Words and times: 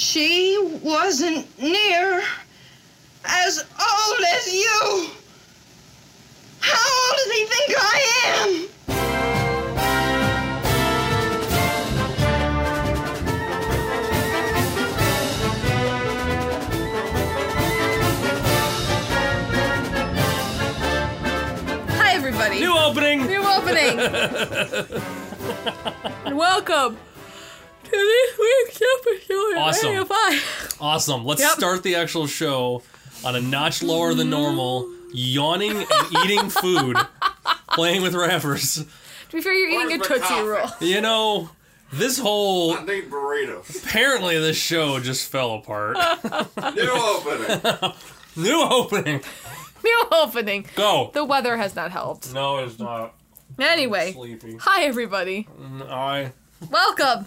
She 0.00 0.56
wasn't 0.82 1.46
near 1.60 2.22
as 3.22 3.58
old 3.58 4.20
as 4.34 4.54
you. 4.54 5.10
How 6.58 6.88
old 7.02 7.16
does 7.18 7.30
he 7.30 7.44
think 7.44 7.74
I 7.78 8.00
am? 8.24 8.68
Hi, 21.98 22.14
everybody. 22.14 22.60
New 22.60 22.74
opening. 22.74 23.26
New 23.26 23.44
opening. 23.44 23.98
welcome 26.34 26.96
to 27.90 27.96
this 27.96 28.38
week's 28.38 28.82
episode 29.00 29.56
Awesome. 29.56 29.88
Radio 29.90 30.04
5. 30.04 30.76
Awesome. 30.80 31.24
Let's 31.24 31.40
Yep. 31.42 31.50
start 31.52 31.82
the 31.82 31.96
actual 31.96 32.26
show 32.26 32.82
on 33.24 33.36
a 33.36 33.40
notch 33.40 33.82
lower 33.82 34.14
than 34.14 34.30
normal, 34.30 34.88
yawning 35.12 35.76
and 35.76 35.86
eating 36.24 36.48
food, 36.50 36.96
playing 37.72 38.02
with 38.02 38.14
rappers. 38.14 38.84
To 39.30 39.36
be 39.36 39.40
fair, 39.42 39.52
you're 39.52 39.68
eating 39.68 39.80
a 39.80 39.98
Where's 39.98 40.00
my 40.00 40.06
Tootsie 40.06 40.20
coffee? 40.28 40.42
Roll. 40.46 40.90
You 40.90 41.00
know, 41.00 41.50
this 41.92 42.18
whole 42.18 42.74
I 42.74 42.84
need 42.84 43.10
burritos. 43.10 43.84
apparently 43.84 44.38
this 44.38 44.56
show 44.56 44.98
just 45.00 45.28
fell 45.30 45.54
apart. 45.54 45.96
New 46.74 46.90
opening. 46.90 47.92
New 48.36 48.60
opening. 48.62 49.20
New 49.84 50.04
opening. 50.12 50.66
Go. 50.76 51.10
The 51.14 51.24
weather 51.24 51.56
has 51.56 51.74
not 51.74 51.90
helped. 51.90 52.32
No, 52.32 52.58
it's 52.58 52.78
not. 52.78 53.14
Anyway, 53.58 54.12
Sleepy. 54.12 54.56
hi, 54.58 54.84
everybody. 54.84 55.48
I. 55.88 56.32
Welcome 56.70 57.26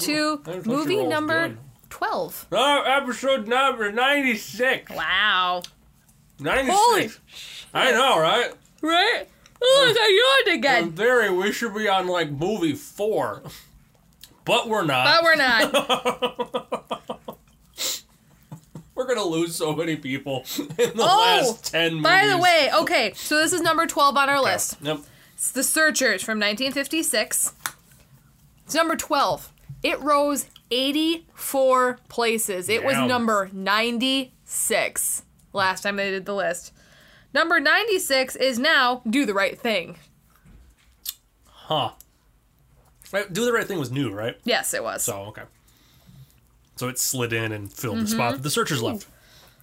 to 0.00 0.42
movie 0.64 1.04
number 1.04 1.48
good. 1.48 1.58
12. 1.90 2.46
Oh, 2.52 2.82
episode 2.82 3.46
number 3.48 3.90
96. 3.92 4.92
Wow. 4.92 5.62
96. 6.38 6.74
Holy 6.78 7.10
I 7.74 7.90
know, 7.92 8.18
right? 8.20 8.50
Right? 8.82 9.28
Oh, 9.62 9.94
I 9.98 10.44
yawned 10.46 10.54
In 10.54 10.58
again. 10.58 10.82
In 10.84 10.92
theory, 10.92 11.30
we 11.30 11.52
should 11.52 11.74
be 11.74 11.88
on 11.88 12.06
like 12.06 12.30
movie 12.30 12.74
four. 12.74 13.42
But 14.44 14.68
we're 14.68 14.84
not. 14.86 15.04
But 15.04 15.22
we're 15.22 15.36
not. 15.36 17.20
We're 18.94 19.06
gonna 19.06 19.24
lose 19.24 19.54
so 19.54 19.74
many 19.74 19.96
people 19.96 20.44
in 20.58 20.66
the 20.76 20.92
Oh, 20.98 21.40
last 21.46 21.72
ten 21.72 21.92
movies. 21.94 22.02
By 22.04 22.26
the 22.26 22.36
way, 22.36 22.68
okay, 22.80 23.12
so 23.14 23.38
this 23.38 23.54
is 23.54 23.62
number 23.62 23.86
12 23.86 24.14
on 24.14 24.28
our 24.28 24.42
list. 24.42 24.76
Yep. 24.82 24.98
It's 25.34 25.50
The 25.52 25.62
Searchers 25.62 26.22
from 26.22 26.38
1956. 26.38 27.54
It's 28.66 28.74
number 28.74 28.96
12. 28.96 29.50
It 29.82 30.00
rose 30.00 30.46
84 30.70 31.98
places. 32.08 32.68
It 32.68 32.84
was 32.84 32.96
number 32.98 33.48
96 33.52 35.22
last 35.52 35.82
time 35.82 35.96
they 35.96 36.10
did 36.10 36.26
the 36.26 36.34
list. 36.34 36.72
Number 37.32 37.60
96 37.60 38.36
is 38.36 38.58
now 38.58 39.02
Do 39.08 39.24
the 39.24 39.34
Right 39.34 39.58
Thing. 39.58 39.96
Huh. 41.46 41.90
Right, 43.12 43.32
Do 43.32 43.44
the 43.44 43.52
right 43.52 43.66
thing 43.66 43.78
was 43.78 43.90
new, 43.90 44.12
right? 44.12 44.36
Yes, 44.44 44.72
it 44.74 44.82
was. 44.82 45.02
So 45.02 45.16
okay. 45.28 45.42
So 46.76 46.88
it 46.88 46.98
slid 46.98 47.32
in 47.32 47.52
and 47.52 47.72
filled 47.72 47.96
Mm-hmm. 47.96 48.04
the 48.04 48.10
spot 48.10 48.32
that 48.34 48.42
the 48.42 48.50
searchers 48.50 48.82
left. 48.82 49.06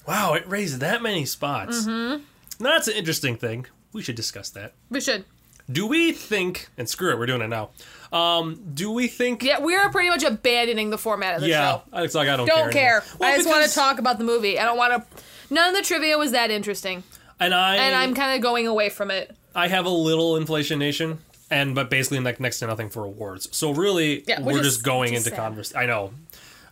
Wow, 0.07 0.33
it 0.33 0.47
raised 0.47 0.79
that 0.79 1.01
many 1.01 1.25
spots. 1.25 1.85
Mm-hmm. 1.85 2.23
Now 2.63 2.69
that's 2.71 2.87
an 2.87 2.95
interesting 2.95 3.35
thing. 3.37 3.65
We 3.93 4.01
should 4.01 4.15
discuss 4.15 4.49
that. 4.51 4.73
we 4.89 4.99
should. 5.01 5.25
Do 5.71 5.85
we 5.87 6.11
think? 6.13 6.67
And 6.77 6.87
screw 6.87 7.11
it, 7.11 7.17
we're 7.19 7.25
doing 7.25 7.41
it 7.41 7.47
now. 7.49 7.69
Um, 8.11 8.61
do 8.73 8.91
we 8.91 9.07
think? 9.07 9.43
Yeah, 9.43 9.59
we 9.59 9.75
are 9.75 9.89
pretty 9.91 10.09
much 10.09 10.23
abandoning 10.23 10.89
the 10.89 10.97
format 10.97 11.35
of 11.35 11.41
the 11.41 11.49
Yeah, 11.49 11.71
show. 11.71 11.81
it's 11.95 12.15
like 12.15 12.29
I 12.29 12.37
don't, 12.37 12.47
Don't 12.47 12.71
care. 12.71 13.01
care. 13.01 13.03
anymore. 13.19 13.27
I 13.27 13.35
just 13.37 13.47
want 13.49 13.67
to 13.67 13.73
talk 13.73 13.99
about 13.99 14.17
the 14.17 14.23
movie. 14.23 14.57
I 14.59 14.65
don't 14.65 14.77
want 14.77 14.93
to. 14.93 15.23
None 15.53 15.69
of 15.69 15.75
the 15.75 15.81
trivia 15.81 16.17
was 16.17 16.31
that 16.31 16.49
interesting, 16.51 17.03
And 17.39 17.53
I 17.53 17.75
and 17.77 17.95
I'm 17.95 18.13
kind 18.13 18.35
of 18.35 18.41
going 18.41 18.67
away 18.67 18.89
from 18.89 19.11
it. 19.11 19.35
I 19.55 19.67
have 19.67 19.85
a 19.85 19.89
little 19.89 20.35
Inflation 20.37 20.79
Nation, 20.79 21.19
and 21.49 21.73
but 21.75 21.89
basically 21.89 22.19
like 22.19 22.39
next 22.39 22.59
to 22.59 22.67
nothing 22.67 22.89
for 22.89 23.03
awards. 23.03 23.47
So 23.55 23.71
really, 23.71 24.23
Yeah, 24.27 24.39
which 24.41 24.53
we're 24.55 24.61
is- 24.61 24.67
just 24.75 24.83
going 24.83 25.13
into 25.13 25.31
converse. 25.31 25.73
I 25.75 25.85
know. 25.85 26.13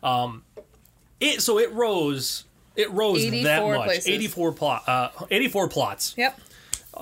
Um, 0.03 0.43
it 1.19 1.41
so 1.41 1.57
it 1.59 1.71
rose. 1.73 2.43
It 2.75 2.91
rose 2.91 3.23
that 3.43 3.63
much. 3.65 3.85
places. 3.85 4.07
84 4.09 4.51
plot. 4.51 4.83
Uh, 4.87 5.09
84 5.31 5.69
plots. 5.69 6.13
Yep. 6.17 6.39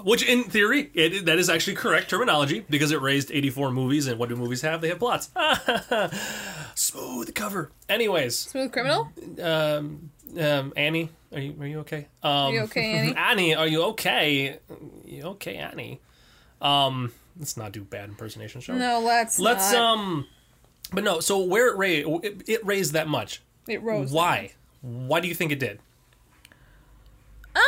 Which 0.03 0.23
in 0.23 0.43
theory, 0.45 0.89
it, 0.93 1.25
that 1.25 1.37
is 1.37 1.49
actually 1.49 1.75
correct 1.75 2.09
terminology 2.09 2.65
because 2.69 2.91
it 2.91 2.99
raised 3.01 3.31
84 3.31 3.71
movies, 3.71 4.07
and 4.07 4.17
what 4.17 4.29
do 4.29 4.35
movies 4.35 4.61
have? 4.61 4.81
They 4.81 4.89
have 4.89 4.99
plots. 4.99 5.29
Smooth 6.75 7.33
cover. 7.35 7.71
Anyways, 7.87 8.37
Smooth 8.37 8.71
Criminal. 8.71 9.09
um, 9.41 10.11
Annie, 10.35 11.09
are 11.31 11.39
you 11.39 11.55
are 11.59 11.67
you 11.67 11.79
okay? 11.79 12.07
Um, 12.23 12.31
Are 12.31 12.51
you 12.53 12.59
okay, 12.61 12.91
Annie? 12.93 13.15
Annie, 13.17 13.55
are 13.55 13.67
you 13.67 13.83
okay? 13.83 14.57
You 15.05 15.23
okay, 15.23 15.55
Annie? 15.55 16.01
Um, 16.61 17.11
let's 17.37 17.55
not 17.57 17.71
do 17.71 17.83
bad 17.83 18.09
impersonation 18.09 18.61
show. 18.61 18.73
No, 18.73 18.99
let's. 18.99 19.37
Let's 19.39 19.71
not. 19.73 19.81
um, 19.99 20.27
but 20.91 21.03
no. 21.03 21.19
So 21.19 21.39
where 21.39 21.67
it 21.67 21.77
raised, 21.77 22.07
it, 22.23 22.41
it 22.47 22.65
raised 22.65 22.93
that 22.93 23.07
much. 23.07 23.41
It 23.67 23.81
rose. 23.83 24.11
Why? 24.11 24.53
Why 24.81 25.19
do 25.19 25.27
you 25.27 25.35
think 25.35 25.51
it 25.51 25.59
did? 25.59 25.79
Um. 27.55 27.61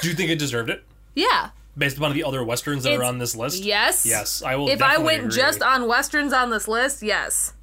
Do 0.00 0.08
you 0.08 0.14
think 0.14 0.30
it 0.30 0.38
deserved 0.38 0.70
it 0.70 0.84
Yeah. 1.14 1.50
Based 1.76 1.96
upon 1.96 2.12
the 2.14 2.24
other 2.24 2.44
westerns 2.44 2.84
that 2.84 2.94
are 2.94 3.04
on 3.04 3.18
this 3.18 3.34
list? 3.36 3.62
Yes. 3.62 4.06
Yes, 4.06 4.42
I 4.42 4.56
will. 4.56 4.68
If 4.68 4.82
I 4.82 4.98
went 4.98 5.24
agree. 5.24 5.36
just 5.36 5.62
on 5.62 5.86
westerns 5.88 6.32
on 6.32 6.50
this 6.50 6.68
list, 6.68 7.02
yes. 7.02 7.54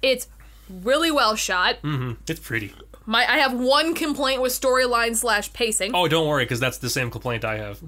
It's 0.00 0.28
really 0.68 1.10
well 1.10 1.36
shot. 1.36 1.76
Mm-hmm. 1.82 2.12
it's 2.28 2.40
pretty. 2.40 2.74
My 3.06 3.26
I 3.28 3.38
have 3.38 3.52
one 3.52 3.94
complaint 3.94 4.42
with 4.42 4.52
storyline 4.52 5.16
slash 5.16 5.52
pacing. 5.52 5.92
Oh, 5.94 6.08
don't 6.08 6.28
worry, 6.28 6.44
because 6.44 6.60
that's 6.60 6.78
the 6.78 6.90
same 6.90 7.10
complaint 7.10 7.44
I 7.44 7.58
have. 7.58 7.80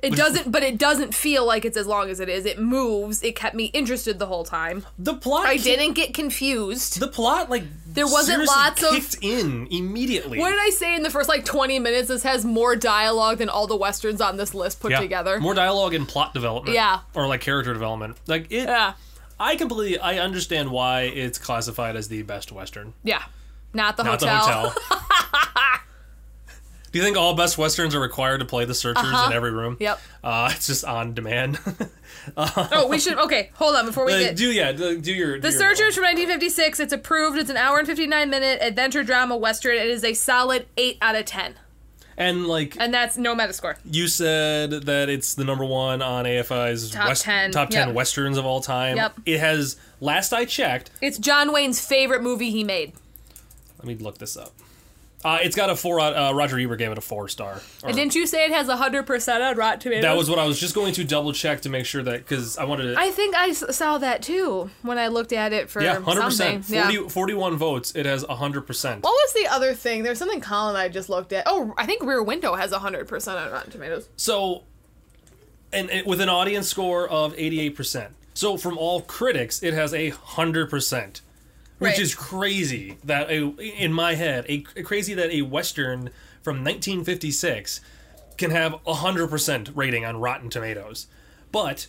It 0.00 0.14
doesn't, 0.14 0.52
but 0.52 0.62
it 0.62 0.78
doesn't 0.78 1.12
feel 1.12 1.44
like 1.44 1.64
it's 1.64 1.76
as 1.76 1.88
long 1.88 2.08
as 2.08 2.20
it 2.20 2.28
is. 2.28 2.46
It 2.46 2.60
moves. 2.60 3.20
It 3.24 3.34
kept 3.34 3.56
me 3.56 3.64
interested 3.66 4.20
the 4.20 4.26
whole 4.26 4.44
time. 4.44 4.86
The 4.96 5.14
plot. 5.14 5.46
I 5.46 5.56
didn't 5.56 5.94
get 5.94 6.14
confused. 6.14 7.00
The 7.00 7.08
plot, 7.08 7.50
like, 7.50 7.64
There 7.86 8.06
wasn't 8.06 8.46
lots 8.46 8.80
of- 8.84 8.90
kicked 8.90 9.16
in 9.22 9.66
immediately. 9.72 10.38
What 10.38 10.50
did 10.50 10.60
I 10.60 10.70
say 10.70 10.94
in 10.94 11.02
the 11.02 11.10
first 11.10 11.28
like 11.28 11.44
20 11.44 11.80
minutes? 11.80 12.06
This 12.06 12.22
has 12.22 12.44
more 12.44 12.76
dialogue 12.76 13.38
than 13.38 13.48
all 13.48 13.66
the 13.66 13.74
westerns 13.76 14.20
on 14.20 14.36
this 14.36 14.54
list 14.54 14.78
put 14.78 14.92
Yeah. 14.92 15.00
together. 15.00 15.40
More 15.40 15.54
dialogue 15.54 15.94
and 15.94 16.06
plot 16.06 16.32
development. 16.32 16.76
Yeah. 16.76 17.00
Or 17.14 17.26
like 17.26 17.40
character 17.40 17.72
development. 17.72 18.18
Like 18.28 18.52
it 18.52 18.68
yeah. 18.68 18.92
I 19.40 19.56
completely 19.56 19.98
I 19.98 20.18
understand 20.18 20.70
why 20.70 21.02
it's 21.02 21.38
classified 21.38 21.96
as 21.96 22.06
the 22.06 22.22
best 22.22 22.52
western. 22.52 22.94
Yeah. 23.02 23.22
Not 23.74 23.96
the 23.96 24.04
Not 24.04 24.20
hotel. 24.20 24.62
the 24.62 24.68
hotel. 24.70 25.00
Do 26.98 27.04
you 27.04 27.06
think 27.06 27.16
all 27.16 27.34
best 27.34 27.56
westerns 27.56 27.94
are 27.94 28.00
required 28.00 28.38
to 28.38 28.44
play 28.44 28.64
the 28.64 28.74
searchers 28.74 29.04
in 29.26 29.32
every 29.32 29.52
room? 29.52 29.74
Uh-huh. 29.74 29.84
Yep. 29.84 30.00
Uh, 30.24 30.50
it's 30.52 30.66
just 30.66 30.84
on 30.84 31.14
demand. 31.14 31.58
Oh, 32.36 32.88
we 32.90 32.98
should. 32.98 33.16
Okay, 33.16 33.50
hold 33.54 33.74
on 33.74 33.86
before 33.86 34.04
we 34.04 34.12
Uh, 34.12 34.18
get. 34.18 34.36
do 34.36 34.50
yeah, 34.52 34.72
do, 34.72 35.00
do 35.00 35.14
your 35.14 35.40
The 35.40 35.50
Searchers 35.50 35.94
from 35.94 36.04
1956. 36.04 36.78
It's 36.80 36.92
approved. 36.92 37.38
It's 37.38 37.48
an 37.48 37.56
hour 37.56 37.78
and 37.78 37.86
59 37.86 38.28
minute 38.28 38.58
adventure 38.60 39.02
drama 39.02 39.34
western. 39.36 39.76
It 39.76 39.86
is 39.86 40.04
a 40.04 40.12
solid 40.12 40.66
8 40.76 40.98
out 41.00 41.14
of 41.16 41.24
10. 41.24 41.54
And 42.18 42.46
like 42.46 42.76
And 42.78 42.92
that's 42.92 43.16
no 43.16 43.34
Metascore. 43.34 43.76
you 43.84 44.08
said 44.08 44.70
that 44.72 45.08
it's 45.08 45.34
the 45.34 45.44
number 45.44 45.64
one 45.64 46.02
on 46.02 46.26
AFI's 46.26 46.90
Top 46.90 47.14
10, 47.14 47.52
top 47.52 47.70
ten 47.70 47.88
yep. 47.88 47.94
westerns 47.96 48.36
of 48.36 48.44
all 48.44 48.60
time. 48.60 48.96
Yep. 48.96 49.20
It 49.24 49.38
has 49.40 49.76
last 50.00 50.32
I 50.34 50.44
checked. 50.44 50.90
It's 51.00 51.16
John 51.16 51.52
Wayne's 51.52 51.80
favorite 51.80 52.22
movie 52.22 52.50
he 52.50 52.62
made. 52.64 52.92
Let 53.78 53.86
me 53.86 53.94
look 53.94 54.18
this 54.18 54.36
up. 54.36 54.52
Uh, 55.24 55.38
it's 55.42 55.56
got 55.56 55.68
a 55.68 55.74
four. 55.74 55.98
out- 56.00 56.14
Uh, 56.16 56.32
Roger 56.32 56.58
Ebert 56.60 56.78
gave 56.78 56.92
it 56.92 56.98
a 56.98 57.00
four 57.00 57.28
star. 57.28 57.60
Or- 57.82 57.88
And 57.88 57.96
didn't 57.96 58.14
you 58.14 58.24
say 58.24 58.44
it 58.44 58.52
has 58.52 58.68
a 58.68 58.76
100% 58.76 59.42
on 59.42 59.56
Rotten 59.56 59.80
Tomatoes? 59.80 60.02
that 60.04 60.16
was 60.16 60.30
what 60.30 60.38
I 60.38 60.44
was 60.46 60.60
just 60.60 60.76
going 60.76 60.92
to 60.94 61.02
double 61.02 61.32
check 61.32 61.62
to 61.62 61.68
make 61.68 61.86
sure 61.86 62.04
that 62.04 62.18
because 62.18 62.56
I 62.56 62.64
wanted 62.64 62.94
to. 62.94 63.00
I 63.00 63.10
think 63.10 63.34
I 63.34 63.52
saw 63.52 63.98
that 63.98 64.22
too 64.22 64.70
when 64.82 64.96
I 64.96 65.08
looked 65.08 65.32
at 65.32 65.52
it 65.52 65.70
for 65.70 65.82
yeah, 65.82 65.98
hundred 66.00 66.30
something. 66.32 66.60
percent. 66.62 66.92
Yeah. 66.92 67.08
41 67.08 67.56
votes. 67.56 67.92
It 67.96 68.06
has 68.06 68.22
a 68.28 68.36
hundred 68.36 68.62
percent. 68.62 69.02
What 69.02 69.10
was 69.10 69.32
the 69.34 69.48
other 69.52 69.74
thing? 69.74 70.04
There's 70.04 70.18
something 70.18 70.40
Colin 70.40 70.76
and 70.76 70.78
I 70.78 70.88
just 70.88 71.08
looked 71.08 71.32
at. 71.32 71.42
Oh, 71.46 71.74
I 71.76 71.84
think 71.84 72.04
Rear 72.04 72.22
Window 72.22 72.54
has 72.54 72.70
a 72.70 72.78
100% 72.78 73.36
on 73.44 73.50
Rotten 73.50 73.72
Tomatoes. 73.72 74.08
So, 74.16 74.62
and, 75.72 75.90
and 75.90 76.06
with 76.06 76.20
an 76.20 76.28
audience 76.28 76.68
score 76.68 77.08
of 77.08 77.34
88%. 77.34 78.10
So 78.34 78.56
from 78.56 78.78
all 78.78 79.00
critics, 79.00 79.64
it 79.64 79.74
has 79.74 79.92
a 79.92 80.12
100%. 80.12 81.20
Which 81.78 81.92
Right. 81.92 81.98
is 82.00 82.14
crazy 82.14 82.98
that 83.04 83.30
a, 83.30 83.48
in 83.60 83.92
my 83.92 84.14
head, 84.14 84.44
a, 84.48 84.60
crazy 84.82 85.14
that 85.14 85.30
a 85.30 85.42
western 85.42 86.10
from 86.42 86.64
1956 86.64 87.80
can 88.36 88.50
have 88.50 88.74
a 88.86 88.94
100% 88.94 89.70
rating 89.74 90.04
on 90.04 90.18
Rotten 90.18 90.50
Tomatoes. 90.50 91.06
But 91.52 91.86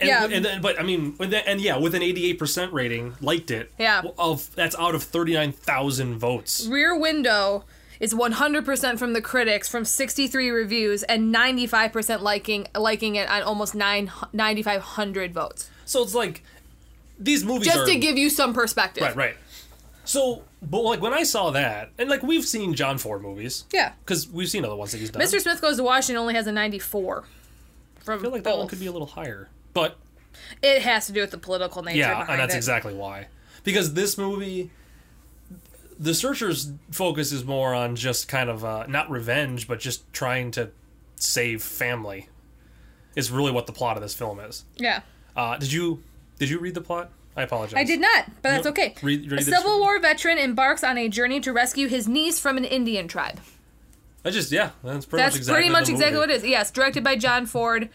and, 0.00 0.08
Yeah. 0.08 0.24
and 0.30 0.44
then, 0.44 0.62
but 0.62 0.78
I 0.80 0.82
mean, 0.82 1.14
and 1.20 1.60
yeah, 1.60 1.76
with 1.76 1.94
an 1.94 2.02
88% 2.02 2.72
rating, 2.72 3.14
liked 3.20 3.50
it. 3.50 3.70
Yeah. 3.78 4.02
Of 4.18 4.54
that's 4.54 4.74
out 4.78 4.94
of 4.94 5.02
39,000 5.02 6.16
votes. 6.18 6.66
Rear 6.66 6.98
Window 6.98 7.64
is 7.98 8.14
100% 8.14 8.98
from 8.98 9.12
the 9.12 9.20
critics 9.20 9.68
from 9.68 9.84
63 9.84 10.50
reviews 10.50 11.02
and 11.02 11.34
95% 11.34 12.22
liking 12.22 12.66
liking 12.74 13.16
it 13.16 13.28
on 13.28 13.42
almost 13.42 13.74
9 13.74 14.10
9500 14.32 15.34
votes. 15.34 15.68
So 15.84 16.02
it's 16.02 16.14
like 16.14 16.42
these 17.20 17.44
movies 17.44 17.66
Just 17.68 17.78
are 17.80 17.86
to 17.86 17.96
give 17.96 18.16
you 18.18 18.30
some 18.30 18.54
perspective. 18.54 19.02
Right, 19.02 19.14
right. 19.16 19.36
So, 20.04 20.42
but 20.62 20.80
like 20.80 21.00
when 21.00 21.12
I 21.12 21.22
saw 21.22 21.50
that, 21.50 21.90
and 21.98 22.08
like 22.10 22.22
we've 22.22 22.44
seen 22.44 22.74
John 22.74 22.98
Ford 22.98 23.22
movies, 23.22 23.64
Yeah. 23.72 23.92
because 24.04 24.26
we've 24.28 24.48
seen 24.48 24.64
other 24.64 24.74
ones 24.74 24.92
that 24.92 24.98
he's 24.98 25.10
done. 25.10 25.22
Mr. 25.22 25.40
Smith 25.40 25.60
Goes 25.60 25.76
to 25.76 25.82
Washington 25.84 26.16
only 26.20 26.34
has 26.34 26.46
a 26.46 26.52
94. 26.52 27.24
From 28.02 28.18
I 28.18 28.22
feel 28.22 28.30
like 28.30 28.42
that 28.44 28.56
one 28.58 28.66
could 28.66 28.80
be 28.80 28.86
a 28.86 28.92
little 28.92 29.06
higher, 29.06 29.48
but 29.74 29.98
It 30.62 30.82
has 30.82 31.06
to 31.06 31.12
do 31.12 31.20
with 31.20 31.30
the 31.30 31.38
political 31.38 31.82
nature 31.82 31.98
yeah, 31.98 32.26
and 32.28 32.40
that's 32.40 32.54
it. 32.54 32.56
exactly 32.56 32.94
why. 32.94 33.28
Because 33.62 33.92
this 33.92 34.16
movie, 34.16 34.70
the 35.98 36.14
searcher's 36.14 36.72
focus 36.90 37.30
is 37.30 37.44
more 37.44 37.74
on 37.74 37.94
just 37.94 38.26
kind 38.26 38.48
of 38.48 38.64
uh, 38.64 38.86
not 38.86 39.10
revenge, 39.10 39.68
but 39.68 39.78
just 39.80 40.10
trying 40.14 40.50
to 40.52 40.70
save 41.16 41.62
family. 41.62 42.28
Is 43.16 43.30
really 43.30 43.50
what 43.50 43.66
the 43.66 43.72
plot 43.72 43.96
of 43.96 44.02
this 44.02 44.14
film 44.14 44.38
is. 44.40 44.64
Yeah. 44.76 45.00
Uh, 45.36 45.56
did 45.58 45.72
you 45.72 46.02
did 46.40 46.50
you 46.50 46.58
read 46.58 46.74
the 46.74 46.80
plot? 46.80 47.10
I 47.36 47.42
apologize. 47.42 47.78
I 47.78 47.84
did 47.84 48.00
not, 48.00 48.26
but 48.42 48.50
that's 48.50 48.66
okay. 48.66 48.94
Read- 49.02 49.30
read 49.30 49.40
a 49.40 49.44
Civil 49.44 49.78
War 49.78 50.00
veteran 50.00 50.36
embarks 50.38 50.82
on 50.82 50.98
a 50.98 51.08
journey 51.08 51.38
to 51.40 51.52
rescue 51.52 51.86
his 51.86 52.08
niece 52.08 52.40
from 52.40 52.56
an 52.56 52.64
Indian 52.64 53.06
tribe. 53.06 53.40
I 54.24 54.30
just 54.30 54.50
yeah, 54.50 54.70
that's 54.82 55.06
pretty 55.06 55.22
That's 55.22 55.34
much 55.36 55.40
exactly 55.40 55.54
pretty 55.62 55.70
much 55.70 55.88
exactly 55.88 56.18
what 56.18 56.28
it 56.30 56.36
is. 56.36 56.44
Yes, 56.44 56.70
directed 56.72 57.04
by 57.04 57.16
John 57.16 57.46
Ford, 57.46 57.88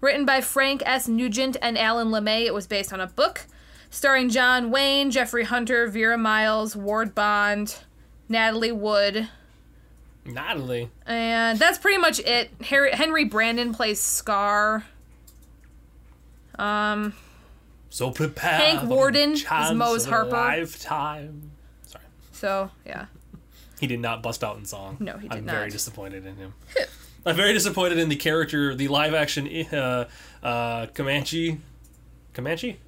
written 0.00 0.24
by 0.26 0.40
Frank 0.40 0.82
S. 0.84 1.06
Nugent 1.08 1.56
and 1.62 1.78
Alan 1.78 2.08
LeMay. 2.08 2.44
It 2.46 2.52
was 2.52 2.66
based 2.66 2.92
on 2.92 3.00
a 3.00 3.06
book, 3.06 3.46
starring 3.90 4.28
John 4.28 4.70
Wayne, 4.70 5.10
Jeffrey 5.10 5.44
Hunter, 5.44 5.86
Vera 5.86 6.18
Miles, 6.18 6.74
Ward 6.74 7.14
Bond, 7.14 7.76
Natalie 8.28 8.72
Wood, 8.72 9.28
Natalie. 10.26 10.90
and 11.06 11.58
that's 11.58 11.78
pretty 11.78 11.98
much 11.98 12.18
it. 12.20 12.50
Harry, 12.64 12.90
Henry 12.92 13.24
Brandon 13.24 13.72
plays 13.72 14.00
Scar. 14.00 14.84
Um, 16.58 17.14
So 17.90 18.12
prepare. 18.12 18.52
Hank 18.52 18.88
Worden 18.88 19.32
is 19.32 19.72
Mose 19.72 20.06
Harper. 20.06 20.30
Lifetime. 20.30 21.50
Sorry, 21.82 22.04
so 22.32 22.70
yeah. 22.86 23.06
he 23.80 23.88
did 23.88 24.00
not 24.00 24.22
bust 24.22 24.44
out 24.44 24.56
in 24.56 24.64
song. 24.64 24.96
No, 25.00 25.18
he 25.18 25.28
did 25.28 25.38
I'm 25.38 25.44
very 25.44 25.70
disappointed 25.70 26.24
in 26.24 26.36
him. 26.36 26.54
I'm 27.26 27.36
very 27.36 27.52
disappointed 27.52 27.98
in 27.98 28.08
the 28.08 28.16
character, 28.16 28.74
the 28.74 28.88
live 28.88 29.12
action 29.12 29.46
uh, 29.72 30.08
uh, 30.42 30.86
Comanche. 30.94 31.58
Comanche? 32.32 32.78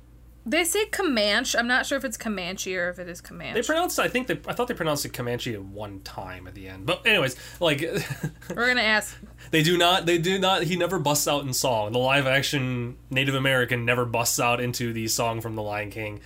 They 0.45 0.65
say 0.65 0.87
Comanche. 0.87 1.57
I'm 1.57 1.69
not 1.69 1.87
sure 1.87 1.97
if 1.97 2.05
it's 2.05 2.17
Comanche 2.17 2.77
or 2.77 2.89
if 2.89 2.99
it 2.99 3.09
is 3.09 3.21
Comanche. 3.21 3.61
They 3.61 3.65
pronounced. 3.65 3.99
I 4.01 4.09
think 4.09 4.27
they. 4.27 4.41
I 4.49 4.53
thought 4.53 4.67
they 4.67 4.75
pronounced 4.75 5.05
it 5.05 5.13
Comanche 5.13 5.55
at 5.55 5.63
one 5.63 6.01
time 6.01 6.49
at 6.49 6.55
the 6.55 6.69
end. 6.69 6.85
But 6.85 7.07
anyways, 7.07 7.37
like 7.61 7.81
We're 8.51 8.67
gonna 8.67 8.81
ask. 8.81 9.17
they 9.53 9.63
do 9.63 9.79
not. 9.79 10.07
They 10.07 10.19
do 10.19 10.39
not. 10.41 10.65
He 10.65 10.75
never 10.75 10.99
busts 10.99 11.29
out 11.29 11.45
in 11.45 11.53
song. 11.53 11.93
The 11.93 11.99
live 11.99 12.27
action 12.27 12.97
Native 13.09 13.37
American 13.37 13.85
never 13.85 14.05
busts 14.05 14.41
out 14.41 14.61
into 14.61 14.93
the 14.93 15.07
song 15.07 15.41
from 15.41 15.55
The 15.55 15.63
Lion 15.63 15.91
King. 15.91 16.21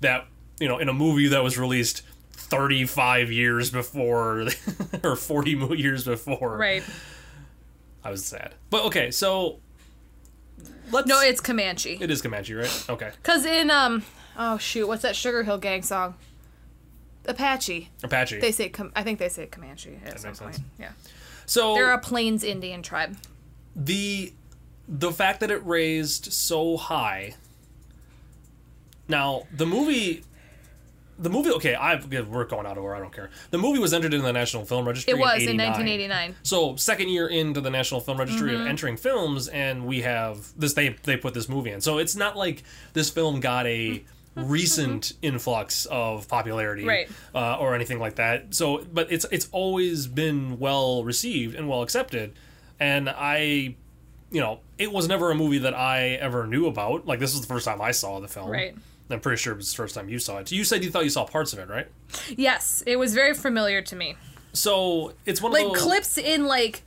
That 0.00 0.26
you 0.58 0.66
know, 0.66 0.78
in 0.78 0.88
a 0.88 0.92
movie 0.92 1.28
that 1.28 1.44
was 1.44 1.56
released 1.56 2.02
35 2.32 3.30
years 3.30 3.70
before 3.70 4.48
or 5.04 5.14
40 5.14 5.50
years 5.76 6.04
before. 6.04 6.56
Right. 6.56 6.82
I 8.02 8.10
was 8.10 8.24
sad. 8.24 8.54
But 8.70 8.86
okay, 8.86 9.10
so 9.10 9.60
let's. 10.90 11.06
No, 11.08 11.20
it's 11.20 11.40
Comanche. 11.40 11.98
it 12.00 12.10
is 12.10 12.22
Comanche, 12.22 12.54
right? 12.54 12.84
Okay, 12.88 13.10
Cause 13.22 13.44
in 13.44 13.70
um, 13.70 14.04
oh 14.36 14.58
shoot, 14.58 14.86
what's 14.86 15.02
that 15.02 15.16
Sugar 15.16 15.42
Hill 15.42 15.58
Gang 15.58 15.82
song? 15.82 16.14
Apache. 17.26 17.90
Apache. 18.02 18.40
They 18.40 18.50
say 18.52 18.68
Com- 18.70 18.92
I 18.96 19.02
think 19.02 19.18
they 19.18 19.28
say 19.28 19.46
Comanche 19.46 19.98
at 20.04 20.20
some 20.20 20.30
makes 20.30 20.40
point. 20.40 20.54
sense. 20.56 20.66
Yeah. 20.78 20.90
so 21.46 21.74
They're 21.74 21.92
a 21.92 21.98
Plains 21.98 22.42
Indian 22.44 22.82
tribe. 22.82 23.16
the 23.76 24.32
the 24.88 25.12
fact 25.12 25.40
that 25.40 25.50
it 25.50 25.64
raised 25.64 26.32
so 26.32 26.76
high. 26.76 27.34
Now 29.08 29.46
the 29.52 29.66
movie. 29.66 30.24
The 31.20 31.28
movie, 31.30 31.50
okay, 31.50 31.74
I've 31.74 32.10
we're 32.28 32.44
going 32.44 32.66
out 32.66 32.78
of 32.78 32.82
order. 32.84 32.96
I 32.96 32.98
don't 33.00 33.12
care. 33.12 33.30
The 33.50 33.58
movie 33.58 33.78
was 33.78 33.92
entered 33.92 34.14
into 34.14 34.26
the 34.26 34.32
National 34.32 34.64
Film 34.64 34.86
Registry. 34.86 35.12
It 35.12 35.18
was 35.18 35.42
in 35.42 35.60
89. 35.60 35.66
1989. 35.66 36.34
So 36.42 36.76
second 36.76 37.08
year 37.10 37.26
into 37.28 37.60
the 37.60 37.70
National 37.70 38.00
Film 38.00 38.18
Registry 38.18 38.52
Mm-hmm. 38.52 38.62
of 38.62 38.66
entering 38.66 38.96
films, 38.96 39.48
and 39.48 39.86
we 39.86 40.00
have 40.02 40.48
this. 40.58 40.72
They 40.74 40.96
they 41.04 41.16
put 41.16 41.34
this 41.34 41.48
movie 41.48 41.70
in, 41.72 41.80
so 41.80 41.98
it's 41.98 42.16
not 42.16 42.36
like 42.36 42.62
this 42.94 43.10
film 43.10 43.40
got 43.40 43.66
a 43.66 44.02
recent 44.34 45.12
influx 45.22 45.86
of 45.86 46.26
popularity, 46.28 46.84
Right. 46.84 47.08
uh, 47.34 47.56
or 47.58 47.74
anything 47.74 47.98
like 47.98 48.14
that. 48.16 48.54
So, 48.54 48.84
but 48.92 49.10
it's 49.12 49.26
it's 49.30 49.48
always 49.52 50.06
been 50.06 50.58
well 50.58 51.04
received 51.04 51.54
and 51.54 51.68
well 51.68 51.82
accepted, 51.82 52.32
and 52.78 53.08
I, 53.10 53.74
you 54.30 54.40
know, 54.40 54.60
it 54.78 54.90
was 54.92 55.08
never 55.08 55.30
a 55.30 55.34
movie 55.34 55.58
that 55.58 55.74
I 55.74 56.10
ever 56.10 56.46
knew 56.46 56.66
about. 56.66 57.06
Like 57.06 57.18
this 57.18 57.32
was 57.32 57.40
the 57.42 57.46
first 57.48 57.64
time 57.66 57.80
I 57.82 57.90
saw 57.90 58.20
the 58.20 58.28
film, 58.28 58.50
Right. 58.50 58.74
I'm 59.10 59.20
pretty 59.20 59.38
sure 59.38 59.52
it 59.52 59.56
was 59.56 59.70
the 59.70 59.76
first 59.76 59.94
time 59.94 60.08
you 60.08 60.18
saw 60.18 60.38
it. 60.38 60.50
You 60.52 60.64
said 60.64 60.84
you 60.84 60.90
thought 60.90 61.04
you 61.04 61.10
saw 61.10 61.24
parts 61.24 61.52
of 61.52 61.58
it, 61.58 61.68
right? 61.68 61.88
Yes, 62.36 62.82
it 62.86 62.96
was 62.98 63.14
very 63.14 63.34
familiar 63.34 63.82
to 63.82 63.96
me. 63.96 64.16
So 64.52 65.12
it's 65.26 65.40
one 65.42 65.52
Like 65.52 65.64
of 65.66 65.72
those 65.72 65.82
clips 65.82 66.18
in 66.18 66.46
like, 66.46 66.82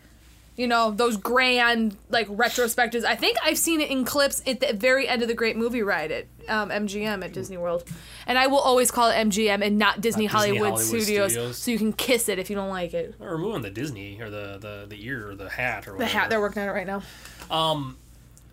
you 0.56 0.68
know, 0.68 0.92
those 0.92 1.18
grand 1.18 1.98
like 2.10 2.28
retrospectives. 2.28 3.04
I 3.06 3.16
think 3.16 3.38
I've 3.44 3.58
seen 3.58 3.82
it 3.82 3.90
in 3.90 4.06
clips 4.06 4.42
at 4.46 4.60
the 4.60 4.74
very 4.74 5.08
end 5.08 5.22
of 5.22 5.28
the 5.28 5.34
Great 5.34 5.58
Movie 5.58 5.82
Ride 5.82 6.12
at 6.12 6.26
um, 6.48 6.70
MGM 6.70 7.24
at 7.24 7.34
Disney 7.34 7.58
World, 7.58 7.86
and 8.28 8.38
I 8.38 8.48
will 8.48 8.60
always 8.60 8.92
call 8.92 9.10
it 9.10 9.16
MGM 9.16 9.66
and 9.66 9.78
not 9.78 10.02
Disney, 10.02 10.24
Disney 10.24 10.26
Hollywood, 10.28 10.60
Hollywood 10.72 10.82
Studios, 10.82 11.32
Studios. 11.32 11.58
so 11.58 11.72
you 11.72 11.78
can 11.78 11.94
kiss 11.94 12.30
it 12.30 12.38
if 12.38 12.50
you 12.50 12.56
don't 12.56 12.70
like 12.70 12.94
it. 12.94 13.16
Or 13.20 13.32
removing 13.32 13.62
the 13.64 13.70
Disney 13.72 14.22
or 14.22 14.30
the, 14.30 14.58
the, 14.60 14.86
the 14.90 15.06
ear 15.06 15.30
or 15.32 15.36
the 15.36 15.50
hat 15.50 15.88
or 15.88 15.98
The 15.98 16.06
hat 16.06 16.30
they're 16.30 16.42
working 16.42 16.62
on 16.62 16.70
it 16.70 16.72
right 16.74 16.88
now. 16.88 17.02
Um, 17.50 17.98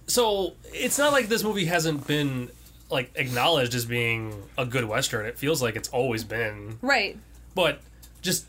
so 0.06 0.54
it's 0.72 0.98
not 0.98 1.12
like 1.12 1.28
this 1.28 1.42
movie 1.44 1.66
hasn't 1.66 2.06
been 2.06 2.50
like 2.90 3.10
acknowledged 3.14 3.74
as 3.74 3.86
being 3.86 4.42
a 4.58 4.66
good 4.66 4.84
western. 4.84 5.26
It 5.26 5.38
feels 5.38 5.62
like 5.62 5.76
it's 5.76 5.88
always 5.90 6.24
been, 6.24 6.78
Right. 6.82 7.18
but 7.54 7.80
just 8.22 8.46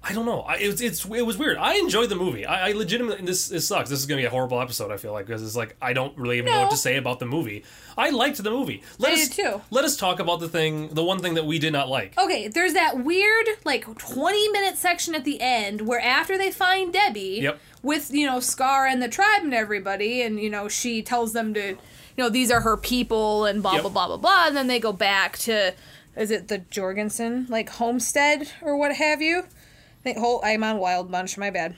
I 0.00 0.12
don't 0.14 0.26
know. 0.26 0.40
I, 0.42 0.54
it, 0.58 0.68
was- 0.68 0.80
it's 0.80 1.04
it 1.04 1.26
was 1.26 1.36
weird. 1.36 1.58
I 1.58 1.74
enjoyed 1.74 2.08
the 2.08 2.14
movie. 2.14 2.46
I, 2.46 2.68
I 2.68 2.72
legitimately 2.72 3.26
this 3.26 3.48
this 3.48 3.66
sucks. 3.66 3.90
This 3.90 3.98
is 3.98 4.06
gonna 4.06 4.20
be 4.20 4.24
a 4.26 4.30
horrible 4.30 4.60
episode. 4.60 4.92
I 4.92 4.96
feel 4.96 5.12
like 5.12 5.26
because 5.26 5.42
it's 5.42 5.56
like 5.56 5.76
I 5.82 5.92
don't 5.92 6.16
really 6.16 6.38
even 6.38 6.52
know 6.52 6.60
what 6.62 6.70
to 6.70 6.76
say 6.76 6.96
about 6.96 7.18
the 7.18 7.26
movie. 7.26 7.64
I 7.96 8.10
liked 8.10 8.42
the 8.42 8.50
movie. 8.50 8.82
Let 8.98 9.10
I 9.10 9.14
us 9.14 9.28
did 9.28 9.44
too. 9.44 9.60
let 9.70 9.84
us 9.84 9.96
talk 9.96 10.20
about 10.20 10.38
the 10.40 10.48
thing, 10.48 10.88
the 10.94 11.02
one 11.04 11.18
thing 11.18 11.34
that 11.34 11.44
we 11.46 11.58
did 11.58 11.72
not 11.72 11.88
like. 11.88 12.16
Okay, 12.16 12.46
there's 12.46 12.74
that 12.74 13.04
weird 13.04 13.48
like 13.64 13.98
20 13.98 14.48
minute 14.50 14.78
section 14.78 15.14
at 15.16 15.24
the 15.24 15.40
end 15.40 15.82
where 15.82 16.00
after 16.00 16.38
they 16.38 16.52
find 16.52 16.92
Debbie 16.92 17.40
Yep. 17.42 17.58
with, 17.82 18.10
you 18.12 18.24
know, 18.24 18.38
Scar 18.40 18.86
and 18.86 19.02
the 19.02 19.08
tribe 19.08 19.42
and 19.42 19.52
everybody 19.52 20.22
and 20.22 20.38
you 20.40 20.48
know, 20.48 20.68
she 20.68 21.02
tells 21.02 21.32
them 21.32 21.52
to, 21.54 21.76
you 22.18 22.24
know, 22.24 22.28
these 22.30 22.50
are 22.50 22.60
her 22.62 22.76
people 22.76 23.44
and 23.44 23.62
blah 23.62 23.74
Yep. 23.74 23.82
blah 23.82 23.90
blah 23.90 24.06
blah 24.08 24.16
blah 24.16 24.46
and 24.48 24.56
then 24.56 24.66
they 24.66 24.80
go 24.80 24.92
back 24.92 25.38
to 25.38 25.72
is 26.16 26.32
it 26.32 26.48
the 26.48 26.58
Jorgensen 26.58 27.46
like 27.48 27.68
homestead 27.70 28.50
or 28.60 28.76
what 28.76 28.96
have 28.96 29.22
you? 29.22 29.38
I 29.40 30.02
think 30.02 30.18
whole 30.18 30.40
I'm 30.44 30.64
on 30.64 30.78
Wild 30.78 31.10
Bunch, 31.12 31.38
my 31.38 31.50
bad. 31.50 31.76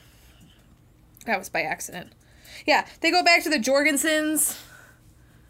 That 1.26 1.38
was 1.38 1.50
by 1.50 1.62
accident. 1.62 2.12
Yeah, 2.66 2.86
they 3.02 3.10
go 3.10 3.22
back 3.22 3.42
to 3.42 3.50
the 3.50 3.58
Jorgensens, 3.58 4.58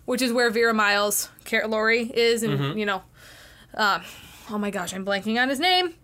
which 0.07 0.21
is 0.23 0.33
where 0.33 0.51
Vera 0.51 0.75
Miles, 0.75 1.29
Car- 1.45 1.69
Lori 1.69 2.11
is, 2.13 2.43
and 2.43 2.79
you 2.79 2.85
know, 2.87 3.03
uh, 3.75 4.01
oh 4.51 4.59
my 4.59 4.71
gosh, 4.71 4.93
I'm 4.93 5.05
blanking 5.07 5.41
on 5.41 5.49
his 5.49 5.61
name. 5.61 5.95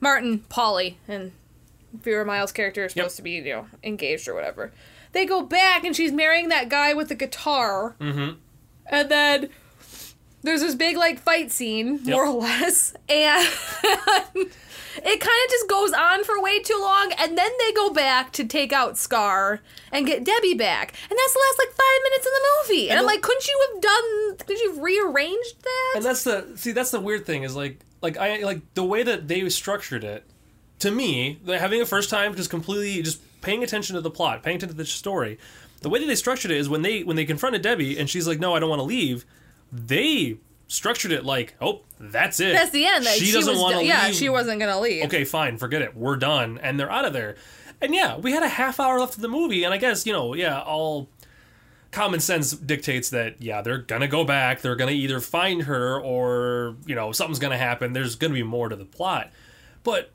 Martin 0.00 0.40
Pawley 0.48 0.98
and 1.08 1.32
Vera 1.92 2.24
Miles' 2.24 2.52
character 2.52 2.84
is 2.84 2.92
supposed 2.92 3.14
Yep. 3.14 3.16
to 3.16 3.22
be, 3.22 3.30
you 3.32 3.42
know, 3.54 3.66
engaged 3.84 4.28
or 4.28 4.34
whatever. 4.34 4.72
They 5.12 5.26
go 5.26 5.42
back 5.42 5.84
and 5.84 5.94
she's 5.94 6.12
marrying 6.12 6.48
that 6.48 6.68
guy 6.68 6.94
with 6.94 7.08
the 7.08 7.14
guitar. 7.14 7.96
Mm-hmm. 8.00 8.38
And 8.86 9.08
then 9.10 9.50
there's 10.42 10.60
this 10.60 10.74
big 10.74 10.96
like 10.96 11.20
fight 11.20 11.50
scene, 11.52 12.02
more 12.04 12.26
or 12.26 12.40
less, 12.40 12.94
and 13.08 13.46
it 13.84 15.20
kind 15.20 15.44
of 15.44 15.50
just 15.50 15.68
goes 15.68 15.92
on 15.92 16.24
for 16.24 16.40
way 16.42 16.60
too 16.60 16.78
long. 16.80 17.12
And 17.18 17.38
then 17.38 17.50
they 17.58 17.72
go 17.72 17.90
back 17.90 18.32
to 18.32 18.44
take 18.44 18.72
out 18.72 18.98
Scar 18.98 19.60
and 19.92 20.04
get 20.06 20.24
Debbie 20.24 20.54
back, 20.54 20.94
and 21.08 21.18
that's 21.18 21.32
the 21.32 21.40
last 21.40 21.58
like 21.58 21.76
five 21.76 22.00
minutes 22.04 22.26
of 22.26 22.32
the 22.32 22.74
movie. 22.74 22.82
And, 22.88 22.90
And 22.92 23.00
I'm 23.00 23.06
like, 23.06 23.22
couldn't 23.22 23.46
you 23.46 23.66
have 23.72 23.82
done? 23.82 24.36
Could 24.46 24.58
you 24.60 24.72
have 24.74 24.82
rearranged 24.82 25.62
that? 25.62 25.92
And 25.96 26.04
that's 26.04 26.24
the 26.24 26.52
see. 26.56 26.72
That's 26.72 26.90
the 26.90 27.00
weird 27.00 27.24
thing 27.24 27.44
is 27.44 27.54
like 27.54 27.78
like 28.00 28.16
I 28.18 28.38
like 28.38 28.62
the 28.74 28.84
way 28.84 29.02
that 29.02 29.28
they 29.28 29.48
structured 29.48 30.04
it. 30.04 30.26
To 30.80 30.90
me, 30.90 31.38
having 31.46 31.80
a 31.80 31.86
first 31.86 32.10
time 32.10 32.34
just 32.34 32.50
completely 32.50 33.00
just 33.02 33.20
paying 33.42 33.62
attention 33.62 33.94
to 33.96 34.00
the 34.00 34.10
plot, 34.10 34.42
paying 34.42 34.56
attention 34.56 34.76
to 34.76 34.82
the 34.82 34.86
story. 34.88 35.38
The 35.82 35.90
way 35.90 35.98
that 36.00 36.06
they 36.06 36.14
structured 36.14 36.50
it 36.50 36.56
is 36.56 36.68
when 36.68 36.80
they 36.82 37.02
when 37.04 37.16
they 37.16 37.24
confronted 37.26 37.60
Debbie 37.60 37.98
and 37.98 38.08
she's 38.08 38.26
like, 38.26 38.38
"No, 38.40 38.54
I 38.54 38.60
don't 38.60 38.70
want 38.70 38.80
to 38.80 38.84
leave." 38.84 39.26
They 39.70 40.38
structured 40.68 41.12
it 41.12 41.24
like, 41.24 41.54
"Oh, 41.60 41.82
that's 42.00 42.40
it. 42.40 42.54
That's 42.54 42.70
the 42.70 42.86
end. 42.86 43.04
Like, 43.04 43.14
she, 43.14 43.30
doesn't 43.32 43.58
want 43.58 43.72
to 43.72 43.74
done- 43.74 43.78
leave. 43.80 43.88
Yeah, 43.88 44.10
she 44.12 44.28
wasn't 44.28 44.60
gonna 44.60 44.80
leave. 44.80 45.04
okay, 45.04 45.24
fine, 45.24 45.58
forget 45.58 45.82
it. 45.82 45.96
We're 45.96 46.16
done, 46.16 46.58
and 46.62 46.78
they're 46.80 46.90
out 46.90 47.04
of 47.04 47.12
there. 47.12 47.36
And 47.80 47.94
yeah, 47.94 48.16
we 48.16 48.30
had 48.32 48.42
a 48.44 48.48
half 48.48 48.78
hour 48.78 48.98
left 49.00 49.16
of 49.16 49.22
the 49.22 49.28
movie, 49.28 49.64
and 49.64 49.74
I 49.74 49.76
guess 49.76 50.06
you 50.06 50.12
know, 50.12 50.34
yeah, 50.34 50.60
all 50.60 51.08
common 51.90 52.20
sense 52.20 52.52
dictates 52.52 53.10
that 53.10 53.42
yeah, 53.42 53.60
they're 53.60 53.78
gonna 53.78 54.08
go 54.08 54.24
back. 54.24 54.60
They're 54.60 54.76
gonna 54.76 54.92
either 54.92 55.20
find 55.20 55.62
her 55.64 56.00
or 56.00 56.76
you 56.86 56.94
know 56.94 57.12
something's 57.12 57.38
gonna 57.40 57.58
happen. 57.58 57.92
There's 57.92 58.14
gonna 58.14 58.34
be 58.34 58.42
more 58.44 58.68
to 58.68 58.76
the 58.76 58.84
plot, 58.84 59.30
but 59.82 60.10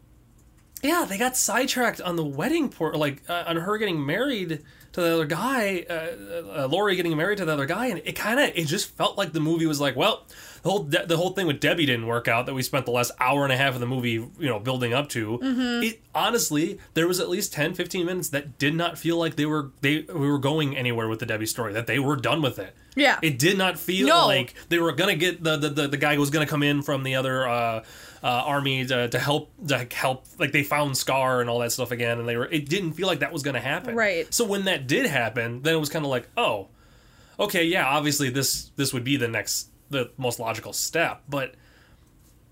yeah, 0.84 1.06
they 1.08 1.18
got 1.18 1.36
sidetracked 1.38 2.02
on 2.02 2.16
the 2.16 2.26
wedding 2.26 2.70
port, 2.70 2.96
like 2.96 3.22
uh, 3.30 3.44
on 3.48 3.58
her 3.58 3.78
getting 3.78 4.06
married 4.06 4.64
to 4.94 5.02
the 5.02 5.14
other 5.14 5.26
guy, 5.26 5.86
uh, 5.90 6.64
uh, 6.64 6.68
Lori 6.68 6.96
getting 6.96 7.16
married 7.16 7.38
to 7.40 7.46
the 7.46 7.54
other 7.54 7.66
guy, 7.66 7.88
and 7.88 8.02
it 8.06 8.14
kind 8.14 8.40
of 8.40 8.50
it 8.56 8.66
just 8.66 8.90
felt 8.96 9.18
like 9.18 9.32
the 9.34 9.40
movie 9.40 9.66
was 9.66 9.80
like, 9.80 9.96
well, 9.96 10.26
the 10.64 10.70
whole 10.70 10.84
De- 10.84 11.06
the 11.06 11.18
whole 11.18 11.32
thing 11.32 11.46
with 11.46 11.60
Debbie 11.60 11.86
didn't 11.86 12.08
work 12.08 12.28
out 12.28 12.46
that 12.48 12.54
we 12.56 12.64
spent 12.64 12.86
the 12.86 12.92
last 12.92 13.12
hour 13.20 13.44
and 13.44 13.54
a 13.54 13.58
half 13.58 13.74
of 13.76 13.80
the 13.80 13.86
movie, 13.86 14.12
you 14.14 14.32
know, 14.40 14.60
building 14.60 14.94
up 14.94 15.10
to. 15.10 15.38
Mm-hmm. 15.38 15.84
It 15.84 16.02
honestly, 16.16 16.80
there 16.96 17.08
was 17.08 17.20
at 17.20 17.30
least 17.30 17.54
10 17.54 17.74
15 17.76 18.06
minutes 18.06 18.30
that 18.30 18.58
did 18.58 18.74
not 18.76 18.98
feel 18.98 19.18
like 19.18 19.36
they 19.36 19.46
were 19.46 19.72
they 19.82 20.02
we 20.02 20.28
were 20.30 20.40
going 20.40 20.76
anywhere 20.76 21.08
with 21.08 21.20
the 21.20 21.26
Debbie 21.28 21.46
story, 21.46 21.74
that 21.74 21.86
they 21.88 22.00
were 22.00 22.16
done 22.16 22.42
with 22.42 22.58
it. 22.60 22.74
Yeah. 22.96 23.20
It 23.22 23.38
did 23.38 23.58
not 23.58 23.78
feel 23.78 24.08
No. 24.08 24.26
like 24.26 24.56
they 24.70 24.80
were 24.80 24.92
going 24.94 25.10
to 25.14 25.20
get 25.20 25.44
the, 25.44 25.58
the 25.58 25.70
the 25.70 25.88
the 25.90 25.98
guy 25.98 26.16
who 26.16 26.20
was 26.22 26.32
going 26.32 26.46
to 26.46 26.50
come 26.50 26.64
in 26.64 26.82
from 26.82 27.04
the 27.04 27.14
other 27.16 27.48
uh 27.48 27.84
uh, 28.24 28.28
army 28.28 28.86
to, 28.86 29.08
to 29.10 29.20
help 29.20 29.52
to 29.68 29.88
help 29.92 30.26
like 30.40 30.52
they 30.52 30.64
found 30.64 30.98
Scar 30.98 31.42
and 31.42 31.50
all 31.50 31.60
that 31.60 31.72
stuff 31.72 31.92
again 31.92 32.20
and 32.20 32.28
they 32.28 32.38
were 32.38 32.46
it 32.46 32.68
didn't 32.70 32.94
feel 32.94 33.08
like 33.08 33.20
that 33.20 33.32
was 33.32 33.44
going 33.44 33.56
to 33.56 33.60
happen. 33.60 33.96
Right. 33.96 34.32
So 34.34 34.46
when 34.46 34.66
that 34.66 34.88
did 34.88 35.06
happen, 35.06 35.62
then 35.62 35.76
it 35.76 35.80
was 35.80 35.90
kind 35.90 36.06
of 36.06 36.12
like, 36.12 36.28
"Oh, 36.38 36.68
okay, 37.40 37.64
yeah, 37.64 37.86
obviously 37.88 38.30
this 38.30 38.72
this 38.76 38.94
would 38.94 39.04
be 39.04 39.18
the 39.18 39.28
next 39.28 39.70
the 39.90 40.12
most 40.18 40.40
logical 40.40 40.74
step, 40.74 41.24
but 41.30 41.56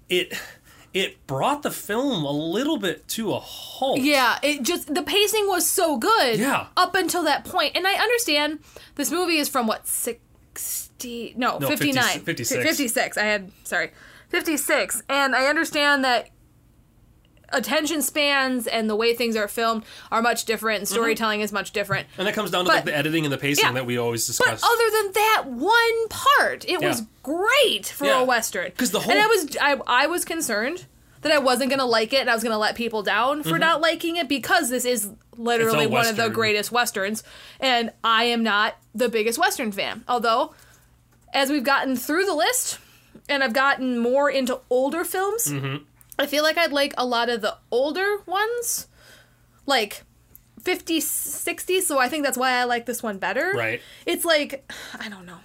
it 0.09 0.33
it 0.93 1.27
brought 1.27 1.61
the 1.61 1.71
film 1.71 2.23
a 2.23 2.31
little 2.31 2.77
bit 2.77 3.07
to 3.09 3.33
a 3.33 3.39
halt. 3.39 3.99
Yeah, 3.99 4.39
it 4.41 4.63
just 4.63 4.93
the 4.93 5.03
pacing 5.03 5.47
was 5.47 5.69
so 5.69 5.97
good. 5.97 6.39
Yeah. 6.39 6.67
Up 6.77 6.95
until 6.95 7.23
that 7.23 7.43
point. 7.43 7.75
And 7.75 7.85
I 7.85 7.95
understand 7.95 8.59
this 8.95 9.11
movie 9.11 9.37
is 9.37 9.49
from 9.49 9.67
what 9.67 9.87
60 9.87 11.33
no, 11.37 11.57
No, 11.57 11.67
59. 11.67 12.03
50 12.03 12.19
56. 12.25 12.63
56. 12.63 13.17
I 13.17 13.23
had 13.23 13.51
sorry. 13.65 13.91
56. 14.29 15.03
And 15.09 15.35
I 15.35 15.45
understand 15.47 16.03
that 16.03 16.29
attention 17.49 18.01
spans 18.01 18.67
and 18.67 18.89
the 18.89 18.95
way 18.95 19.13
things 19.13 19.35
are 19.35 19.47
filmed 19.47 19.83
are 20.11 20.21
much 20.21 20.45
different 20.45 20.79
and 20.79 20.87
storytelling 20.87 21.41
is 21.41 21.51
much 21.51 21.71
different. 21.71 22.07
And 22.17 22.27
that 22.27 22.33
comes 22.33 22.51
down 22.51 22.65
to 22.65 22.71
like 22.71 22.85
the 22.85 22.95
editing 22.95 23.23
and 23.23 23.31
the 23.31 23.37
pacing 23.37 23.65
yeah. 23.65 23.71
that 23.73 23.85
we 23.85 23.97
always 23.97 24.25
discuss 24.25 24.61
But 24.61 24.67
other 24.67 25.03
than 25.03 25.11
that 25.13 25.43
one 25.47 26.07
part, 26.09 26.65
it 26.67 26.81
was 26.81 27.03
great 27.23 27.85
for 27.85 28.05
Yeah. 28.05 28.21
a 28.21 28.25
western. 28.25 28.71
'Cause 28.71 28.91
the 28.91 28.99
whole 28.99 29.11
and 29.11 29.21
I 29.21 29.27
was 29.27 29.57
I, 29.61 29.77
I 29.85 30.07
was 30.07 30.25
concerned 30.25 30.85
that 31.21 31.31
I 31.31 31.37
wasn't 31.37 31.69
gonna 31.69 31.85
like 31.85 32.13
it 32.13 32.21
and 32.21 32.29
I 32.29 32.33
was 32.33 32.43
gonna 32.43 32.57
let 32.57 32.75
people 32.75 33.03
down 33.03 33.43
for 33.43 33.57
not 33.59 33.79
liking 33.79 34.15
it 34.15 34.27
because 34.27 34.69
this 34.69 34.85
is 34.85 35.09
literally 35.37 35.85
Mm-hmm. 35.85 35.93
One 35.93 36.07
of 36.07 36.15
the 36.15 36.29
greatest 36.29 36.71
westerns, 36.71 37.23
and 37.59 37.91
I 38.03 38.25
am 38.25 38.41
not 38.43 38.75
the 38.93 39.09
biggest 39.09 39.37
western 39.37 39.71
fan. 39.71 40.03
Although, 40.07 40.53
as 41.33 41.49
we've 41.49 41.63
gotten 41.63 41.95
through 41.95 42.25
the 42.25 42.33
list 42.33 42.79
and 43.29 43.43
I've 43.43 43.53
gotten 43.53 43.99
more 43.99 44.29
into 44.29 44.59
older 44.69 45.03
films, 45.03 45.47
Mm-hmm. 45.47 45.83
I 46.17 46.27
feel 46.27 46.43
like 46.43 46.57
I'd 46.57 46.71
like 46.71 46.93
a 46.97 47.05
lot 47.05 47.27
of 47.27 47.41
the 47.41 47.57
older 47.71 48.19
ones, 48.25 48.87
like 49.65 50.03
50s, 50.61 51.01
60s. 51.03 51.81
So 51.81 51.99
I 51.99 52.07
think 52.07 52.23
that's 52.23 52.37
why 52.37 52.53
I 52.53 52.63
like 52.63 52.85
this 52.85 53.03
one 53.03 53.17
better. 53.17 53.51
Right. 53.53 53.81
It's 54.05 54.23
like, 54.23 54.69
I 54.97 55.09
don't 55.09 55.25
know. 55.25 55.39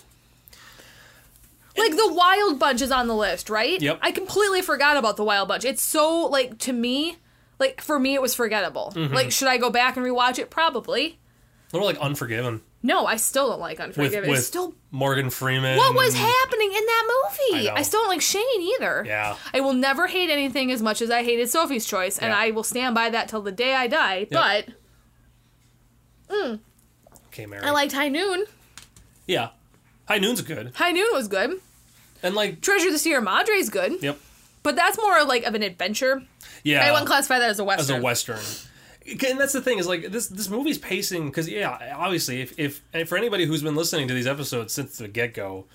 Like 1.76 1.96
the 1.96 2.12
Wild 2.12 2.58
Bunch 2.58 2.82
is 2.82 2.92
on 2.92 3.06
the 3.08 3.16
list, 3.16 3.50
right? 3.50 3.80
Yep. 3.80 3.98
I 4.02 4.12
completely 4.12 4.62
forgot 4.62 4.96
about 4.96 5.16
the 5.16 5.24
Wild 5.24 5.48
Bunch. 5.48 5.64
It's 5.64 5.82
so 5.82 6.26
like 6.26 6.58
to 6.58 6.72
me, 6.72 7.16
like 7.58 7.80
for 7.80 7.98
me, 7.98 8.14
it 8.14 8.22
was 8.22 8.34
forgettable. 8.34 8.92
Mm-hmm. 8.94 9.14
Like, 9.14 9.30
should 9.30 9.48
I 9.48 9.56
go 9.56 9.70
back 9.70 9.96
and 9.96 10.04
rewatch 10.04 10.38
it? 10.38 10.50
Probably. 10.50 11.18
Or 11.72 11.82
like 11.82 11.98
Unforgiven 11.98 12.62
No, 12.82 13.04
I 13.04 13.16
still 13.16 13.50
don't 13.50 13.60
like 13.60 13.78
with 13.78 13.88
Unforgiven. 13.88 14.30
with 14.30 14.38
it's 14.38 14.46
still 14.48 14.74
Morgan 14.90 15.28
Freeman. 15.28 15.76
what 15.76 15.94
was 15.94 16.14
happening 16.14 16.68
in 16.74 16.84
that 16.86 17.08
movie? 17.52 17.68
I. 17.68 17.74
I, 17.76 17.82
still 17.82 18.00
don't 18.00 18.08
like 18.08 18.22
Shane 18.22 18.42
either. 18.78 19.04
Yeah. 19.06 19.36
I 19.52 19.60
will 19.60 19.74
never 19.74 20.06
hate 20.06 20.30
anything 20.30 20.72
as 20.72 20.80
much 20.80 21.02
as 21.02 21.10
I 21.10 21.22
hated 21.22 21.50
Sophie's 21.50 21.84
Choice, 21.84 22.18
and 22.18 22.30
Yeah. 22.30 22.38
I 22.38 22.50
will 22.52 22.62
stand 22.62 22.94
by 22.94 23.10
that 23.10 23.28
till 23.28 23.42
the 23.42 23.52
day 23.52 23.74
I 23.74 23.86
die. 23.86 24.26
But 24.30 24.68
mm, 26.30 26.60
Okay, 27.26 27.46
Mary. 27.46 27.62
I 27.62 27.70
liked 27.70 27.92
High 27.92 28.08
Noon. 28.08 28.44
Yeah. 29.26 29.50
High 30.08 30.18
Noon's 30.18 30.42
good. 30.42 30.72
High 30.74 30.92
Noon 30.92 31.08
was 31.12 31.28
good. 31.28 31.60
And 32.22 32.34
like 32.34 32.60
Treasure 32.60 32.86
of 32.88 32.92
the 32.92 32.98
Sierra 32.98 33.22
Madre's 33.22 33.68
good. 33.68 34.02
Yep. 34.02 34.18
But 34.62 34.76
that's 34.76 34.98
more 34.98 35.24
like 35.24 35.44
of 35.44 35.54
an 35.54 35.62
adventure. 35.62 36.22
Yeah. 36.64 36.84
I 36.84 36.90
wouldn't 36.90 37.08
classify 37.08 37.38
that 37.38 37.50
as 37.50 37.58
a 37.58 37.64
western. 37.64 37.96
as 37.96 38.00
a 38.00 38.02
western. 38.02 38.40
And 39.06 39.40
that's 39.40 39.52
the 39.52 39.62
thing 39.62 39.78
is 39.78 39.86
like 39.86 40.10
this 40.10 40.28
this 40.28 40.48
movie's 40.48 40.78
pacing 40.78 41.26
because 41.26 41.48
yeah 41.48 41.94
obviously 41.96 42.42
if 42.42 42.58
if 42.58 43.08
for 43.08 43.16
anybody 43.16 43.46
who's 43.46 43.62
been 43.62 43.74
listening 43.74 44.08
to 44.08 44.14
these 44.14 44.26
episodes 44.26 44.72
since 44.72 44.98
the 44.98 45.08
get 45.08 45.34
go, 45.34 45.66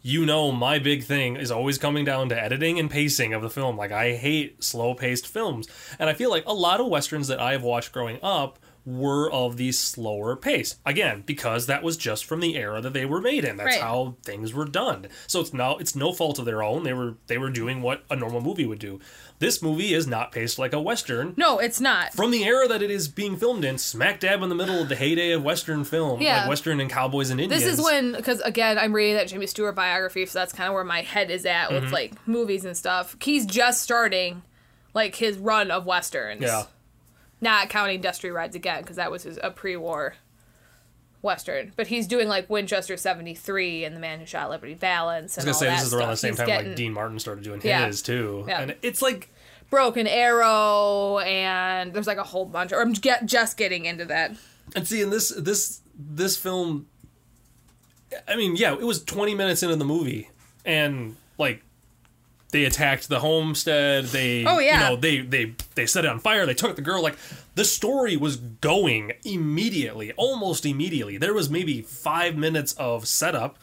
you 0.00 0.24
know 0.24 0.52
my 0.52 0.78
big 0.78 1.04
thing 1.04 1.36
is 1.36 1.50
always 1.50 1.78
coming 1.78 2.04
down 2.04 2.28
to 2.30 2.40
editing 2.40 2.78
and 2.78 2.90
pacing 2.90 3.34
of 3.34 3.42
the 3.42 3.50
film. 3.50 3.76
Like 3.76 3.92
I 3.92 4.14
hate 4.16 4.64
slow 4.64 4.94
paced 4.94 5.26
films, 5.26 5.68
and 5.98 6.08
I 6.08 6.14
feel 6.14 6.30
like 6.30 6.44
a 6.46 6.54
lot 6.54 6.80
of 6.80 6.86
westerns 6.88 7.28
that 7.28 7.40
I 7.40 7.52
have 7.52 7.62
watched 7.62 7.92
growing 7.92 8.18
up 8.22 8.58
were 8.84 9.30
of 9.30 9.56
the 9.56 9.70
slower 9.70 10.34
pace. 10.34 10.76
Again, 10.84 11.22
because 11.24 11.66
that 11.66 11.82
was 11.84 11.96
just 11.96 12.24
from 12.24 12.40
the 12.40 12.56
era 12.56 12.80
that 12.80 12.92
they 12.92 13.06
were 13.06 13.20
made 13.20 13.44
in. 13.44 13.56
That's 13.56 13.66
Right. 13.76 13.80
how 13.80 14.16
things 14.24 14.52
were 14.52 14.64
done. 14.64 15.06
So 15.28 15.40
it's 15.40 15.52
now 15.52 15.76
it's 15.76 15.94
no 15.94 16.12
fault 16.12 16.38
of 16.40 16.44
their 16.46 16.62
own. 16.64 16.82
They 16.82 16.92
were 16.92 17.14
they 17.28 17.38
were 17.38 17.50
doing 17.50 17.80
what 17.80 18.02
a 18.10 18.16
normal 18.16 18.40
movie 18.40 18.66
would 18.66 18.80
do. 18.80 18.98
This 19.38 19.62
movie 19.62 19.92
is 19.94 20.06
not 20.06 20.30
paced 20.32 20.58
like 20.58 20.72
a 20.72 20.80
western 20.80 21.34
No, 21.36 21.58
it's 21.58 21.80
not. 21.80 22.12
from 22.14 22.30
the 22.32 22.44
era 22.44 22.66
that 22.68 22.82
it 22.82 22.90
is 22.90 23.08
being 23.08 23.36
filmed 23.36 23.64
in, 23.64 23.78
smack 23.78 24.20
dab 24.20 24.42
in 24.42 24.48
the 24.48 24.54
middle 24.54 24.80
of 24.80 24.88
the 24.88 24.94
heyday 24.96 25.30
of 25.32 25.42
Western 25.44 25.82
film, 25.84 26.20
Yeah. 26.20 26.40
like 26.42 26.48
Western 26.48 26.80
and 26.80 26.88
cowboys 26.90 27.30
and 27.30 27.40
Indians. 27.40 27.62
This 27.64 27.72
is 27.78 27.84
when, 27.84 28.12
because 28.12 28.40
again, 28.42 28.78
I'm 28.78 28.92
reading 28.92 29.16
that 29.16 29.28
Jimmy 29.28 29.46
Stewart 29.48 29.74
biography, 29.74 30.26
so 30.26 30.38
that's 30.38 30.52
kind 30.52 30.68
of 30.68 30.74
where 30.74 30.84
my 30.84 31.02
head 31.02 31.30
is 31.30 31.44
at 31.46 31.70
Mm-hmm. 31.70 31.84
with 31.84 31.92
like 31.92 32.12
movies 32.26 32.64
and 32.64 32.76
stuff. 32.76 33.16
He's 33.20 33.44
just 33.46 33.82
starting 33.82 34.42
like 34.94 35.14
his 35.16 35.38
run 35.38 35.70
of 35.70 35.86
westerns. 35.86 36.42
yeah, 36.42 36.64
Not 37.42 37.68
counting 37.68 38.00
Destry 38.00 38.32
Rides 38.32 38.56
Again, 38.56 38.80
because 38.80 38.96
that 38.96 39.10
was 39.10 39.24
his, 39.24 39.38
a 39.42 39.50
pre 39.50 39.76
war 39.76 40.14
western. 41.20 41.72
But 41.76 41.88
he's 41.88 42.06
doing 42.06 42.28
like 42.28 42.48
Winchester 42.48 42.96
73 42.96 43.84
and 43.84 43.94
The 43.94 44.00
Man 44.00 44.20
Who 44.20 44.26
Shot 44.26 44.48
Liberty 44.50 44.74
Valance 44.74 45.36
I 45.36 45.40
was 45.40 45.44
gonna 45.44 45.54
say 45.54 45.70
this 45.70 45.84
is 45.84 45.94
around 45.94 46.10
the 46.10 46.16
same 46.16 46.30
He's 46.32 46.38
time 46.38 46.46
getting 46.46 46.68
like 46.68 46.76
Dean 46.76 46.92
Martin 46.92 47.18
started 47.18 47.44
doing 47.44 47.60
Yeah. 47.62 47.86
his 47.86 48.00
too, 48.02 48.44
Yeah. 48.48 48.62
and 48.62 48.76
it's 48.82 49.02
like 49.02 49.28
Broken 49.70 50.06
Arrow, 50.06 51.18
and 51.18 51.92
there's 51.94 52.06
like 52.06 52.18
a 52.18 52.22
whole 52.24 52.44
bunch. 52.44 52.72
Or 52.72 52.80
I'm 52.80 52.92
get, 52.92 53.24
just 53.26 53.56
getting 53.56 53.84
into 53.86 54.04
that. 54.06 54.32
and 54.76 54.86
see 54.86 55.00
in 55.02 55.10
this 55.10 55.30
this 55.30 55.80
this 55.98 56.36
film, 56.36 56.86
I 58.28 58.36
mean, 58.36 58.56
yeah, 58.56 58.72
it 58.72 58.82
was 58.84 59.02
twenty 59.02 59.34
minutes 59.34 59.62
into 59.62 59.76
the 59.76 59.84
movie, 59.84 60.28
and 60.64 61.16
like 61.38 61.62
they 62.52 62.64
attacked 62.64 63.08
the 63.08 63.18
homestead. 63.20 64.04
They, 64.06 64.44
Oh, 64.46 64.58
yeah. 64.60 64.84
you 64.88 64.94
know, 64.94 64.96
they 65.00 65.18
they 65.20 65.54
they 65.74 65.86
set 65.86 66.04
it 66.04 66.08
on 66.08 66.20
fire. 66.20 66.46
They 66.46 66.54
took 66.54 66.76
the 66.76 66.82
girl. 66.82 67.02
Like 67.02 67.16
the 67.56 67.64
story 67.64 68.16
was 68.16 68.36
going 68.36 69.12
immediately, 69.24 70.12
almost 70.12 70.64
immediately. 70.64 71.16
There 71.18 71.34
was 71.34 71.50
maybe 71.50 71.82
five 71.82 72.36
minutes 72.36 72.72
of 72.74 73.06
setup, 73.08 73.58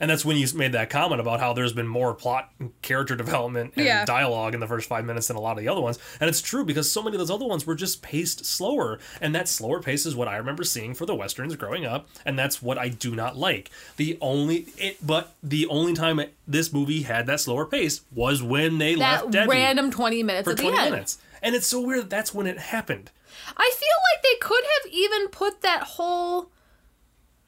and 0.00 0.10
that's 0.10 0.24
when 0.24 0.36
you 0.36 0.46
made 0.54 0.72
that 0.72 0.90
comment 0.90 1.20
about 1.20 1.40
how 1.40 1.52
there's 1.52 1.72
been 1.72 1.86
more 1.88 2.14
plot, 2.14 2.50
and 2.58 2.70
character 2.82 3.16
development, 3.16 3.72
and 3.76 3.84
Yeah. 3.84 4.04
dialogue 4.04 4.54
in 4.54 4.60
the 4.60 4.66
first 4.66 4.88
five 4.88 5.04
minutes 5.04 5.28
than 5.28 5.36
a 5.36 5.40
lot 5.40 5.52
of 5.52 5.58
the 5.58 5.68
other 5.68 5.80
ones. 5.80 5.98
And 6.20 6.28
it's 6.28 6.40
true 6.40 6.64
because 6.64 6.90
so 6.90 7.02
many 7.02 7.16
of 7.16 7.18
those 7.18 7.30
other 7.30 7.46
ones 7.46 7.66
were 7.66 7.74
just 7.74 8.02
paced 8.02 8.44
slower, 8.46 8.98
and 9.20 9.34
that 9.34 9.48
slower 9.48 9.80
pace 9.80 10.06
is 10.06 10.14
what 10.16 10.28
I 10.28 10.36
remember 10.36 10.64
seeing 10.64 10.94
for 10.94 11.06
the 11.06 11.14
westerns 11.14 11.56
growing 11.56 11.84
up, 11.86 12.08
and 12.24 12.38
that's 12.38 12.62
what 12.62 12.78
I 12.78 12.88
do 12.88 13.14
not 13.14 13.36
like. 13.36 13.70
The 13.96 14.18
only 14.20 14.66
it, 14.76 15.04
but 15.06 15.34
the 15.42 15.66
only 15.66 15.94
time 15.94 16.18
it, 16.20 16.34
this 16.46 16.72
movie 16.72 17.02
had 17.02 17.26
that 17.26 17.40
slower 17.40 17.66
pace 17.66 18.00
was 18.14 18.42
when 18.42 18.78
they 18.78 18.94
That 18.94 19.22
left 19.22 19.30
Debbie 19.30 19.50
random 19.50 19.90
20 19.90 20.22
minutes 20.22 20.44
for 20.44 20.50
at 20.52 20.56
the 20.56 20.62
20 20.64 20.78
end. 20.78 20.90
minutes. 20.92 21.18
And 21.42 21.54
it's 21.54 21.66
so 21.66 21.80
weird 21.80 22.00
that 22.02 22.10
that's 22.10 22.34
when 22.34 22.46
it 22.46 22.58
happened. 22.58 23.10
I 23.56 23.70
feel 23.74 23.98
like 24.12 24.22
they 24.22 24.38
could 24.40 24.64
have 24.82 24.92
even 24.92 25.28
put 25.28 25.60
that 25.62 25.82
whole 25.82 26.50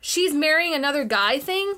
she's 0.01 0.33
marrying 0.33 0.75
another 0.75 1.05
guy 1.05 1.39
thing 1.39 1.75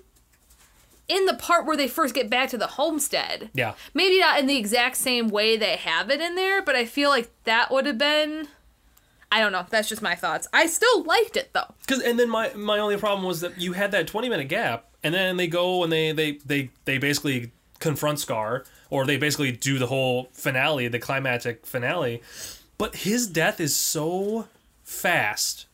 in 1.09 1.27
the 1.27 1.35
part 1.35 1.67
where 1.67 1.77
they 1.77 1.89
first 1.89 2.15
get 2.15 2.31
back 2.31 2.49
to 2.51 2.59
the 2.59 2.67
homestead. 2.67 3.51
Yeah. 3.55 3.75
Maybe 3.95 4.19
not 4.21 4.39
in 4.39 4.47
the 4.47 4.57
exact 4.57 4.97
same 4.97 5.29
way 5.29 5.57
they 5.57 5.77
have 5.77 6.11
it 6.11 6.21
in 6.21 6.35
there, 6.37 6.63
but 6.63 6.75
I 6.77 6.85
feel 6.87 7.11
like 7.11 7.31
that 7.45 7.71
would 7.71 7.87
have 7.87 7.99
been 7.99 8.49
I 9.31 9.41
don't 9.41 9.53
know, 9.53 9.65
that's 9.71 9.89
just 9.89 10.03
my 10.03 10.15
thoughts. 10.15 10.47
I 10.53 10.67
still 10.67 11.03
liked 11.05 11.37
it 11.39 11.51
though. 11.55 11.75
Cause 11.87 12.01
and 12.03 12.19
then 12.19 12.29
my 12.29 12.53
my 12.55 12.79
only 12.79 12.97
problem 12.99 13.27
was 13.27 13.41
that 13.41 13.59
you 13.61 13.73
had 13.73 13.91
that 13.93 14.07
twenty 14.07 14.29
minute 14.29 14.49
gap, 14.49 14.85
and 15.03 15.15
then 15.15 15.37
they 15.39 15.47
go 15.49 15.83
and 15.83 15.91
they 15.93 16.13
they 16.13 16.33
they 16.45 16.71
they 16.85 16.99
basically 16.99 17.51
confront 17.79 18.21
Scar, 18.21 18.65
or 18.91 19.07
they 19.07 19.17
basically 19.17 19.51
do 19.51 19.79
the 19.79 19.87
whole 19.87 20.29
finale, 20.33 20.87
the 20.89 20.99
climactic 20.99 21.65
finale. 21.67 22.23
But 22.79 22.97
his 22.97 23.27
death 23.27 23.59
is 23.59 23.75
so 23.75 24.49
fast 24.85 25.67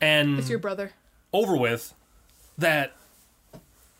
and 0.00 0.38
It's 0.38 0.50
your 0.50 0.58
brother. 0.58 0.92
over 1.32 1.56
with 1.56 1.94
that 2.58 2.92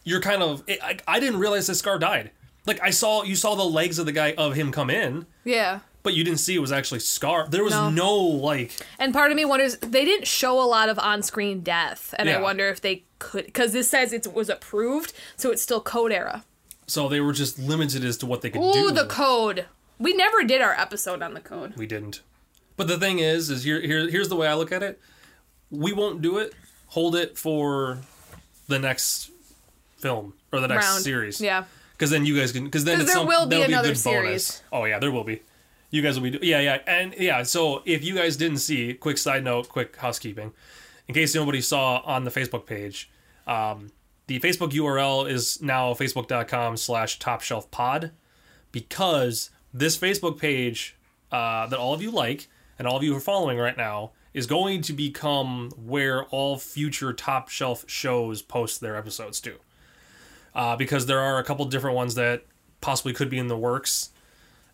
you're 0.07 0.23
kind 0.23 0.43
of. 0.43 0.63
It, 0.67 0.79
I, 0.83 0.97
I 1.07 1.21
didn't 1.21 1.39
realize 1.41 1.67
this 1.67 1.81
Scar 1.81 1.99
died. 1.99 2.31
Like 2.65 2.81
I 2.83 2.89
saw 2.91 3.23
you 3.23 3.37
saw 3.37 3.55
the 3.55 3.65
legs 3.65 3.99
of 3.99 4.07
the 4.07 4.13
guy 4.13 4.33
of 4.39 4.55
him 4.55 4.73
come 4.73 4.89
in, 4.91 5.27
Yeah. 5.45 5.81
but 6.03 6.15
you 6.15 6.25
didn't 6.25 6.39
see 6.41 6.55
it 6.55 6.61
was 6.61 6.73
actually 6.73 7.01
Scar. 7.01 7.47
There 7.49 7.63
was 7.63 7.73
No. 7.75 7.91
no 7.91 8.15
like 8.17 8.73
And 8.99 9.13
part 9.13 9.31
of 9.31 9.37
me 9.37 9.45
wonders 9.45 9.77
they 9.79 10.05
didn't 10.05 10.27
show 10.27 10.59
a 10.61 10.67
lot 10.67 10.89
of 10.89 10.99
on-screen 10.99 11.61
death, 11.61 12.15
and 12.19 12.29
I 12.31 12.41
wonder 12.41 12.69
if 12.69 12.81
they 12.81 13.05
could 13.19 13.45
because 13.47 13.73
this 13.73 13.89
says 13.91 14.13
it 14.13 14.33
was 14.33 14.49
approved, 14.49 15.13
so 15.37 15.51
it's 15.53 15.63
still 15.63 15.81
code 15.81 16.13
era. 16.13 16.45
so 16.89 17.09
they 17.09 17.21
were 17.21 17.33
just 17.33 17.59
limited 17.59 18.05
as 18.05 18.17
to 18.19 18.27
what 18.27 18.43
they 18.43 18.51
could 18.51 18.63
do. 18.63 18.79
Ooh, 18.87 18.91
the 18.91 19.07
code. 19.07 19.67
We 19.99 20.13
never 20.15 20.43
did 20.45 20.61
our 20.61 20.75
episode 20.75 21.23
on 21.23 21.35
the 21.35 21.41
code. 21.41 21.75
We 21.77 21.87
didn't. 21.87 22.21
But 22.77 22.87
the 22.89 22.99
thing 22.99 23.19
is, 23.21 23.49
is 23.49 23.65
here, 23.65 23.81
here 23.81 24.09
here's 24.11 24.29
the 24.29 24.37
way 24.37 24.47
I 24.47 24.55
look 24.55 24.71
at 24.73 24.83
it. 24.83 25.01
We 25.71 25.93
won't 25.93 26.21
do 26.21 26.37
it. 26.39 26.53
Hold 26.89 27.15
it 27.17 27.39
for 27.39 27.99
the 28.69 28.79
next 28.79 29.31
film 30.07 30.35
or 30.53 30.61
the 30.61 30.69
next 30.69 30.87
Round. 30.87 31.03
series. 31.05 31.41
Yeah. 31.41 31.65
because 31.95 32.11
then 32.11 32.25
you 32.27 32.35
guys 32.39 32.53
can 32.53 32.65
because 32.65 32.85
then 32.85 32.97
'Cause 32.97 33.05
it's 33.05 33.13
there 33.15 33.21
some, 33.23 33.29
will 33.29 33.47
be 33.47 33.57
that'll 33.57 33.73
another 33.73 33.93
a 33.93 33.95
good 33.95 34.05
bonus. 34.05 34.63
Oh 34.73 34.85
yeah, 34.85 34.99
there 34.99 35.11
will 35.17 35.25
be. 35.33 35.43
You 35.91 36.03
guys 36.03 36.19
will 36.19 36.31
be 36.31 36.39
yeah 36.43 36.61
yeah 36.61 36.79
and 36.87 37.15
yeah. 37.19 37.43
So 37.45 37.83
if 37.85 38.05
you 38.05 38.15
guys 38.21 38.37
didn't 38.37 38.59
see, 38.69 38.95
quick 38.95 39.19
side 39.19 39.43
note, 39.45 39.69
quick 39.69 39.97
housekeeping, 39.97 40.53
in 41.09 41.15
case 41.15 41.35
nobody 41.35 41.61
saw 41.61 42.03
on 42.05 42.25
the 42.25 42.31
Facebook 42.31 42.67
page, 42.67 43.09
um, 43.47 43.91
the 44.27 44.39
Facebook 44.41 44.73
URL 44.73 45.29
is 45.37 45.63
now 45.63 45.95
facebook.com 45.95 46.77
slash 46.77 47.19
top 47.19 47.41
shelf 47.41 47.71
pod 47.71 48.11
because 48.73 49.51
this 49.73 49.97
Facebook 49.97 50.39
page 50.39 50.97
uh, 51.33 51.67
that 51.69 51.79
all 51.79 51.95
of 51.95 52.03
you 52.03 52.11
like 52.11 52.49
and 52.79 52.87
all 52.89 52.97
of 52.97 53.03
you 53.03 53.15
are 53.17 53.21
following 53.21 53.59
right 53.59 53.77
now 53.77 54.11
is 54.35 54.47
going 54.47 54.83
to 54.83 54.93
become 54.93 55.71
where 55.83 56.25
all 56.27 56.59
future 56.59 57.13
top 57.13 57.49
shelf 57.49 57.85
shows 57.89 58.43
post 58.43 58.81
their 58.81 58.97
episodes 58.97 59.41
to. 59.41 59.55
Uh, 60.57 60.75
because 60.75 61.05
there 61.05 61.21
are 61.21 61.39
a 61.39 61.45
couple 61.45 61.65
different 61.67 61.95
ones 61.95 62.15
that 62.15 62.43
possibly 62.81 63.13
could 63.13 63.31
be 63.31 63.39
in 63.39 63.47
the 63.47 63.57
works 63.57 64.09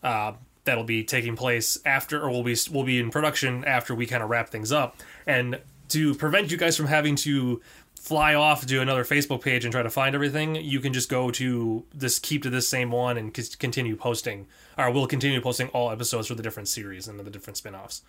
uh, 0.05 0.33
that'll 0.65 0.85
be 0.85 1.03
taking 1.03 1.37
place 1.37 1.77
after 1.85 2.23
or 2.23 2.31
will 2.31 2.45
be 2.45 2.57
will 2.71 2.85
be 2.85 2.99
in 3.01 3.11
production 3.11 3.65
after 3.65 3.95
we 3.95 4.07
kind 4.07 4.23
of 4.23 4.31
wrap 4.31 4.49
things 4.49 4.71
up 4.71 4.97
and 5.27 5.59
to 5.89 6.15
prevent 6.15 6.51
you 6.51 6.57
guys 6.57 6.77
from 6.77 6.87
having 6.87 7.17
to 7.17 7.61
fly 8.03 8.35
off 8.35 8.67
to 8.67 8.81
another 8.81 9.05
Facebook 9.05 9.43
page 9.43 9.65
and 9.65 9.71
try 9.71 9.83
to 9.83 9.91
find 9.91 10.15
everything, 10.17 10.57
you 10.57 10.81
can 10.81 10.93
just 10.93 11.09
go 11.09 11.31
to 11.31 11.85
this, 11.95 12.19
keep 12.19 12.43
to 12.43 12.51
this 12.51 12.67
same 12.67 12.91
one, 12.91 13.17
and 13.17 13.37
c- 13.37 13.57
continue 13.59 13.95
posting. 13.95 14.49
Or 14.77 14.91
we'll 14.91 15.07
continue 15.07 15.41
posting 15.41 15.69
all 15.69 15.93
episodes 15.93 16.27
for 16.27 16.35
the 16.35 16.43
different 16.43 16.69
series 16.69 17.07
and 17.07 17.21
the 17.21 17.31
different 17.31 17.59
spin-offs. 17.59 18.03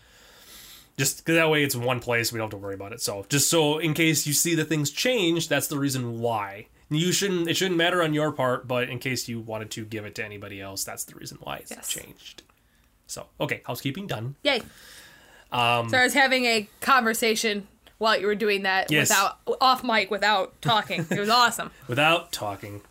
Just 0.98 1.26
that 1.28 1.50
way, 1.50 1.64
it's 1.64 1.76
one 1.76 2.00
place. 2.00 2.32
We 2.32 2.38
don't 2.38 2.46
have 2.46 2.60
to 2.60 2.64
worry 2.64 2.74
about 2.74 2.92
it. 2.92 3.02
So, 3.02 3.26
just 3.30 3.50
so 3.50 3.78
in 3.78 3.94
case 3.94 4.26
you 4.26 4.34
see 4.34 4.56
that 4.56 4.66
things 4.66 4.90
change, 4.90 5.48
that's 5.48 5.68
the 5.68 5.78
reason 5.78 6.20
why. 6.20 6.68
You 6.90 7.12
shouldn't. 7.12 7.50
It 7.50 7.56
shouldn't 7.58 7.78
matter 7.78 8.04
on 8.04 8.14
your 8.14 8.32
part, 8.32 8.68
but 8.68 8.90
in 8.90 9.00
case 9.00 9.28
you 9.28 9.40
wanted 9.40 9.72
to 9.72 9.86
give 9.86 10.06
it 10.06 10.16
to 10.16 10.24
anybody 10.26 10.62
else, 10.62 10.84
that's 10.84 11.04
the 11.06 11.16
reason 11.16 11.38
why 11.42 11.58
it's 11.58 11.72
Yes. 11.72 11.88
changed. 11.90 12.44
So, 13.08 13.28
okay, 13.40 13.62
housekeeping 13.66 14.08
done. 14.08 14.36
Yay. 14.44 14.62
Um, 15.52 15.90
so 15.90 15.98
I 15.98 16.04
was 16.04 16.14
having 16.14 16.46
a 16.46 16.68
conversation 16.82 17.68
while 18.00 18.20
you 18.20 18.26
were 18.28 18.36
doing 18.36 18.64
that 18.64 18.92
Yes. 18.92 19.10
without 19.10 19.38
off 19.62 19.84
mic 19.84 20.10
without 20.12 20.60
talking. 20.62 21.06
It 21.10 21.20
was 21.20 21.30
awesome. 21.30 21.72
without 21.88 22.32
talking. 22.32 22.82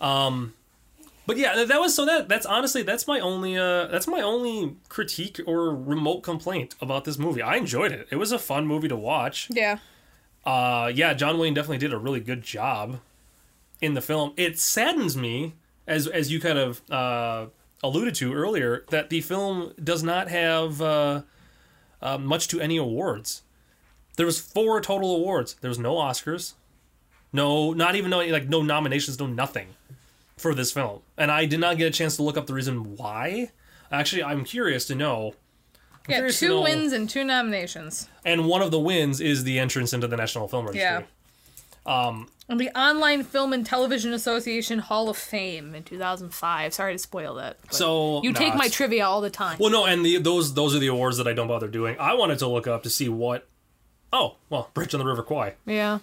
Um, 0.00 0.54
but 1.26 1.36
yeah, 1.36 1.64
that- 1.64 1.80
was 1.80 1.94
so 1.94 2.04
that 2.06 2.28
that's 2.28 2.46
honestly 2.46 2.82
that's 2.82 3.06
my 3.06 3.18
only 3.20 3.56
uh 3.56 3.86
that's 3.86 4.06
my 4.06 4.20
only 4.20 4.76
critique 4.88 5.40
or 5.46 5.74
remote 5.74 6.20
complaint 6.22 6.74
about 6.80 7.04
this 7.04 7.18
movie. 7.18 7.42
I 7.42 7.56
enjoyed 7.56 7.92
it. 7.92 8.06
It 8.10 8.16
was 8.16 8.30
a 8.32 8.38
fun 8.38 8.66
movie 8.66 8.88
to 8.88 8.96
watch. 8.96 9.48
Yeah. 9.50 9.78
Uh, 10.44 10.92
yeah, 10.94 11.14
John 11.14 11.38
Wayne 11.38 11.54
definitely 11.54 11.78
did 11.78 11.92
a 11.92 11.98
really 11.98 12.20
good 12.20 12.42
job 12.42 13.00
in 13.80 13.94
the 13.94 14.00
film. 14.00 14.32
It 14.36 14.58
saddens 14.58 15.16
me 15.16 15.54
as 15.86 16.06
as 16.06 16.30
you 16.32 16.40
kind 16.40 16.58
of 16.58 16.82
uh, 16.90 17.46
alluded 17.82 18.14
to 18.16 18.32
earlier 18.34 18.84
that 18.90 19.10
the 19.10 19.20
film 19.20 19.72
does 19.82 20.02
not 20.02 20.28
have 20.28 20.80
uh, 20.80 21.22
uh, 22.02 22.18
much 22.18 22.48
to 22.48 22.60
any 22.60 22.76
awards. 22.76 23.42
There 24.16 24.26
was 24.26 24.38
four 24.40 24.80
total 24.80 25.14
awards. 25.16 25.54
There 25.60 25.68
was 25.68 25.78
no 25.78 25.94
Oscars, 25.96 26.54
no, 27.32 27.72
not 27.72 27.96
even 27.96 28.10
no 28.10 28.20
like 28.24 28.48
no 28.48 28.62
nominations, 28.62 29.18
no 29.18 29.26
nothing 29.26 29.68
for 30.36 30.54
this 30.54 30.72
film, 30.72 31.00
and 31.16 31.30
I 31.30 31.44
did 31.46 31.60
not 31.60 31.76
get 31.78 31.86
a 31.86 31.90
chance 31.90 32.16
to 32.16 32.22
look 32.22 32.36
up 32.36 32.46
the 32.46 32.54
reason 32.54 32.96
why. 32.96 33.50
Actually, 33.92 34.24
I'm 34.24 34.44
curious 34.44 34.84
to 34.86 34.94
know. 34.94 35.34
I'm 36.08 36.24
Yeah, 36.24 36.28
two 36.28 36.48
know- 36.48 36.62
wins 36.62 36.92
and 36.92 37.08
two 37.08 37.24
nominations. 37.24 38.08
and 38.24 38.46
one 38.46 38.60
of 38.62 38.70
the 38.70 38.78
wins 38.80 39.20
is 39.20 39.44
the 39.44 39.58
entrance 39.58 39.92
into 39.92 40.06
the 40.06 40.16
National 40.16 40.48
Film 40.48 40.66
Registry. 40.66 40.82
Yeah. 40.82 41.02
Um, 41.86 42.28
and 42.48 42.60
the 42.60 42.70
Online 42.78 43.22
Film 43.22 43.52
and 43.52 43.64
Television 43.64 44.12
Association 44.12 44.78
Hall 44.78 45.08
of 45.08 45.16
Fame 45.16 45.74
in 45.74 45.82
2005. 45.82 46.74
Sorry 46.74 46.92
to 46.92 46.98
spoil 46.98 47.34
that. 47.34 47.58
So 47.70 48.22
you 48.22 48.32
nah, 48.32 48.38
take 48.38 48.54
my 48.54 48.68
trivia 48.68 49.06
all 49.06 49.20
the 49.20 49.30
time. 49.30 49.58
Well, 49.58 49.70
no, 49.70 49.86
and 49.86 50.04
the, 50.04 50.18
those 50.18 50.54
those 50.54 50.74
are 50.74 50.78
the 50.78 50.88
awards 50.88 51.16
that 51.18 51.26
I 51.26 51.32
don't 51.32 51.48
bother 51.48 51.68
doing. 51.68 51.96
I 51.98 52.14
wanted 52.14 52.38
to 52.40 52.48
look 52.48 52.66
up 52.66 52.82
to 52.82 52.90
see 52.90 53.08
what. 53.08 53.46
Oh, 54.12 54.36
well, 54.48 54.70
Bridge 54.74 54.94
on 54.94 55.00
the 55.00 55.06
River 55.06 55.22
Kwai, 55.22 55.54
yeah. 55.66 55.98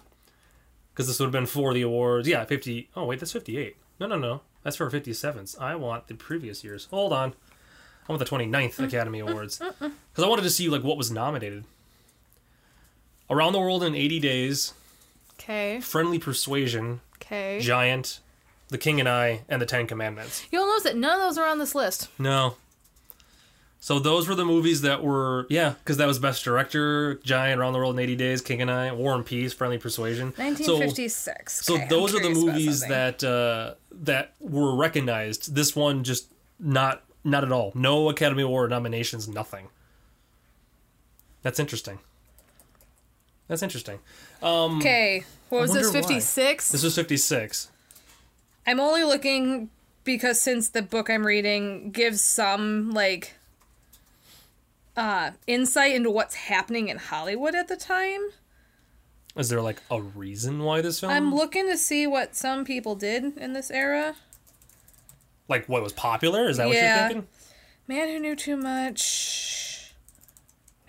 because 0.92 1.06
this 1.06 1.18
would 1.18 1.26
have 1.26 1.32
been 1.32 1.46
for 1.46 1.72
the 1.72 1.82
awards. 1.82 2.28
Yeah, 2.28 2.44
fifty. 2.44 2.90
Oh 2.94 3.06
wait, 3.06 3.20
that's 3.20 3.32
fifty-eight. 3.32 3.76
No, 3.98 4.06
no, 4.06 4.18
no, 4.18 4.42
that's 4.62 4.76
for 4.76 4.90
fifty 4.90 5.12
sevens. 5.12 5.56
I 5.58 5.76
want 5.76 6.08
the 6.08 6.14
previous 6.14 6.62
years. 6.62 6.88
Hold 6.90 7.12
on, 7.12 7.34
I 8.08 8.12
want 8.12 8.18
the 8.18 8.36
29th 8.36 8.76
mm. 8.76 8.84
Academy 8.86 9.20
mm, 9.20 9.30
Awards 9.30 9.58
mm, 9.58 9.72
because 9.78 10.24
I 10.24 10.28
wanted 10.28 10.42
to 10.42 10.50
see 10.50 10.68
like 10.68 10.82
what 10.82 10.96
was 10.96 11.10
nominated. 11.10 11.64
Around 13.30 13.52
the 13.52 13.60
World 13.60 13.82
in 13.82 13.94
80 13.94 14.20
Days, 14.20 14.74
Okay. 15.38 15.80
Friendly 15.80 16.18
Persuasion, 16.18 17.00
Okay. 17.16 17.60
Giant, 17.60 18.20
The 18.68 18.78
King 18.78 19.00
and 19.00 19.08
I, 19.08 19.42
and 19.48 19.60
The 19.60 19.66
Ten 19.66 19.86
Commandments. 19.86 20.44
You'll 20.50 20.66
notice 20.66 20.84
that 20.84 20.96
none 20.96 21.20
of 21.20 21.26
those 21.26 21.38
are 21.38 21.46
on 21.48 21.58
this 21.58 21.74
list. 21.74 22.08
No. 22.18 22.56
So 23.80 23.98
those 23.98 24.28
were 24.28 24.36
the 24.36 24.44
movies 24.44 24.82
that 24.82 25.02
were 25.02 25.44
yeah, 25.50 25.70
because 25.70 25.96
that 25.96 26.06
was 26.06 26.20
Best 26.20 26.44
Director, 26.44 27.14
Giant, 27.24 27.60
Around 27.60 27.72
the 27.72 27.80
World 27.80 27.96
in 27.96 28.00
80 28.00 28.14
Days, 28.14 28.40
King 28.40 28.62
and 28.62 28.70
I, 28.70 28.92
War 28.92 29.14
and 29.14 29.26
Peace, 29.26 29.52
Friendly 29.52 29.76
Persuasion. 29.78 30.26
1956. 30.36 31.52
So, 31.52 31.62
so 31.64 31.74
Okay, 31.74 31.82
I'm 31.82 31.88
those 31.88 32.14
are 32.14 32.20
the 32.22 32.30
movies 32.30 32.82
that 32.82 33.24
uh, 33.24 33.74
that 33.90 34.34
were 34.38 34.76
recognized. 34.76 35.56
This 35.56 35.74
one 35.74 36.04
just 36.04 36.32
not 36.60 37.02
not 37.24 37.42
at 37.42 37.50
all. 37.50 37.72
No 37.74 38.08
Academy 38.08 38.44
Award 38.44 38.70
nominations, 38.70 39.26
nothing. 39.28 39.66
That's 41.42 41.58
interesting. 41.58 41.98
That's 43.48 43.64
interesting. 43.64 43.98
Okay. 44.42 45.24
What 45.48 45.62
was 45.62 45.70
wonder 45.70 45.84
this? 45.84 45.94
why. 45.94 46.00
56? 46.00 46.68
This 46.70 46.82
was 46.82 46.94
56. 46.94 47.70
I'm 48.66 48.80
only 48.80 49.04
looking 49.04 49.70
because 50.04 50.40
since 50.40 50.68
the 50.68 50.82
book 50.82 51.08
I'm 51.10 51.26
reading 51.26 51.90
gives 51.90 52.20
some 52.22 52.90
like 52.92 53.34
uh 54.96 55.30
insight 55.46 55.94
into 55.94 56.10
what's 56.10 56.34
happening 56.34 56.88
in 56.88 56.98
Hollywood 56.98 57.54
at 57.54 57.68
the 57.68 57.76
time. 57.76 58.20
Is 59.36 59.48
there 59.48 59.62
like 59.62 59.80
a 59.90 60.00
reason 60.00 60.62
why 60.62 60.80
this 60.82 61.00
film? 61.00 61.12
I'm 61.12 61.34
looking 61.34 61.66
to 61.68 61.76
see 61.78 62.06
what 62.06 62.36
some 62.36 62.64
people 62.64 62.94
did 62.94 63.36
in 63.38 63.52
this 63.54 63.70
era. 63.70 64.14
like 65.48 65.68
what 65.68 65.82
was 65.82 65.92
popular? 65.92 66.48
Is 66.48 66.56
that 66.58 66.66
what 66.68 66.76
you're 66.76 66.96
thinking? 67.08 67.26
Man 67.88 68.08
who 68.08 68.18
knew 68.20 68.36
too 68.36 68.56
much. 68.56 69.71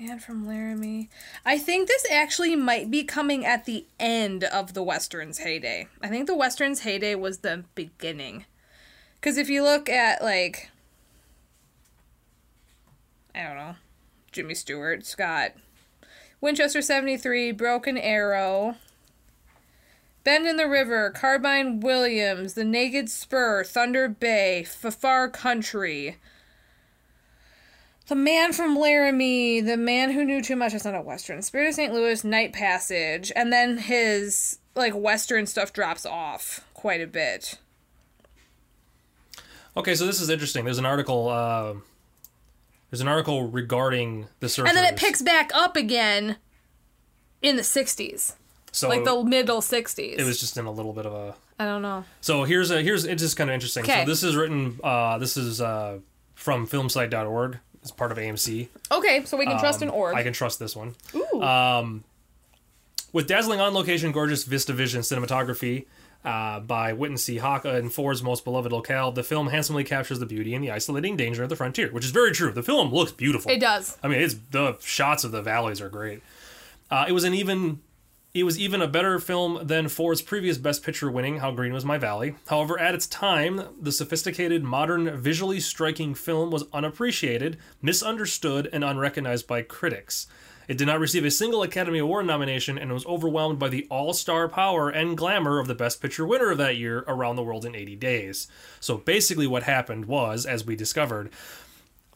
Man 0.05 0.19
from 0.19 0.45
Laramie. 0.45 1.09
I 1.45 1.57
think 1.57 1.87
this 1.87 2.05
actually 2.11 2.57
might 2.57 2.91
be 2.91 3.05
coming 3.05 3.45
at 3.45 3.63
the 3.63 3.85
end 3.99 4.43
of 4.43 4.73
the 4.73 4.83
Westerns 4.83 5.37
heyday. 5.37 5.87
I 6.01 6.09
think 6.09 6.27
the 6.27 6.35
Westerns 6.35 6.81
heyday 6.81 7.15
was 7.15 7.37
the 7.37 7.63
beginning. 7.73 8.45
Because 9.15 9.37
if 9.37 9.49
you 9.49 9.63
look 9.63 9.87
at, 9.87 10.21
like, 10.21 10.71
I 13.33 13.43
don't 13.43 13.55
know, 13.55 13.75
Jimmy 14.33 14.55
Stewart, 14.55 15.05
Scott, 15.05 15.53
Winchester 16.41 16.81
73, 16.81 17.53
Broken 17.53 17.97
Arrow, 17.97 18.75
Bend 20.25 20.45
in 20.45 20.57
the 20.57 20.67
River, 20.67 21.11
Carbine 21.11 21.79
Williams, 21.79 22.55
The 22.55 22.65
Naked 22.65 23.09
Spur, 23.09 23.63
Thunder 23.63 24.09
Bay, 24.09 24.63
Far 24.63 25.29
Country, 25.29 26.17
The 28.07 28.15
Man 28.15 28.51
from 28.51 28.75
Laramie, 28.75 29.61
The 29.61 29.77
Man 29.77 30.11
Who 30.11 30.25
Knew 30.25 30.41
Too 30.41 30.55
Much, 30.55 30.73
that's 30.73 30.83
not 30.85 30.95
a 30.95 31.01
Western, 31.01 31.41
Spirit 31.41 31.69
of 31.69 31.75
St. 31.75 31.93
Louis, 31.93 32.23
Night 32.23 32.51
Passage, 32.51 33.31
and 33.35 33.51
then 33.51 33.77
his, 33.77 34.59
like, 34.75 34.93
Western 34.93 35.45
stuff 35.45 35.71
drops 35.71 36.05
off 36.05 36.65
quite 36.73 36.99
a 37.01 37.07
bit. 37.07 37.59
Okay, 39.77 39.95
so 39.95 40.05
this 40.05 40.19
is 40.19 40.29
interesting. 40.29 40.65
There's 40.65 40.77
an 40.77 40.85
article. 40.85 41.29
Uh, 41.29 41.75
there's 42.91 43.01
an 43.01 43.07
article 43.07 43.47
regarding 43.47 44.27
the. 44.39 44.63
And 44.67 44.77
then 44.77 44.85
it 44.93 44.99
picks 44.99 45.21
back 45.21 45.49
up 45.55 45.75
again 45.75 46.35
in 47.41 47.55
the 47.55 47.63
60s, 47.63 48.33
so 48.71 48.87
like 48.87 49.03
the 49.03 49.23
middle 49.23 49.61
60s. 49.61 50.19
it 50.19 50.23
was 50.23 50.39
just 50.39 50.57
in 50.57 50.65
a 50.65 50.71
little 50.71 50.93
bit 50.93 51.05
of 51.05 51.13
a. 51.13 51.35
I 51.57 51.65
don't 51.65 51.81
know. 51.81 52.03
So 52.21 52.43
here's 52.43 52.69
a 52.69 52.81
here's 52.81 53.05
it's 53.05 53.21
just 53.21 53.35
kind 53.37 53.49
of 53.49 53.53
interesting. 53.53 53.83
Okay. 53.83 54.03
So 54.03 54.09
this 54.11 54.23
is 54.23 54.35
written. 54.35 54.79
Uh, 54.83 55.17
this 55.17 55.37
is 55.37 55.59
uh, 55.59 55.99
from 56.35 56.67
filmsite.org. 56.67 57.57
It's 57.83 57.91
part 57.91 58.11
of 58.11 58.17
AMC. 58.17 58.69
Okay, 58.91 59.23
so 59.25 59.37
we 59.37 59.45
can 59.45 59.59
trust 59.59 59.81
an 59.83 59.89
org. 59.89 60.13
Um, 60.13 60.19
I 60.19 60.23
can 60.23 60.33
trust 60.33 60.57
this 60.57 60.75
one. 60.75 60.95
Ooh. 61.13 62.01
With 63.13 63.27
dazzling 63.27 63.59
on 63.61 63.75
location, 63.75 64.11
gorgeous 64.11 64.43
Vista 64.43 64.73
Vision 64.73 65.01
cinematography 65.01 65.85
uh, 66.25 66.59
by 66.61 66.93
Winton 66.93 67.17
C. 67.17 67.37
Hoch 67.37 67.63
and 67.63 67.93
Ford's 67.93 68.23
most 68.23 68.43
beloved 68.43 68.71
locale, 68.71 69.11
the 69.11 69.21
film 69.21 69.49
handsomely 69.49 69.83
captures 69.83 70.17
the 70.17 70.25
beauty 70.25 70.55
and 70.55 70.63
the 70.63 70.71
isolating 70.71 71.15
danger 71.15 71.43
of 71.43 71.49
the 71.49 71.55
frontier, 71.55 71.91
which 71.91 72.05
is 72.05 72.09
very 72.09 72.31
true. 72.31 72.51
The 72.51 72.63
film 72.63 72.91
looks 72.91 73.11
beautiful. 73.11 73.51
it 73.51 73.59
does. 73.59 73.99
I 74.01 74.07
mean, 74.07 74.19
it's 74.19 74.35
the 74.49 74.77
shots 74.81 75.23
of 75.23 75.31
the 75.31 75.43
valleys 75.43 75.79
are 75.79 75.89
great. 75.89 76.23
Uh, 76.89 77.05
it 77.07 77.11
was 77.11 77.23
an 77.23 77.35
even, 77.35 77.81
it 78.33 78.45
was 78.45 78.57
even 78.57 78.81
a 78.81 78.87
better 78.87 79.19
film 79.19 79.59
than 79.61 79.87
Ford's 79.87 80.23
previous 80.23 80.57
Best 80.57 80.81
Picture 80.81 81.11
winning 81.11 81.37
"How 81.37 81.51
Green 81.51 81.71
Was 81.71 81.85
My 81.85 81.99
Valley." 81.99 82.33
However, 82.47 82.79
at 82.79 82.95
its 82.95 83.05
time, 83.05 83.61
the 83.79 83.91
sophisticated, 83.91 84.63
modern, 84.63 85.15
visually 85.17 85.59
striking 85.59 86.15
film 86.15 86.49
was 86.49 86.63
unappreciated, 86.73 87.57
misunderstood, 87.79 88.69
and 88.73 88.83
unrecognized 88.83 89.45
by 89.45 89.61
critics. 89.61 90.25
It 90.67 90.79
did 90.79 90.87
not 90.87 90.99
receive 90.99 91.25
a 91.25 91.29
single 91.29 91.61
Academy 91.61 91.99
Award 91.99 92.25
nomination 92.25 92.79
and 92.79 92.91
was 92.91 93.05
overwhelmed 93.05 93.59
by 93.59 93.69
the 93.69 93.85
all 93.91 94.13
star 94.13 94.49
power 94.49 94.89
and 94.89 95.15
glamour 95.15 95.59
of 95.59 95.67
the 95.67 95.75
Best 95.75 96.01
Picture 96.01 96.25
winner 96.25 96.49
of 96.49 96.57
that 96.57 96.77
year, 96.77 97.03
Around 97.07 97.35
the 97.35 97.43
World 97.43 97.65
in 97.65 97.75
80 97.75 97.95
Days. 97.97 98.47
So 98.79 98.97
basically, 98.97 99.45
what 99.45 99.63
happened 99.63 100.05
was, 100.05 100.47
as 100.47 100.65
we 100.65 100.75
discovered, 100.75 101.29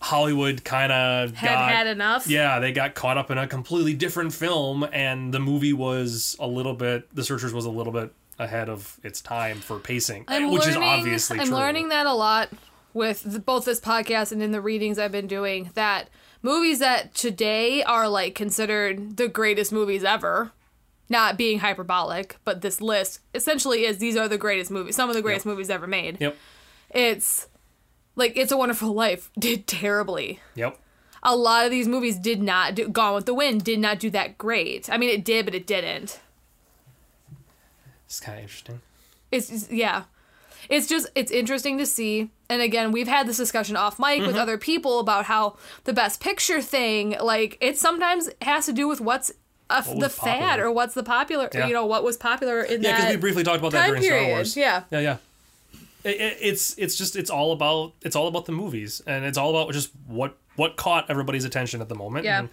Hollywood 0.01 0.63
kind 0.63 0.91
of 0.91 1.35
Had 1.35 1.47
got 1.55 1.71
had 1.71 1.87
enough. 1.87 2.27
yeah, 2.27 2.59
they 2.59 2.71
got 2.71 2.93
caught 2.95 3.17
up 3.17 3.31
in 3.31 3.37
a 3.37 3.47
completely 3.47 3.93
different 3.93 4.33
film, 4.33 4.87
and 4.91 5.33
the 5.33 5.39
movie 5.39 5.73
was 5.73 6.35
a 6.39 6.47
little 6.47 6.73
bit. 6.73 7.13
The 7.15 7.23
Searchers 7.23 7.53
was 7.53 7.65
a 7.65 7.69
little 7.71 7.93
bit 7.93 8.13
ahead 8.39 8.69
of 8.69 8.97
its 9.03 9.19
time 9.21 9.57
for 9.59 9.79
pacing, 9.79 10.25
I'm 10.27 10.51
which 10.51 10.61
learning, 10.65 10.81
is 10.83 10.87
obviously 10.87 11.39
I'm 11.39 11.47
true. 11.47 11.55
learning 11.55 11.89
that 11.89 12.05
a 12.05 12.13
lot 12.13 12.49
with 12.93 13.23
th- 13.23 13.43
both 13.45 13.65
this 13.65 13.79
podcast 13.79 14.31
and 14.31 14.43
in 14.43 14.51
the 14.51 14.61
readings 14.61 14.99
I've 14.99 15.11
been 15.11 15.25
doing 15.27 15.71
that 15.73 16.09
movies 16.43 16.77
that 16.79 17.15
today 17.15 17.81
are 17.83 18.07
like 18.07 18.35
considered 18.35 19.17
the 19.17 19.27
greatest 19.27 19.71
movies 19.71 20.03
ever. 20.03 20.51
Not 21.09 21.37
being 21.37 21.59
hyperbolic, 21.59 22.35
but 22.43 22.61
this 22.61 22.81
list 22.81 23.21
essentially 23.33 23.85
is 23.85 23.97
these 23.97 24.17
are 24.17 24.27
the 24.27 24.37
greatest 24.37 24.69
movies, 24.69 24.95
some 24.95 25.09
of 25.09 25.15
the 25.15 25.21
greatest 25.21 25.45
movies 25.45 25.69
ever 25.69 25.87
made. 25.87 26.17
Yep, 26.19 26.35
It's 26.91 27.47
like 28.17 28.35
It's 28.35 28.51
a 28.51 28.57
Wonderful 28.57 28.91
Life 28.93 29.31
did 29.39 29.65
terribly. 29.67 30.39
yep. 30.55 30.77
A 31.23 31.35
lot 31.35 31.65
of 31.65 31.71
these 31.71 31.87
movies 31.87 32.17
did 32.17 32.41
not 32.41 32.75
do 32.75 32.87
Gone 32.89 33.15
with 33.15 33.25
the 33.25 33.33
Wind 33.33 33.63
did 33.63 33.79
not 33.79 33.99
do 33.99 34.09
that 34.11 34.37
great. 34.37 34.89
I 34.89 34.97
mean, 34.97 35.09
it 35.09 35.23
did, 35.25 35.45
but 35.45 35.55
it 35.55 35.65
didn't. 35.65 36.19
It's 38.05 38.19
kind 38.19 38.37
of 38.37 38.43
interesting. 38.43 38.81
it's 39.31 39.49
just- 39.49 39.71
yeah 39.71 40.03
it's 40.69 40.87
just 40.87 41.07
it's 41.15 41.31
interesting 41.31 41.77
to 41.77 41.85
see 41.85 42.29
and 42.49 42.61
again 42.61 42.91
we've 42.91 43.07
had 43.07 43.27
this 43.27 43.37
discussion 43.37 43.75
off 43.75 43.99
mic 43.99 44.19
Mm-hmm. 44.19 44.27
with 44.27 44.35
other 44.35 44.57
people 44.57 44.99
about 44.99 45.25
how 45.25 45.55
the 45.85 45.93
best 45.93 46.19
picture 46.21 46.61
thing 46.61 47.15
like 47.21 47.57
it 47.61 47.77
sometimes 47.77 48.29
has 48.41 48.65
to 48.65 48.73
do 48.73 48.87
with 48.87 48.99
what's 49.01 49.31
uh, 49.69 49.83
What 49.83 49.99
the 49.99 50.09
fad 50.09 50.39
popular. 50.39 50.67
or 50.67 50.71
what's 50.71 50.93
the 50.93 51.03
popular 51.03 51.49
Yeah. 51.53 51.67
you 51.67 51.73
know 51.73 51.85
what 51.85 52.03
was 52.03 52.15
popular 52.17 52.61
in 52.61 52.67
that 52.67 52.75
movie. 52.81 52.87
Yeah, 52.87 52.95
because 52.97 53.15
we 53.15 53.19
briefly 53.21 53.43
talked 53.43 53.59
about 53.59 53.73
that 53.73 53.87
during 53.87 54.01
period 54.01 54.21
Star 54.23 54.29
Wars. 54.35 54.57
yeah 54.57 54.83
yeah, 54.91 54.99
yeah. 54.99 55.17
It, 56.03 56.19
it, 56.21 56.37
it's 56.41 56.77
it's 56.77 56.95
just 56.97 57.15
it's 57.15 57.29
all 57.29 57.51
about 57.51 57.93
it's 58.01 58.15
all 58.15 58.27
about 58.27 58.45
the 58.45 58.51
movies, 58.51 59.01
and 59.07 59.25
it's 59.25 59.37
all 59.37 59.49
about 59.49 59.73
just 59.73 59.91
what 60.07 60.37
what 60.55 60.75
caught 60.75 61.09
everybody's 61.09 61.45
attention 61.45 61.81
at 61.81 61.89
the 61.89 61.95
moment. 61.95 62.25
Yeah. 62.25 62.39
And, 62.39 62.49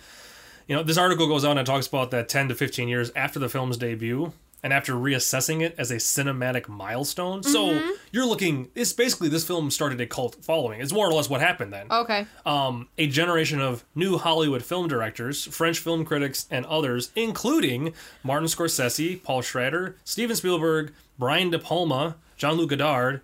you 0.66 0.74
know, 0.76 0.82
this 0.82 0.96
article 0.98 1.26
goes 1.26 1.44
on 1.44 1.58
and 1.58 1.66
talks 1.66 1.86
about 1.86 2.10
that 2.10 2.28
10 2.28 2.48
to 2.48 2.54
15 2.54 2.88
years 2.88 3.10
after 3.16 3.38
the 3.38 3.48
film's 3.48 3.76
debut 3.76 4.32
and 4.62 4.72
after 4.72 4.94
reassessing 4.94 5.60
it 5.62 5.74
as 5.78 5.90
a 5.90 5.96
cinematic 5.96 6.68
milestone. 6.68 7.42
So 7.42 7.66
Mm-hmm. 7.66 7.90
you're 8.12 8.24
looking, 8.26 8.70
it's 8.74 8.92
basically 8.94 9.28
this 9.28 9.46
film 9.46 9.70
started 9.70 10.00
a 10.00 10.06
cult 10.06 10.36
following. 10.42 10.80
It's 10.80 10.92
more 10.92 11.06
or 11.06 11.12
less 11.12 11.28
what 11.28 11.40
happened 11.42 11.70
then. 11.72 11.86
okay 11.90 12.26
Um, 12.46 12.88
a 12.96 13.06
generation 13.06 13.60
of 13.60 13.84
new 13.94 14.16
Hollywood 14.16 14.62
film 14.62 14.88
directors, 14.88 15.44
French 15.44 15.78
film 15.78 16.04
critics, 16.06 16.46
and 16.50 16.64
others, 16.66 17.10
including 17.14 17.92
Martin 18.22 18.48
Scorsese, 18.48 19.22
Paul 19.22 19.42
Schrader, 19.42 19.96
Steven 20.04 20.34
Spielberg, 20.36 20.92
Brian 21.18 21.50
De 21.50 21.58
Palma, 21.58 22.16
Jean 22.38 22.54
Luc 22.54 22.70
Godard, 22.70 23.20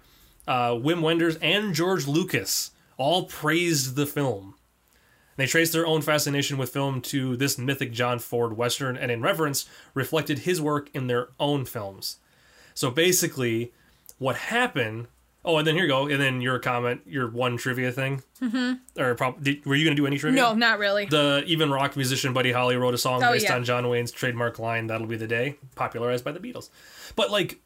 uh, 0.49 0.71
Wim 0.73 1.01
Wenders, 1.03 1.37
and 1.37 1.75
George 1.75 2.07
Lucas 2.07 2.71
all 2.97 3.25
praised 3.25 3.97
the 3.97 4.07
film. 4.07 4.55
They 5.37 5.47
traced 5.47 5.73
their 5.73 5.87
own 5.87 6.03
fascination 6.03 6.59
with 6.59 6.71
film 6.71 7.01
to 7.03 7.35
this 7.37 7.57
mythic 7.57 7.93
John 7.93 8.19
Ford 8.19 8.57
Western 8.59 8.97
and, 8.97 9.11
in 9.11 9.23
reverence, 9.23 9.67
reflected 9.95 10.41
his 10.41 10.61
work 10.61 10.91
in 10.93 11.07
their 11.07 11.29
own 11.39 11.65
films. 11.65 12.19
So 12.75 12.91
basically, 12.91 13.73
what 14.19 14.37
happened. 14.37 15.07
Oh, 15.43 15.57
and 15.57 15.67
then 15.67 15.75
here 15.77 15.85
you 15.85 15.89
go. 15.89 16.07
And 16.09 16.21
then 16.21 16.43
your 16.43 16.59
comment, 16.59 17.01
your 17.07 17.31
one 17.31 17.57
trivia 17.57 17.91
thing. 17.91 18.23
Mm-hmm. 18.43 19.01
Or 19.01 19.15
prob- 19.15 19.43
did, 19.43 19.65
were 19.65 19.75
you 19.77 19.85
going 19.87 19.97
to 19.97 20.03
do 20.03 20.07
any 20.07 20.19
trivia? 20.19 20.39
no 20.39 20.53
not 20.55 20.79
really 20.79 21.07
The 21.07 21.43
even 21.47 21.71
rock 21.71 21.97
musician 21.97 22.35
Buddy 22.35 22.53
Holly 22.53 22.77
wrote 22.77 22.93
a 22.93 22.99
song 22.99 23.23
Oh, 23.25 23.33
based 23.33 23.47
yeah. 23.47 23.55
on 23.55 23.65
John 23.65 23.89
Wayne's 23.89 24.13
trademark 24.13 24.59
line 24.59 24.89
"That'll 24.89 25.07
Be 25.07 25.17
the 25.17 25.27
Day," 25.27 25.57
popularized 25.77 26.23
by 26.25 26.33
the 26.33 26.41
Beatles. 26.41 26.69
But 27.17 27.31
like, 27.31 27.59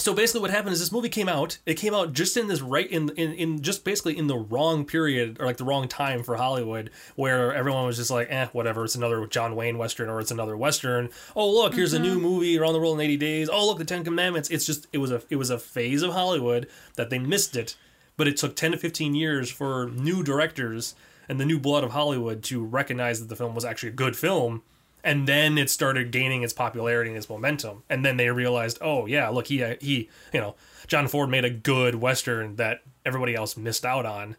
so 0.00 0.12
basically, 0.14 0.40
what 0.40 0.50
happened 0.50 0.72
is 0.72 0.80
this 0.80 0.90
movie 0.90 1.08
came 1.08 1.28
out. 1.28 1.58
It 1.66 1.74
came 1.74 1.94
out 1.94 2.12
just 2.12 2.36
in 2.36 2.48
this 2.48 2.60
right 2.60 2.90
in 2.90 3.10
in, 3.10 3.32
in 3.34 3.62
just 3.62 3.84
basically 3.84 4.16
in 4.18 4.26
the 4.26 4.36
wrong 4.38 4.84
period 4.84 5.36
or 5.38 5.46
like 5.46 5.56
the 5.58 5.64
wrong 5.64 5.86
time 5.88 6.22
for 6.22 6.36
Hollywood, 6.36 6.90
where 7.16 7.54
everyone 7.54 7.86
was 7.86 7.96
just 7.96 8.10
like, 8.10 8.28
eh, 8.30 8.46
whatever. 8.52 8.84
It's 8.84 8.94
another 8.94 9.26
John 9.26 9.54
Wayne 9.54 9.78
western 9.78 10.08
or 10.08 10.20
it's 10.20 10.30
another 10.30 10.56
western. 10.56 11.10
Oh 11.36 11.50
look, 11.50 11.74
here's 11.74 11.92
a 11.92 11.98
new 11.98 12.14
Mm-hmm. 12.14 12.22
movie 12.22 12.58
around 12.58 12.72
the 12.72 12.80
world 12.80 12.98
in 12.98 13.04
80 13.04 13.16
days. 13.18 13.48
Oh 13.48 13.66
look, 13.66 13.78
the 13.78 13.84
Ten 13.84 14.02
Commandments. 14.04 14.50
It's 14.50 14.66
just 14.66 14.88
it 14.92 14.98
was 14.98 15.10
a 15.10 15.22
it 15.30 15.36
was 15.36 15.50
a 15.50 15.58
phase 15.58 16.02
of 16.02 16.12
Hollywood 16.12 16.66
that 16.96 17.10
they 17.10 17.18
missed 17.18 17.54
it, 17.56 17.76
but 18.16 18.26
it 18.26 18.36
took 18.36 18.56
10 18.56 18.72
to 18.72 18.78
15 18.78 19.14
years 19.14 19.50
for 19.50 19.88
new 19.90 20.22
directors 20.22 20.94
and 21.28 21.38
the 21.38 21.44
new 21.46 21.60
blood 21.60 21.84
of 21.84 21.92
Hollywood 21.92 22.42
to 22.44 22.64
recognize 22.64 23.20
that 23.20 23.28
the 23.28 23.36
film 23.36 23.54
was 23.54 23.64
actually 23.64 23.90
a 23.90 23.92
good 23.92 24.16
film. 24.16 24.62
And 25.02 25.26
then 25.26 25.56
it 25.58 25.70
started 25.70 26.10
gaining 26.10 26.42
its 26.42 26.52
popularity 26.52 27.10
and 27.10 27.16
its 27.16 27.28
momentum. 27.28 27.82
And 27.88 28.04
then 28.04 28.16
they 28.16 28.30
realized, 28.30 28.78
oh 28.80 29.06
yeah, 29.06 29.28
look, 29.28 29.46
he 29.46 29.64
he, 29.80 30.08
you 30.32 30.40
know, 30.40 30.54
John 30.86 31.08
Ford 31.08 31.30
made 31.30 31.44
a 31.44 31.50
good 31.50 31.94
western 31.96 32.56
that 32.56 32.82
everybody 33.04 33.34
else 33.34 33.56
missed 33.56 33.84
out 33.84 34.04
on, 34.06 34.36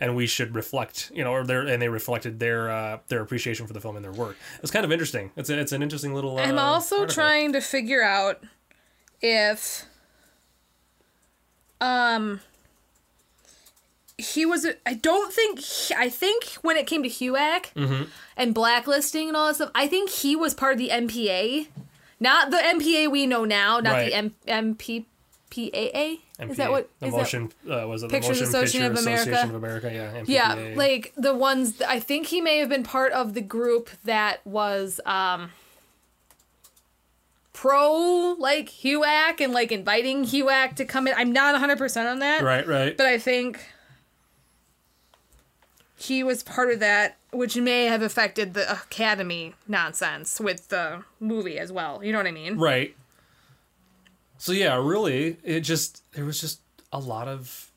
and 0.00 0.14
we 0.16 0.26
should 0.26 0.54
reflect, 0.54 1.10
you 1.14 1.24
know, 1.24 1.32
or 1.32 1.44
their 1.44 1.66
and 1.66 1.80
they 1.80 1.88
reflected 1.88 2.40
their 2.40 2.70
uh, 2.70 2.98
their 3.08 3.22
appreciation 3.22 3.66
for 3.66 3.72
the 3.72 3.80
film 3.80 3.96
and 3.96 4.04
their 4.04 4.12
work. 4.12 4.36
It's 4.62 4.70
kind 4.70 4.84
of 4.84 4.92
interesting. 4.92 5.30
It's 5.36 5.48
a, 5.48 5.58
it's 5.58 5.72
an 5.72 5.82
interesting 5.82 6.14
little. 6.14 6.38
Uh, 6.38 6.42
i'm 6.42 6.58
also 6.58 7.00
article. 7.00 7.14
trying 7.14 7.52
to 7.52 7.60
figure 7.60 8.02
out 8.02 8.42
if 9.20 9.86
um 11.80 12.40
he 14.22 14.46
was 14.46 14.66
I 14.86 14.94
don't 14.94 15.32
think 15.32 15.58
he- 15.60 15.94
I 15.94 16.08
think 16.08 16.44
when 16.62 16.76
it 16.76 16.86
came 16.86 17.02
to 17.02 17.08
HUAC 17.08 17.72
Mm-hmm. 17.74 18.02
and 18.36 18.54
blacklisting 18.54 19.28
and 19.28 19.36
all 19.36 19.48
that 19.48 19.56
stuff, 19.56 19.70
I 19.74 19.86
think 19.86 20.10
he 20.10 20.34
was 20.36 20.54
part 20.54 20.72
of 20.72 20.78
the 20.78 20.88
MPA, 20.90 21.68
not 22.20 22.50
the 22.50 22.56
MPA 22.58 23.10
we 23.10 23.26
know 23.26 23.44
now, 23.44 23.80
not 23.80 23.92
Right. 23.92 24.06
the 24.06 24.14
M- 24.14 24.34
MPPAA. 24.46 26.20
Is 26.38 26.48
MPA, 26.48 26.56
that 26.56 26.70
what 26.70 26.90
the 26.98 27.06
is 27.06 27.12
that- 27.12 27.18
motion 27.18 27.52
uh, 27.70 27.86
was 27.86 28.02
it 28.02 28.08
the 28.08 28.12
Pictures 28.14 28.40
motion 28.40 28.44
Association 28.48 28.80
Picture 28.80 28.92
of 28.92 28.98
America? 29.06 29.30
Association 29.30 29.48
of 29.50 29.54
America? 29.62 29.90
Yeah, 29.92 30.20
MPPA. 30.20 30.28
Yeah, 30.28 30.76
like 30.76 31.12
the 31.16 31.34
ones 31.34 31.80
I 31.82 32.00
think 32.00 32.26
he 32.28 32.40
may 32.40 32.58
have 32.58 32.68
been 32.68 32.82
part 32.82 33.12
of 33.12 33.34
the 33.34 33.40
group 33.42 33.90
that 34.04 34.44
was 34.46 35.00
um 35.06 35.50
pro 37.52 38.34
like 38.38 38.68
HUAC 38.70 39.40
and 39.40 39.52
like 39.52 39.70
inviting 39.70 40.24
HUAC 40.24 40.74
to 40.76 40.84
come 40.84 41.06
in. 41.06 41.14
I'm 41.16 41.32
not 41.32 41.54
100% 41.60 42.10
on 42.10 42.18
that. 42.20 42.42
right, 42.42 42.66
right. 42.66 42.96
But 42.96 43.06
I 43.06 43.18
think 43.18 43.64
he 46.02 46.22
was 46.24 46.42
part 46.42 46.72
of 46.72 46.80
that, 46.80 47.16
which 47.32 47.56
may 47.56 47.84
have 47.84 48.02
affected 48.02 48.54
the 48.54 48.70
Academy 48.70 49.54
nonsense 49.68 50.40
with 50.40 50.68
the 50.68 51.04
movie 51.20 51.58
as 51.58 51.70
well. 51.70 52.02
You 52.04 52.12
know 52.12 52.18
what 52.18 52.26
I 52.26 52.32
mean? 52.32 52.58
Right. 52.58 52.96
So 54.38 54.52
yeah, 54.52 54.76
really, 54.76 55.36
it 55.44 55.60
just 55.60 56.02
there 56.12 56.24
was 56.24 56.40
just 56.40 56.60
a 56.92 56.98
lot 56.98 57.28
of. 57.28 57.70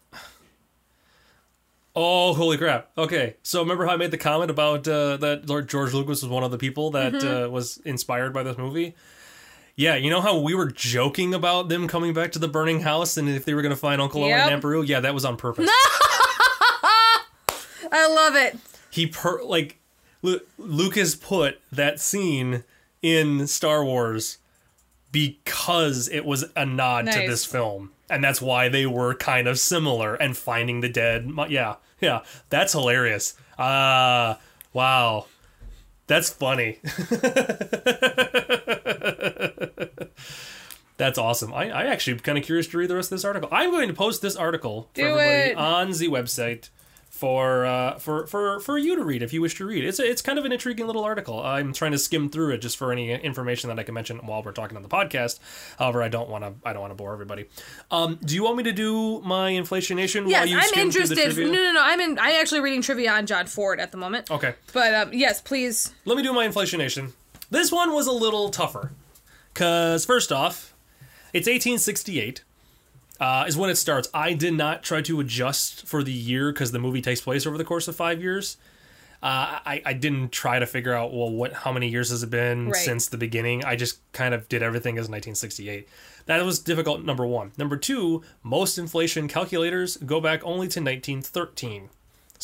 Oh, 1.98 2.34
holy 2.34 2.58
crap! 2.58 2.90
Okay, 2.98 3.36
so 3.42 3.62
remember 3.62 3.86
how 3.86 3.94
I 3.94 3.96
made 3.96 4.12
the 4.12 4.18
comment 4.18 4.52
about 4.52 4.86
uh, 4.86 5.16
that 5.18 5.48
Lord 5.48 5.70
George 5.70 5.94
Lucas 5.94 6.22
was 6.22 6.28
one 6.30 6.44
of 6.44 6.52
the 6.52 6.58
people 6.58 6.92
that 6.92 7.14
Mm-hmm. 7.14 7.46
uh, 7.46 7.48
was 7.48 7.78
inspired 7.86 8.34
by 8.34 8.44
this 8.44 8.58
movie? 8.58 8.96
Yeah, 9.78 9.96
you 9.96 10.10
know 10.10 10.20
how 10.22 10.40
we 10.40 10.56
were 10.56 10.72
joking 10.72 11.34
about 11.34 11.70
them 11.70 11.88
coming 11.88 12.14
back 12.14 12.32
to 12.34 12.40
the 12.40 12.48
burning 12.50 12.82
house 12.82 13.16
and 13.18 13.30
if 13.30 13.46
they 13.46 13.54
were 13.54 13.62
going 13.62 13.74
to 13.74 13.80
find 13.80 14.02
Uncle 14.02 14.24
Owen 14.24 14.34
and 14.34 14.52
Aunt 14.52 14.62
Beru? 14.62 14.82
Yeah, 14.84 15.02
that 15.02 15.14
was 15.14 15.24
on 15.26 15.38
purpose. 15.38 15.70
I 17.96 18.08
love 18.08 18.36
it. 18.36 18.58
he 18.92 19.08
per 19.08 19.42
like 19.44 19.80
Lu- 20.22 20.42
Lucas 20.58 21.16
put 21.16 21.60
that 21.72 22.00
scene 22.00 22.64
in 23.02 23.48
Star 23.48 23.84
Wars 23.86 24.38
because 25.12 26.08
it 26.10 26.26
was 26.26 26.46
a 26.56 26.66
nod 26.66 27.06
to 27.12 27.20
this 27.20 27.46
film, 27.46 27.92
and 28.10 28.24
that's 28.24 28.42
why 28.42 28.68
they 28.70 28.86
were 28.86 29.14
kind 29.16 29.48
of 29.48 29.58
similar. 29.60 30.16
And 30.16 30.36
finding 30.36 30.82
the 30.82 30.90
dead, 30.90 31.30
yeah, 31.50 31.76
yeah, 32.02 32.22
that's 32.50 32.74
hilarious. 32.74 33.34
Ah, 33.58 34.40
wow, 34.74 35.28
that's 36.08 36.30
funny. 36.30 36.80
That's 40.98 41.18
awesome. 41.18 41.54
I, 41.54 41.70
I 41.70 41.84
actually 41.88 42.18
kind 42.20 42.38
of 42.38 42.46
curious 42.46 42.68
to 42.68 42.78
read 42.78 42.90
the 42.90 42.96
rest 42.96 43.12
of 43.12 43.18
this 43.18 43.26
article. 43.26 43.50
I'm 43.52 43.70
going 43.72 43.90
to 43.90 43.94
post 43.94 44.22
this 44.22 44.38
article 44.38 44.84
for 44.94 45.02
Do 45.02 45.08
everybody 45.08 45.52
it. 45.52 45.58
on 45.58 45.92
the 45.92 46.08
website 46.08 46.70
for 47.16 47.66
uh, 47.66 47.98
for 47.98 48.28
for 48.28 48.60
for 48.60 48.78
you 48.78 48.94
to 48.98 49.04
read 49.04 49.24
if 49.24 49.32
you 49.32 49.42
wish 49.42 49.56
to 49.56 49.66
read. 49.66 49.86
It's 49.86 50.00
a, 50.00 50.04
it's 50.04 50.22
kind 50.22 50.38
of 50.38 50.44
an 50.44 50.52
intriguing 50.52 50.86
little 50.86 51.06
article. 51.06 51.42
I'm 51.42 51.72
trying 51.72 51.94
to 51.94 51.98
skim 51.98 52.30
through 52.30 52.52
it 52.52 52.58
just 52.58 52.76
for 52.76 52.92
any 52.92 53.10
information 53.12 53.70
that 53.70 53.80
I 53.80 53.84
can 53.84 53.94
mention 53.94 54.18
while 54.18 54.44
we're 54.44 54.52
talking 54.52 54.76
on 54.76 54.84
the 54.84 54.90
podcast. 54.90 55.40
However, 55.80 56.04
I 56.04 56.10
don't 56.10 56.30
want 56.30 56.44
to 56.44 56.54
I 56.68 56.74
don't 56.74 56.82
want 56.82 56.92
to 56.92 56.96
bore 56.96 57.14
everybody. 57.14 57.46
Um, 57.90 58.20
do 58.24 58.36
you 58.36 58.44
want 58.44 58.58
me 58.58 58.64
to 58.64 58.74
do 58.74 59.22
my 59.22 59.52
inflationation 59.52 60.30
Yes, 60.30 60.42
while 60.42 60.48
you 60.48 60.58
I'm 60.58 60.64
skim 60.64 60.92
through 60.92 61.08
the 61.08 61.16
interested. 61.16 61.46
No, 61.48 61.54
no, 61.54 61.72
no. 61.72 61.82
I'm 61.82 62.02
in. 62.02 62.20
I'm 62.20 62.42
actually 62.42 62.60
reading 62.60 62.82
trivia 62.82 63.14
on 63.14 63.26
John 63.26 63.48
Ford 63.48 63.80
at 63.80 63.92
the 63.92 63.98
moment. 63.98 64.30
Okay. 64.30 64.56
But 64.74 64.94
um, 64.94 65.14
yes, 65.14 65.40
please. 65.42 65.94
let 66.04 66.18
me 66.18 66.24
do 66.24 66.34
my 66.34 66.46
inflationation. 66.46 67.14
This 67.50 67.72
one 67.72 67.94
was 67.94 68.08
a 68.08 68.12
little 68.12 68.50
tougher. 68.50 68.92
Because, 69.54 70.04
first 70.04 70.34
off, 70.34 70.74
it's 71.32 71.48
1868 71.48 72.44
uh, 73.20 73.46
is 73.48 73.56
when 73.58 73.70
it 73.70 73.76
starts. 73.76 74.08
I 74.14 74.34
did 74.34 74.54
not 74.54 74.84
try 74.84 75.02
to 75.04 75.20
adjust 75.20 75.88
for 75.88 76.04
the 76.04 76.12
year 76.12 76.52
because 76.52 76.72
the 76.72 76.80
movie 76.80 77.02
takes 77.02 77.22
place 77.22 77.46
over 77.46 77.58
the 77.58 77.64
course 77.64 77.88
of 77.88 77.96
five 77.96 78.22
years. 78.22 78.58
Uh, 79.24 79.58
I, 79.66 79.82
I 79.86 79.94
didn't 79.94 80.32
try 80.32 80.60
to 80.60 80.68
figure 80.68 80.94
out 80.94 81.12
well 81.12 81.32
what 81.32 81.52
how 81.54 81.72
many 81.72 81.88
years 81.88 82.10
has 82.12 82.22
it 82.22 82.30
been 82.30 82.68
Right. 82.68 82.76
since 82.76 83.08
the 83.08 83.18
beginning. 83.18 83.64
I 83.66 83.76
just 83.76 84.00
kind 84.12 84.34
of 84.36 84.48
did 84.50 84.62
everything 84.62 84.96
as 84.98 85.04
1968. 85.10 85.88
That 86.28 86.44
was 86.46 86.60
difficult. 86.60 87.04
Number 87.04 87.26
one. 87.26 87.52
Number 87.58 87.78
two. 87.78 88.22
Most 88.44 88.78
inflation 88.78 89.28
calculators 89.28 89.98
go 89.98 90.20
back 90.22 90.42
only 90.44 90.68
to 90.68 90.80
1913. 90.80 91.90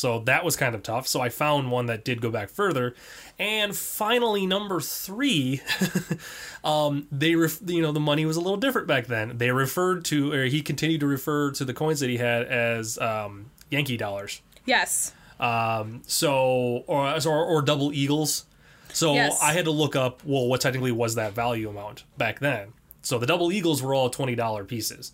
So 0.01 0.17
that 0.21 0.43
was 0.43 0.55
kind 0.55 0.73
of 0.73 0.81
tough. 0.81 1.07
So 1.07 1.21
I 1.21 1.29
found 1.29 1.69
one 1.69 1.85
that 1.85 2.03
did 2.03 2.21
go 2.21 2.31
back 2.31 2.49
further, 2.49 2.95
and 3.37 3.75
finally 3.75 4.47
number 4.47 4.81
three, 4.81 5.61
um, 6.63 7.05
they 7.11 7.35
ref- 7.35 7.59
you 7.67 7.83
know 7.83 7.91
the 7.91 7.99
money 7.99 8.25
was 8.25 8.35
a 8.35 8.41
little 8.41 8.57
different 8.57 8.87
back 8.87 9.05
then. 9.05 9.37
They 9.37 9.51
referred 9.51 10.03
to 10.05 10.33
or 10.33 10.45
he 10.45 10.63
continued 10.63 11.01
to 11.01 11.05
refer 11.05 11.51
to 11.51 11.63
the 11.63 11.73
coins 11.75 11.99
that 11.99 12.09
he 12.09 12.17
had 12.17 12.47
as 12.47 12.97
um, 12.97 13.51
Yankee 13.69 13.95
dollars. 13.95 14.41
Yes. 14.65 15.13
Um, 15.39 16.01
so 16.07 16.83
or, 16.87 17.13
or 17.23 17.45
or 17.45 17.61
double 17.61 17.93
eagles. 17.93 18.45
So 18.93 19.13
Yes. 19.13 19.39
I 19.39 19.53
had 19.53 19.65
to 19.65 19.71
look 19.71 19.95
up 19.95 20.23
well 20.25 20.47
what 20.47 20.61
technically 20.61 20.91
was 20.91 21.13
that 21.13 21.33
value 21.33 21.69
amount 21.69 22.05
back 22.17 22.39
then. 22.39 22.69
So 23.03 23.19
the 23.19 23.27
double 23.27 23.51
eagles 23.51 23.83
were 23.83 23.93
all 23.93 24.09
twenty 24.09 24.33
dollar 24.33 24.63
pieces. 24.63 25.11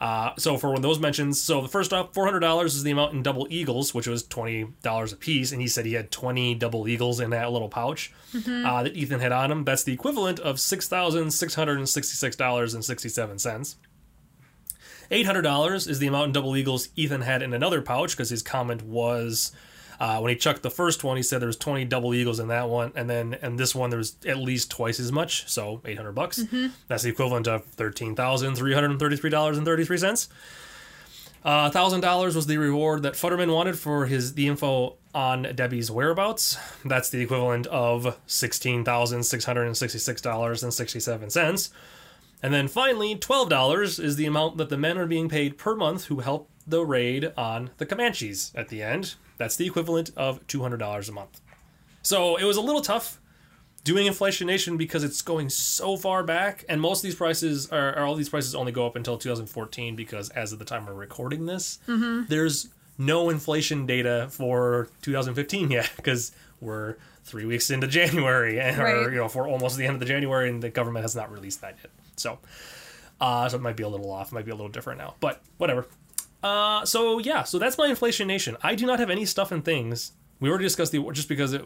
Uh, 0.00 0.32
so 0.36 0.56
for 0.56 0.72
when 0.72 0.82
those 0.82 0.98
mentions, 0.98 1.40
so 1.40 1.60
the 1.60 1.68
first 1.68 1.92
off, 1.92 2.12
four 2.12 2.24
hundred 2.24 2.40
dollars 2.40 2.74
is 2.74 2.82
the 2.82 2.90
amount 2.90 3.14
in 3.14 3.22
double 3.22 3.46
eagles, 3.50 3.94
which 3.94 4.06
was 4.06 4.22
twenty 4.26 4.66
dollars 4.82 5.12
a 5.12 5.16
piece, 5.16 5.52
and 5.52 5.60
he 5.60 5.68
said 5.68 5.86
he 5.86 5.94
had 5.94 6.10
twenty 6.10 6.54
double 6.54 6.88
eagles 6.88 7.20
in 7.20 7.30
that 7.30 7.50
little 7.52 7.68
pouch 7.68 8.12
uh, 8.34 8.82
that 8.82 8.96
Ethan 8.96 9.20
had 9.20 9.32
on 9.32 9.50
him. 9.50 9.64
That's 9.64 9.84
the 9.84 9.92
equivalent 9.92 10.40
of 10.40 10.58
six 10.60 10.88
thousand 10.88 11.30
six 11.30 11.54
hundred 11.54 11.78
and 11.78 11.88
sixty-six 11.88 12.36
dollars 12.36 12.74
and 12.74 12.84
sixty-seven 12.84 13.38
cents. 13.38 13.76
Eight 15.10 15.26
hundred 15.26 15.42
dollars 15.42 15.86
is 15.86 15.98
the 15.98 16.06
amount 16.06 16.26
in 16.26 16.32
double 16.32 16.56
eagles 16.56 16.88
Ethan 16.96 17.20
had 17.20 17.42
in 17.42 17.52
another 17.52 17.80
pouch 17.80 18.16
because 18.16 18.30
his 18.30 18.42
comment 18.42 18.82
was 18.82 19.52
uh, 20.00 20.20
when 20.20 20.30
he 20.30 20.36
chucked 20.36 20.62
the 20.62 20.70
first 20.70 21.04
one, 21.04 21.16
he 21.16 21.22
said 21.22 21.40
there 21.40 21.46
was 21.46 21.56
twenty 21.56 21.84
double 21.84 22.14
eagles 22.14 22.40
in 22.40 22.48
that 22.48 22.68
one, 22.68 22.92
and 22.94 23.08
then 23.08 23.34
and 23.42 23.58
this 23.58 23.74
one 23.74 23.90
there 23.90 23.98
was 23.98 24.16
at 24.26 24.38
least 24.38 24.70
twice 24.70 25.00
as 25.00 25.12
much, 25.12 25.48
so 25.48 25.80
eight 25.84 25.96
hundred 25.96 26.12
bucks. 26.12 26.44
That's 26.88 27.02
the 27.02 27.10
equivalent 27.10 27.48
of 27.48 27.64
thirteen 27.64 28.14
thousand 28.14 28.56
three 28.56 28.74
hundred 28.74 28.98
thirty-three 28.98 29.30
dollars 29.30 29.56
and 29.56 29.66
thirty-three 29.66 29.98
cents. 29.98 30.28
Uh, 31.44 31.68
thousand 31.68 32.00
dollars 32.00 32.34
was 32.34 32.46
the 32.46 32.56
reward 32.56 33.02
that 33.02 33.12
Futterman 33.12 33.52
wanted 33.52 33.78
for 33.78 34.06
his 34.06 34.32
the 34.32 34.46
info 34.46 34.96
on 35.14 35.42
Debbie's 35.54 35.90
whereabouts. 35.90 36.56
That's 36.84 37.10
the 37.10 37.20
equivalent 37.20 37.66
of 37.66 38.18
sixteen 38.26 38.82
thousand 38.84 39.24
six 39.24 39.44
hundred 39.44 39.66
and 39.66 39.76
sixty-six 39.76 40.22
dollars 40.22 40.62
and 40.62 40.72
sixty-seven 40.72 41.28
cents. 41.30 41.70
And 42.42 42.52
then 42.52 42.66
finally, 42.66 43.14
twelve 43.14 43.50
dollars 43.50 43.98
is 43.98 44.16
the 44.16 44.26
amount 44.26 44.56
that 44.56 44.70
the 44.70 44.78
men 44.78 44.96
are 44.96 45.06
being 45.06 45.28
paid 45.28 45.58
per 45.58 45.74
month 45.74 46.06
who 46.06 46.20
help 46.20 46.48
the 46.66 46.84
raid 46.84 47.30
on 47.36 47.70
the 47.76 47.84
Comanches. 47.84 48.50
At 48.54 48.68
the 48.68 48.82
end, 48.82 49.14
that's 49.36 49.56
the 49.56 49.66
equivalent 49.66 50.10
of 50.16 50.46
two 50.46 50.62
hundred 50.62 50.78
dollars 50.78 51.08
a 51.08 51.12
month. 51.12 51.40
So 52.02 52.36
it 52.36 52.44
was 52.44 52.56
a 52.56 52.60
little 52.60 52.82
tough 52.82 53.20
doing 53.82 54.06
Inflation 54.06 54.46
Nation 54.46 54.76
because 54.76 55.04
it's 55.04 55.20
going 55.22 55.50
so 55.50 55.96
far 55.96 56.22
back, 56.22 56.64
and 56.68 56.80
most 56.80 56.98
of 57.00 57.02
these 57.02 57.14
prices 57.14 57.70
are, 57.70 57.94
are 57.96 58.04
all 58.06 58.14
these 58.14 58.28
prices 58.30 58.54
only 58.54 58.72
go 58.72 58.86
up 58.86 58.96
until 58.96 59.18
2014 59.18 59.94
because 59.94 60.30
as 60.30 60.52
of 60.52 60.58
the 60.58 60.64
time 60.64 60.86
we're 60.86 60.94
recording 60.94 61.46
this, 61.46 61.78
there's 62.28 62.68
no 62.96 63.28
inflation 63.28 63.86
data 63.86 64.28
for 64.30 64.88
2015 65.02 65.70
yet 65.70 65.90
because 65.96 66.32
we're 66.60 66.96
three 67.24 67.44
weeks 67.44 67.70
into 67.70 67.86
January, 67.86 68.60
and 68.60 68.78
or 69.06 69.10
you 69.10 69.16
know 69.16 69.28
for 69.28 69.46
almost 69.48 69.76
the 69.76 69.84
end 69.84 69.94
of 69.94 70.00
the 70.00 70.06
January, 70.06 70.48
and 70.48 70.62
the 70.62 70.70
government 70.70 71.02
has 71.04 71.14
not 71.16 71.30
released 71.30 71.60
that 71.60 71.76
yet. 71.82 71.90
So, 72.16 72.38
uh, 73.20 73.48
so 73.48 73.56
it 73.56 73.62
might 73.62 73.76
be 73.76 73.82
a 73.82 73.88
little 73.88 74.10
off, 74.10 74.28
it 74.28 74.34
might 74.34 74.44
be 74.44 74.50
a 74.50 74.54
little 74.54 74.70
different 74.70 74.98
now, 74.98 75.14
but 75.20 75.42
whatever. 75.58 75.86
Uh, 76.44 76.84
so 76.84 77.18
yeah, 77.18 77.42
so 77.42 77.58
that's 77.58 77.78
my 77.78 77.86
Inflation 77.86 78.28
Nation. 78.28 78.56
I 78.62 78.74
do 78.74 78.84
not 78.84 78.98
have 78.98 79.08
any 79.08 79.24
stuff 79.24 79.50
and 79.50 79.64
things. 79.64 80.12
We 80.40 80.50
already 80.50 80.64
discussed 80.66 80.92
the 80.92 81.02
just 81.12 81.28
because 81.28 81.54
it, 81.54 81.64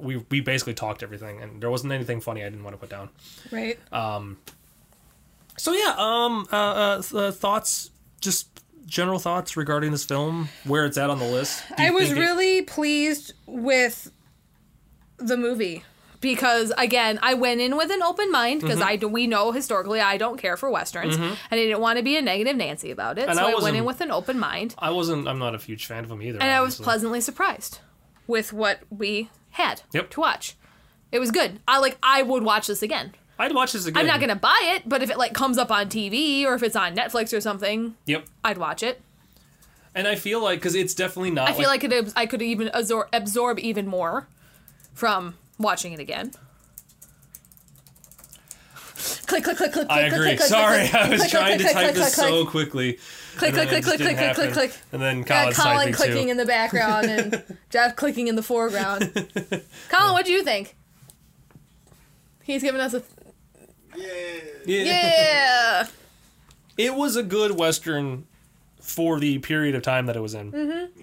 we 0.00 0.18
we 0.30 0.40
basically 0.40 0.74
talked 0.74 1.02
everything, 1.02 1.40
and 1.40 1.62
there 1.62 1.70
wasn't 1.70 1.94
anything 1.94 2.20
funny 2.20 2.42
I 2.44 2.50
didn't 2.50 2.62
want 2.62 2.74
to 2.74 2.78
put 2.78 2.90
down. 2.90 3.08
Right. 3.50 3.78
Um. 3.90 4.36
So 5.56 5.72
yeah, 5.72 5.94
um, 5.96 6.46
uh, 6.52 6.56
uh, 6.56 7.02
uh, 7.14 7.30
thoughts, 7.32 7.90
just 8.20 8.48
general 8.84 9.18
thoughts 9.18 9.56
regarding 9.56 9.92
this 9.92 10.04
film, 10.04 10.50
where 10.64 10.84
it's 10.84 10.98
at 10.98 11.08
on 11.08 11.18
the 11.18 11.24
list. 11.26 11.64
I 11.78 11.90
was 11.90 12.08
think 12.08 12.18
it- 12.18 12.20
really 12.20 12.62
pleased 12.62 13.32
with 13.46 14.12
the 15.16 15.36
movie 15.38 15.84
because 16.20 16.72
again, 16.78 17.18
I 17.22 17.34
went 17.34 17.60
in 17.60 17.76
with 17.76 17.90
an 17.90 18.02
open 18.02 18.30
mind 18.32 18.60
because 18.60 18.78
Mm-hmm. 18.78 18.88
I 18.88 18.96
do, 18.96 19.08
we 19.08 19.26
know 19.26 19.52
historically 19.52 20.00
I 20.00 20.16
don't 20.16 20.36
care 20.38 20.56
for 20.56 20.70
westerns 20.70 21.16
and 21.16 21.36
I 21.50 21.56
didn't 21.56 21.80
want 21.80 21.96
to 21.98 22.02
be 22.02 22.16
a 22.16 22.22
negative 22.22 22.56
Nancy 22.56 22.90
about 22.90 23.18
it, 23.18 23.28
And 23.28 23.36
so 23.38 23.46
I 23.46 23.50
I, 23.52 23.62
went 23.62 23.76
in 23.76 23.84
with 23.84 24.00
an 24.00 24.10
open 24.10 24.38
mind 24.38 24.74
I 24.78 24.90
wasn't. 24.90 25.28
I'm 25.28 25.38
not 25.38 25.54
a 25.54 25.58
huge 25.58 25.86
fan 25.86 26.02
of 26.04 26.08
them 26.10 26.22
either. 26.22 26.38
and 26.40 26.50
I 26.50 26.60
was 26.60 26.76
pleasantly 26.78 27.20
surprised 27.20 27.78
with 28.26 28.52
what 28.52 28.80
we 28.90 29.30
had 29.50 29.82
Yep. 29.92 30.10
to 30.10 30.20
watch. 30.20 30.54
It 31.10 31.18
was 31.20 31.30
good. 31.30 31.60
I 31.66 31.78
like. 31.78 31.96
I 32.02 32.22
would 32.22 32.42
watch 32.42 32.66
this 32.66 32.82
again. 32.82 33.14
I'd 33.38 33.54
watch 33.54 33.72
this 33.72 33.86
again. 33.86 34.00
I'm 34.00 34.06
not 34.06 34.20
gonna 34.20 34.36
buy 34.36 34.60
it, 34.76 34.82
but 34.86 35.02
if 35.02 35.10
it 35.10 35.16
like 35.16 35.32
comes 35.32 35.56
up 35.56 35.70
on 35.70 35.88
TV 35.88 36.44
or 36.44 36.54
if 36.54 36.62
it's 36.62 36.76
on 36.76 36.94
Netflix 36.94 37.34
or 37.34 37.40
something, 37.40 37.94
Yep. 38.06 38.26
I'd 38.44 38.58
watch 38.58 38.82
it. 38.82 39.00
And 39.94 40.06
I 40.06 40.16
feel 40.16 40.42
like 40.42 40.58
because 40.58 40.74
it's 40.74 40.92
definitely 40.94 41.30
not. 41.30 41.48
I 41.48 41.52
feel 41.54 41.68
like 41.68 41.82
it, 41.82 42.12
I 42.14 42.26
could 42.26 42.42
even 42.42 42.68
absorb, 42.74 43.08
absorb 43.12 43.58
even 43.60 43.86
more 43.86 44.28
from 44.92 45.34
watching 45.58 45.92
it 45.92 46.00
again. 46.00 46.32
Click, 49.26 49.44
click, 49.44 49.56
click, 49.58 49.72
click, 49.72 49.86
I 49.90 50.08
click, 50.08 50.12
agree. 50.12 50.26
click, 50.26 50.38
click, 50.38 50.48
Sorry, 50.48 50.88
click, 50.88 50.94
I 50.94 51.08
was 51.10 51.20
click, 51.20 51.30
trying 51.30 51.58
click, 51.58 51.58
to 51.58 51.64
click, 51.64 51.74
type 51.74 51.84
click, 51.84 51.94
this 51.96 52.14
click, 52.14 52.28
so 52.28 52.40
click. 52.44 52.50
quickly. 52.50 52.92
Click, 53.36 53.52
click, 53.54 53.68
click, 53.68 53.84
click, 53.84 54.00
click, 54.00 54.16
click, 54.16 54.34
click, 54.34 54.52
click. 54.52 54.72
And 54.92 55.02
then 55.02 55.22
Colin's 55.24 55.56
Colin 55.56 55.76
typing 55.76 55.94
clicking 55.94 56.24
too. 56.24 56.30
in 56.30 56.36
the 56.38 56.46
background 56.46 57.06
and 57.06 57.58
Jeff 57.70 57.94
clicking 57.94 58.26
in 58.28 58.36
the 58.36 58.42
foreground. 58.42 59.12
Colin, 59.90 60.12
what 60.12 60.24
do 60.24 60.32
you 60.32 60.42
think? 60.42 60.74
He's 62.42 62.62
giving 62.62 62.80
us 62.80 62.94
a 62.94 63.02
Yeah. 63.94 64.06
Yeah. 64.64 64.82
yeah. 64.84 65.86
It 66.78 66.94
was 66.94 67.14
a 67.16 67.22
good 67.22 67.58
western 67.58 68.26
for 68.80 69.20
the 69.20 69.38
period 69.38 69.74
of 69.74 69.82
time 69.82 70.06
that 70.06 70.16
it 70.16 70.20
was 70.20 70.34
in. 70.34 70.52
Mm-hmm. 70.52 71.00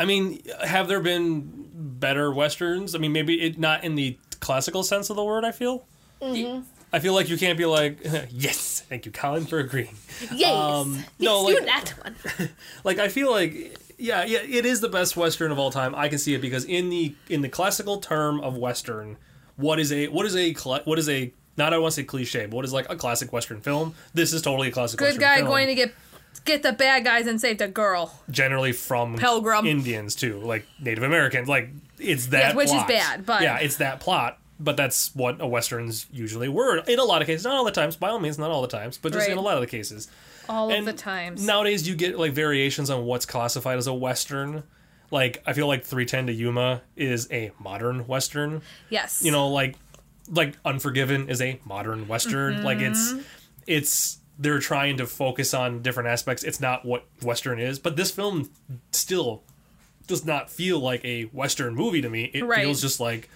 I 0.00 0.06
mean, 0.06 0.40
have 0.64 0.88
there 0.88 1.00
been 1.00 1.68
better 1.74 2.32
westerns? 2.32 2.94
I 2.94 2.98
mean, 2.98 3.12
maybe 3.12 3.42
it 3.42 3.58
not 3.58 3.84
in 3.84 3.96
the 3.96 4.16
classical 4.40 4.82
sense 4.82 5.10
of 5.10 5.16
the 5.16 5.24
word. 5.24 5.44
I 5.44 5.52
feel. 5.52 5.84
Mm-hmm. 6.22 6.62
I 6.90 7.00
feel 7.00 7.12
like 7.12 7.28
you 7.28 7.36
can't 7.36 7.58
be 7.58 7.66
like, 7.66 7.98
yes, 8.30 8.80
thank 8.88 9.04
you, 9.04 9.12
Colin, 9.12 9.44
for 9.44 9.58
agreeing. 9.58 9.94
Yes. 10.32 10.54
Um, 10.54 11.04
no, 11.18 11.46
do 11.46 11.54
like- 11.54 11.66
that 11.66 11.90
one. 12.02 12.48
Like, 12.84 12.98
I 12.98 13.08
feel 13.08 13.30
like, 13.30 13.78
yeah, 13.98 14.24
yeah, 14.24 14.38
it 14.38 14.64
is 14.64 14.80
the 14.80 14.88
best 14.88 15.18
western 15.18 15.52
of 15.52 15.58
all 15.58 15.70
time. 15.70 15.94
I 15.94 16.08
can 16.08 16.18
see 16.18 16.32
it 16.32 16.40
because 16.40 16.64
in 16.64 16.88
the 16.88 17.14
in 17.28 17.42
the 17.42 17.50
classical 17.50 17.98
term 17.98 18.40
of 18.40 18.56
western, 18.56 19.18
what 19.56 19.78
is 19.78 19.92
a 19.92 20.08
what 20.08 20.24
is 20.24 20.34
a 20.34 20.54
what 20.84 20.98
is 20.98 21.10
a 21.10 21.30
not 21.58 21.74
I 21.74 21.78
want 21.78 21.92
to 21.92 22.00
say 22.00 22.04
cliche, 22.04 22.46
but 22.46 22.56
what 22.56 22.64
is 22.64 22.72
like 22.72 22.90
a 22.90 22.96
classic 22.96 23.34
western 23.34 23.60
film? 23.60 23.94
This 24.14 24.32
is 24.32 24.40
totally 24.40 24.68
a 24.68 24.70
classic. 24.72 24.98
Good 24.98 25.04
western 25.04 25.20
guy 25.20 25.36
film. 25.36 25.48
going 25.48 25.66
to 25.66 25.74
get 25.74 25.92
get 26.44 26.62
the 26.62 26.72
bad 26.72 27.04
guys 27.04 27.26
and 27.26 27.40
save 27.40 27.58
the 27.58 27.68
girl. 27.68 28.20
generally 28.30 28.72
from 28.72 29.16
Pilgrim. 29.16 29.66
Indians 29.66 30.14
too, 30.14 30.38
like 30.40 30.66
Native 30.80 31.04
Americans. 31.04 31.48
Like 31.48 31.70
it's 31.98 32.26
that 32.28 32.38
Yes, 32.48 32.54
which 32.54 32.68
is 32.72 32.82
bad, 32.84 33.26
but- 33.26 33.42
yeah, 33.42 33.58
it's 33.58 33.76
that 33.76 34.00
plot. 34.00 34.38
But 34.62 34.76
that's 34.76 35.14
what 35.14 35.40
a 35.40 35.46
westerns 35.46 36.04
usually 36.12 36.48
were 36.48 36.78
in 36.86 36.98
a 36.98 37.04
lot 37.04 37.22
of 37.22 37.26
cases. 37.26 37.44
Not 37.44 37.54
all 37.54 37.64
the 37.64 37.70
times, 37.70 37.96
by 37.96 38.10
all 38.10 38.18
means, 38.18 38.38
not 38.38 38.50
all 38.50 38.60
the 38.60 38.68
times, 38.68 38.98
but 38.98 39.10
just 39.12 39.24
Right. 39.26 39.32
in 39.32 39.38
a 39.38 39.40
lot 39.40 39.54
of 39.54 39.62
the 39.62 39.66
cases. 39.66 40.06
All 40.50 40.68
And 40.70 40.80
of 40.80 40.84
the 40.84 40.92
times. 41.02 41.46
Nowadays, 41.46 41.88
you 41.88 41.94
get 41.94 42.18
like 42.18 42.32
variations 42.32 42.90
on 42.90 43.06
what's 43.06 43.24
classified 43.24 43.78
as 43.78 43.86
a 43.86 43.94
western. 43.94 44.64
Like 45.10 45.42
I 45.46 45.54
feel 45.54 45.66
like 45.66 45.82
310 45.84 46.26
to 46.26 46.32
Yuma 46.34 46.82
is 46.94 47.26
a 47.32 47.52
modern 47.58 48.06
western. 48.06 48.60
yes. 48.90 49.22
You 49.24 49.30
know, 49.32 49.48
like 49.48 49.76
like 50.28 50.56
Unforgiven 50.64 51.28
is 51.30 51.40
a 51.40 51.58
modern 51.64 52.06
western. 52.06 52.62
Like 52.62 52.78
it's 52.80 53.12
Mm-hmm. 53.12 53.20
it's 53.66 54.18
they're 54.40 54.58
trying 54.58 54.96
to 54.96 55.06
focus 55.06 55.52
on 55.54 55.82
different 55.82 56.08
aspects. 56.08 56.42
It's 56.42 56.60
not 56.60 56.84
what 56.84 57.04
western 57.22 57.60
is, 57.60 57.78
but 57.78 57.96
this 57.96 58.10
film 58.10 58.50
still 58.90 59.42
does 60.06 60.24
not 60.24 60.50
feel 60.50 60.80
like 60.80 61.04
a 61.04 61.24
western 61.24 61.74
movie 61.74 62.00
to 62.00 62.08
me. 62.10 62.30
It 62.34 62.42
Right. 62.44 62.62
feels 62.62 62.80
just 62.80 62.98
like 63.00 63.28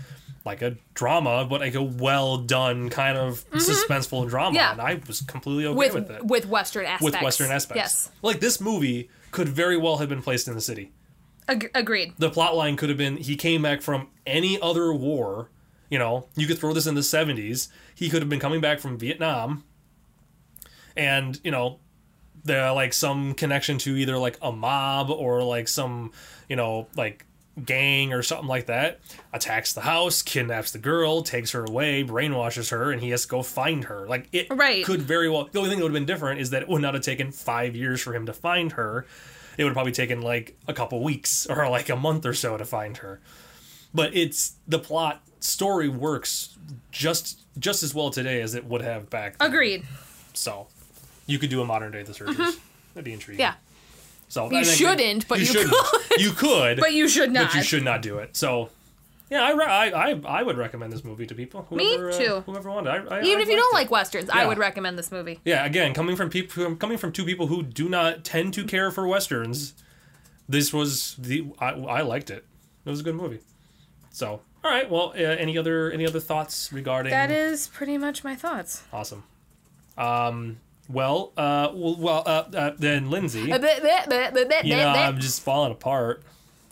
like 0.46 0.60
a 0.60 0.76
drama, 0.92 1.46
but 1.48 1.60
like 1.60 1.74
a 1.74 1.82
well 1.82 2.36
done 2.36 2.90
kind 2.90 3.16
of 3.16 3.44
suspenseful 3.52 4.28
drama. 4.28 4.48
Mm-hmm. 4.50 4.56
Yeah. 4.56 4.72
And 4.72 4.80
I 4.80 5.00
was 5.06 5.20
completely 5.22 5.66
okay 5.66 5.76
with 5.76 5.94
with, 5.94 6.10
it. 6.10 6.24
with 6.26 6.46
Western 6.46 6.84
aspects. 6.84 7.04
with 7.04 7.22
Western 7.22 7.50
aspects. 7.50 7.76
Yes. 7.78 8.10
Like 8.22 8.40
this 8.40 8.60
movie 8.60 9.08
could 9.30 9.48
very 9.48 9.76
well 9.76 9.98
have 9.98 10.08
been 10.08 10.22
placed 10.22 10.48
in 10.48 10.54
the 10.54 10.60
city. 10.60 10.92
Ag- 11.48 11.70
agreed. 11.74 12.14
The 12.18 12.30
plot 12.30 12.56
line 12.56 12.76
could 12.76 12.88
have 12.88 12.98
been 12.98 13.16
he 13.18 13.36
came 13.36 13.62
back 13.62 13.80
from 13.82 14.08
any 14.26 14.60
other 14.60 14.92
war. 14.92 15.50
You 15.90 15.98
know, 15.98 16.26
you 16.34 16.46
could 16.46 16.58
throw 16.58 16.72
this 16.72 16.86
in 16.86 16.94
the 16.94 17.02
70s. 17.02 17.68
He 17.94 18.08
could 18.10 18.20
have 18.20 18.28
been 18.28 18.40
coming 18.40 18.60
back 18.60 18.80
from 18.80 18.98
Vietnam. 18.98 19.64
And, 20.96 21.38
you 21.44 21.50
know, 21.50 21.78
the 22.44 22.72
like 22.72 22.92
some 22.92 23.34
connection 23.34 23.78
to 23.78 23.96
either 23.96 24.18
like 24.18 24.38
a 24.42 24.52
mob 24.52 25.10
or 25.10 25.42
like 25.42 25.66
some, 25.68 26.12
you 26.48 26.56
know, 26.56 26.86
like 26.96 27.24
gang 27.64 28.12
or 28.12 28.20
something 28.22 28.48
like 28.48 28.66
that 28.66 29.00
attacks 29.32 29.72
the 29.72 29.80
house, 29.80 30.22
kidnaps 30.22 30.72
the 30.72 30.78
girl, 30.78 31.22
takes 31.22 31.52
her 31.52 31.64
away, 31.64 32.02
brainwashes 32.04 32.70
her, 32.70 32.90
and 32.92 33.00
he 33.00 33.10
has 33.10 33.22
to 33.22 33.28
go 33.28 33.42
find 33.42 33.84
her. 33.84 34.06
Like 34.08 34.28
it 34.32 34.48
Right. 34.50 34.84
could 34.84 35.00
very 35.02 35.30
well. 35.30 35.48
The 35.50 35.58
only 35.58 35.70
thing 35.70 35.78
that 35.78 35.84
would 35.84 35.92
have 35.92 36.00
been 36.00 36.06
different 36.06 36.40
is 36.40 36.50
that 36.50 36.62
it 36.62 36.68
would 36.68 36.82
not 36.82 36.94
have 36.94 37.02
taken 37.02 37.30
five 37.32 37.74
years 37.76 38.00
for 38.00 38.14
him 38.14 38.26
to 38.26 38.32
find 38.32 38.72
her. 38.72 39.06
It 39.56 39.62
would 39.62 39.70
have 39.70 39.74
probably 39.74 39.92
taken 39.92 40.20
like 40.20 40.56
a 40.68 40.74
couple 40.74 41.02
weeks 41.02 41.46
or 41.50 41.68
like 41.70 41.88
a 41.88 41.96
month 41.96 42.26
or 42.26 42.34
so 42.34 42.56
to 42.56 42.64
find 42.64 42.96
her. 42.98 43.20
but 43.94 44.14
it's 44.16 44.54
the 44.66 44.78
plot 44.80 45.22
story 45.40 45.88
works 45.88 46.56
just 46.90 47.40
just 47.58 47.82
as 47.84 47.94
well 47.94 48.10
today 48.10 48.40
as 48.42 48.54
it 48.56 48.64
would 48.64 48.82
have 48.82 49.08
back. 49.08 49.38
then. 49.38 49.48
Agreed. 49.48 49.84
So 50.32 50.66
you 51.26 51.38
could 51.38 51.50
do 51.50 51.60
a 51.62 51.64
modern 51.64 51.92
day 51.92 52.02
The 52.02 52.14
Searchers. 52.14 52.58
That'd 52.94 53.04
be 53.04 53.12
intriguing. 53.12 53.44
Mm-hmm. 53.44 53.54
Yeah. 53.54 54.28
So 54.28 54.50
You 54.50 54.64
shouldn't, 54.64 55.28
but 55.28 55.38
you 55.38 55.44
shouldn't. 55.46 55.70
could. 55.72 56.20
You 56.20 56.30
could, 56.32 56.80
But 56.80 56.92
you 56.92 57.08
should 57.08 57.30
not. 57.32 57.46
but 57.48 57.54
you 57.54 57.62
should 57.62 57.84
not 57.84 58.02
do 58.02 58.18
it. 58.18 58.36
So. 58.36 58.70
Yeah, 59.30 59.42
I, 59.42 59.52
re- 59.52 59.64
I, 59.64 59.86
I, 60.10 60.20
I 60.40 60.42
would 60.42 60.58
recommend 60.58 60.92
this 60.92 61.02
movie 61.02 61.26
to 61.26 61.34
people. 61.34 61.66
Me 61.70 61.96
Whoever, 61.96 62.10
uh, 62.10 62.18
too. 62.18 62.40
whoever 62.46 62.70
wanted. 62.70 62.90
I, 63.08 63.16
I, 63.18 63.22
Even 63.22 63.40
if 63.40 63.48
you 63.48 63.56
don't 63.56 63.72
it. 63.72 63.74
like 63.74 63.90
westerns, 63.90 64.28
I 64.30 64.46
would 64.46 64.58
recommend 64.58 64.98
this 64.98 65.10
movie. 65.10 65.40
Yeah, 65.46 65.64
again, 65.64 65.94
coming 65.94 66.14
from 66.14 66.28
people, 66.28 66.76
coming 66.76 66.98
from 66.98 67.10
two 67.10 67.24
people 67.24 67.46
who 67.46 67.62
do 67.62 67.88
not 67.88 68.22
tend 68.22 68.52
to 68.54 68.64
care 68.64 68.90
for 68.90 69.08
westerns, 69.08 69.72
this 70.48 70.72
was 70.74 71.16
the 71.18 71.46
I, 71.58 71.70
I 71.70 72.02
liked 72.02 72.30
it. 72.30 72.44
It 72.84 72.90
was 72.90 73.00
a 73.00 73.02
good 73.02 73.14
movie. 73.14 73.40
So, 74.10 74.42
all 74.62 74.70
right. 74.70 74.88
Well, 74.90 75.14
uh, 75.16 75.20
any 75.20 75.56
other 75.56 75.90
any 75.90 76.06
other 76.06 76.20
thoughts 76.20 76.70
regarding? 76.70 77.10
That 77.10 77.30
is 77.30 77.68
pretty 77.68 77.96
much 77.96 78.24
my 78.24 78.36
thoughts. 78.36 78.82
awesome. 78.92 79.24
Um. 79.96 80.58
Well. 80.88 81.32
Uh. 81.36 81.70
Well. 81.72 81.96
well 81.96 82.22
uh, 82.26 82.44
uh, 82.54 82.72
then 82.78 83.10
Lindsay. 83.10 83.46
Bit, 83.46 84.64
You 84.64 84.76
know. 84.76 84.88
I'm 84.88 85.18
just 85.18 85.42
falling 85.42 85.72
apart. 85.72 86.22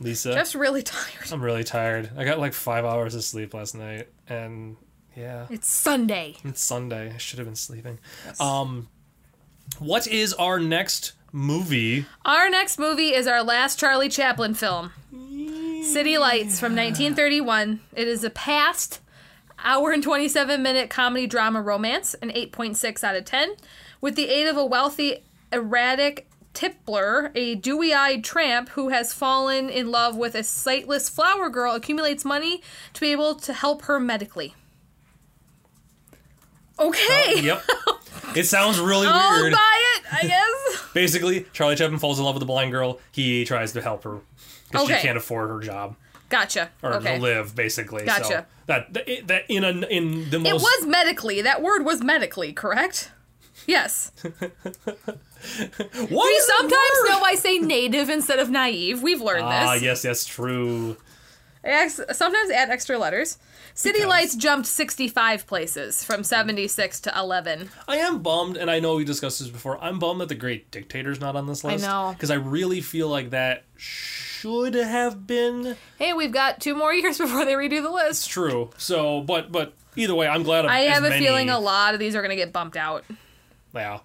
Lisa. 0.00 0.32
Just 0.34 0.54
really 0.54 0.82
tired. 0.82 1.32
I'm 1.32 1.42
really 1.42 1.64
tired. 1.64 2.10
I 2.16 2.24
got 2.24 2.38
like 2.38 2.52
five 2.52 2.84
hours 2.84 3.14
of 3.14 3.24
sleep 3.24 3.54
last 3.54 3.74
night, 3.74 4.08
and 4.28 4.76
yeah, 5.16 5.46
It's 5.50 5.70
Sunday. 5.70 6.36
it's 6.44 6.62
Sunday. 6.62 7.12
I 7.14 7.18
should 7.18 7.38
have 7.38 7.46
been 7.46 7.56
sleeping. 7.56 7.98
Um. 8.40 8.88
What 9.78 10.06
is 10.06 10.34
our 10.34 10.58
next 10.58 11.12
movie? 11.30 12.04
Our 12.24 12.50
next 12.50 12.78
movie 12.78 13.14
is 13.14 13.26
our 13.26 13.42
last 13.42 13.78
Charlie 13.78 14.08
Chaplin 14.08 14.54
film, 14.54 14.92
City 15.84 16.18
Lights 16.18 16.60
from 16.60 16.74
1931. 16.74 17.80
It 17.94 18.08
is 18.08 18.22
a 18.24 18.30
past 18.30 19.00
hour 19.64 19.92
and 19.92 20.02
27 20.02 20.62
minute 20.62 20.90
comedy 20.90 21.26
drama 21.26 21.62
romance, 21.62 22.14
an 22.14 22.30
8.6 22.30 23.04
out 23.04 23.16
of 23.16 23.24
10. 23.24 23.54
With 24.02 24.16
the 24.16 24.28
aid 24.28 24.46
of 24.48 24.56
a 24.58 24.64
wealthy, 24.66 25.22
erratic 25.50 26.28
tippler, 26.52 27.30
a 27.34 27.54
dewy 27.54 27.94
eyed 27.94 28.22
tramp 28.24 28.70
who 28.70 28.90
has 28.90 29.14
fallen 29.14 29.70
in 29.70 29.90
love 29.90 30.16
with 30.16 30.34
a 30.34 30.42
sightless 30.42 31.08
flower 31.08 31.48
girl, 31.48 31.74
accumulates 31.74 32.24
money 32.24 32.60
to 32.92 33.00
be 33.00 33.12
able 33.12 33.36
to 33.36 33.52
help 33.54 33.82
her 33.82 33.98
medically. 33.98 34.54
Okay. 36.78 37.34
Uh, 37.38 37.40
yep. 37.42 37.62
It 38.34 38.44
sounds 38.46 38.80
really 38.80 39.06
I'll 39.10 39.42
weird. 39.42 39.52
buy 39.52 39.58
it, 39.96 40.04
I 40.10 40.26
guess. 40.26 40.84
Basically, 40.94 41.44
Charlie 41.52 41.76
Chaplin 41.76 41.98
falls 41.98 42.18
in 42.18 42.24
love 42.24 42.32
with 42.34 42.42
a 42.42 42.46
blind 42.46 42.72
girl. 42.72 42.98
He 43.10 43.44
tries 43.44 43.72
to 43.74 43.82
help 43.82 44.04
her 44.04 44.20
because 44.70 44.84
Okay. 44.86 44.96
she 44.96 45.02
can't 45.02 45.18
afford 45.18 45.50
her 45.50 45.60
job 45.60 45.96
Gotcha. 46.30 46.70
or 46.82 46.94
okay. 46.94 47.16
to 47.16 47.20
live, 47.22 47.54
basically. 47.54 48.06
Gotcha. 48.06 48.46
that 48.66 48.90
that 48.94 49.06
that 49.26 49.42
in 49.50 49.64
a 49.64 49.68
in 49.86 50.30
the 50.30 50.38
most. 50.38 50.48
It 50.48 50.54
was 50.54 50.86
medically. 50.86 51.42
That 51.42 51.60
word 51.60 51.84
was 51.84 52.02
medically, 52.02 52.54
correct? 52.54 53.10
Yes. 53.66 54.12
We 54.22 54.30
sometimes 56.46 56.98
know 57.08 57.20
I 57.24 57.34
say 57.36 57.58
native 57.58 58.08
instead 58.08 58.38
of 58.38 58.48
naive. 58.48 59.02
We've 59.02 59.20
learned 59.20 59.44
this. 59.46 59.68
Ah, 59.68 59.74
yes, 59.74 60.04
yes, 60.04 60.24
true. 60.24 60.96
I 61.64 61.68
ex- 61.84 62.00
sometimes 62.12 62.50
add 62.50 62.70
extra 62.70 62.96
letters. 62.98 63.38
City 63.74 63.98
Because- 64.00 64.08
Lights 64.08 64.34
jumped 64.36 64.66
65 64.68 65.46
places 65.48 66.04
from 66.04 66.22
76 66.22 67.00
to 67.00 67.12
11. 67.18 67.70
I 67.88 67.96
am 67.96 68.20
bummed, 68.22 68.56
and 68.56 68.70
I 68.70 68.78
know 68.80 68.94
we 68.96 69.04
discussed 69.04 69.40
this 69.40 69.48
before. 69.48 69.82
I'm 69.82 69.98
bummed 69.98 70.20
that 70.20 70.28
the 70.28 70.34
Great 70.36 70.70
Dictator's 70.70 71.20
not 71.20 71.34
on 71.34 71.46
this 71.48 71.64
list. 71.64 71.84
I 71.84 71.88
know. 71.88 72.12
because 72.12 72.30
I 72.30 72.34
really 72.36 72.80
feel 72.80 73.08
like 73.08 73.30
that 73.30 73.64
should 73.76 74.74
have 74.74 75.26
been 75.26 75.76
Hey, 75.98 76.12
we've 76.12 76.32
got 76.32 76.60
two 76.60 76.74
more 76.76 76.94
years 76.94 77.18
before 77.18 77.44
they 77.44 77.54
redo 77.54 77.82
the 77.82 77.90
list. 77.90 78.30
true. 78.30 78.70
So, 78.78 79.22
but 79.22 79.50
but 79.50 79.72
either 79.96 80.14
way, 80.14 80.28
I'm 80.28 80.42
glad. 80.44 80.64
Of 80.66 80.70
I 80.70 80.80
have 80.80 81.02
a 81.04 81.08
many- 81.10 81.24
feeling 81.24 81.50
a 81.50 81.58
lot 81.58 81.94
of 81.94 82.00
these 82.00 82.14
are 82.14 82.20
going 82.22 82.30
to 82.30 82.36
get 82.36 82.52
bumped 82.52 82.76
out. 82.76 83.04
Yeah, 83.74 84.00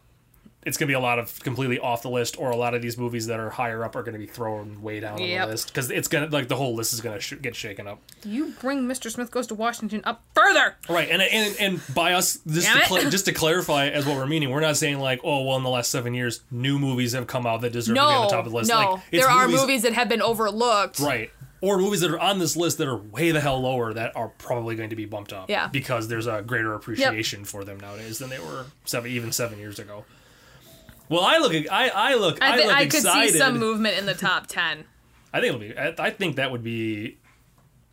it's 0.64 0.76
gonna 0.78 0.88
be 0.88 0.94
a 0.94 1.00
lot 1.00 1.18
of 1.18 1.40
completely 1.44 1.80
off 1.80 2.02
the 2.02 2.10
list, 2.10 2.38
or 2.38 2.50
a 2.52 2.56
lot 2.56 2.74
of 2.74 2.82
these 2.82 2.98
movies 2.98 3.28
that 3.28 3.40
are 3.40 3.50
higher 3.50 3.86
up 3.86 3.96
are 3.96 4.04
gonna 4.04 4.18
be 4.18 4.26
thrown 4.26 4.82
way 4.82 5.00
down 5.00 5.14
on 5.14 5.20
the 5.20 5.46
list 5.46 5.68
because 5.68 5.90
it's 5.92 6.08
gonna 6.10 6.28
like 6.28 6.50
the 6.50 6.58
whole 6.58 6.76
list 6.76 6.92
is 6.94 7.00
gonna 7.00 7.20
sh- 7.22 7.36
get 7.42 7.56
shaken 7.56 7.88
up. 7.88 8.02
You 8.26 8.54
bring 8.60 8.84
Mr. 8.86 9.10
Smith 9.10 9.32
Goes 9.32 9.48
to 9.48 9.56
Washington 9.56 10.02
up 10.04 10.24
further. 10.36 10.76
Right, 10.90 11.10
and 11.10 11.22
and 11.22 11.56
and 11.60 11.96
by 11.96 12.14
us 12.14 12.40
just 12.46 12.68
to, 12.70 12.80
cla- 12.82 13.10
just 13.10 13.26
to 13.26 13.32
clarify 13.34 13.88
as 13.88 14.06
what 14.06 14.18
we're 14.18 14.26
meaning, 14.28 14.50
we're 14.50 14.60
not 14.60 14.76
saying 14.76 15.00
like 15.00 15.22
oh 15.24 15.44
well 15.44 15.56
in 15.58 15.64
the 15.64 15.70
last 15.70 15.90
seven 15.90 16.14
years 16.14 16.42
new 16.52 16.78
movies 16.80 17.14
have 17.14 17.28
come 17.28 17.46
out 17.48 17.62
that 17.62 17.72
deserve 17.72 17.96
to 17.96 18.02
be 18.02 18.06
on 18.06 18.26
the 18.28 18.32
top 18.32 18.46
of 18.46 18.52
the 18.52 18.58
list. 18.58 18.70
no. 18.70 18.76
Like, 18.94 19.02
it's 19.12 19.24
there 19.24 19.32
are 19.34 19.48
movies 19.48 19.84
that 19.84 19.94
have 19.94 20.10
been 20.10 20.22
overlooked. 20.22 21.00
right. 21.00 21.32
Or 21.60 21.78
movies 21.80 22.02
that 22.02 22.12
are 22.12 22.20
on 22.20 22.38
this 22.40 22.56
list 22.56 22.78
that 22.78 22.88
are 22.88 22.96
way 22.96 23.32
the 23.32 23.42
hell 23.42 23.60
lower 23.60 23.94
that 23.94 24.16
are 24.16 24.30
probably 24.30 24.76
going 24.76 24.92
to 24.92 24.96
be 24.96 25.06
bumped 25.06 25.34
up. 25.34 25.50
Yeah. 25.50 25.68
Because 25.68 26.08
there's 26.08 26.28
a 26.28 26.44
greater 26.44 26.74
appreciation 26.74 27.46
for 27.46 27.64
them 27.64 27.80
nowadays 27.80 28.20
than 28.20 28.30
they 28.30 28.40
were 28.40 28.66
seven 28.86 29.10
even 29.12 29.32
seven 29.32 29.58
years 29.58 29.80
ago. 29.80 30.06
Well, 31.10 31.22
I 31.24 31.38
look, 31.38 31.54
I, 31.72 31.90
I 31.90 32.16
look, 32.16 32.38
I, 32.42 32.54
I, 32.54 32.58
look 32.58 32.76
I 32.76 32.86
could 32.86 32.96
excited. 32.96 33.34
see 33.34 33.38
some 33.40 33.58
movement 33.58 33.98
in 33.98 34.06
the 34.06 34.14
top 34.14 34.48
10. 34.48 34.84
I 35.34 35.40
think 35.40 35.56
it'll 35.56 35.60
be. 35.60 35.78
I, 35.78 35.94
I 35.98 36.10
think 36.12 36.36
that 36.36 36.52
would 36.52 36.64
be. 36.64 37.18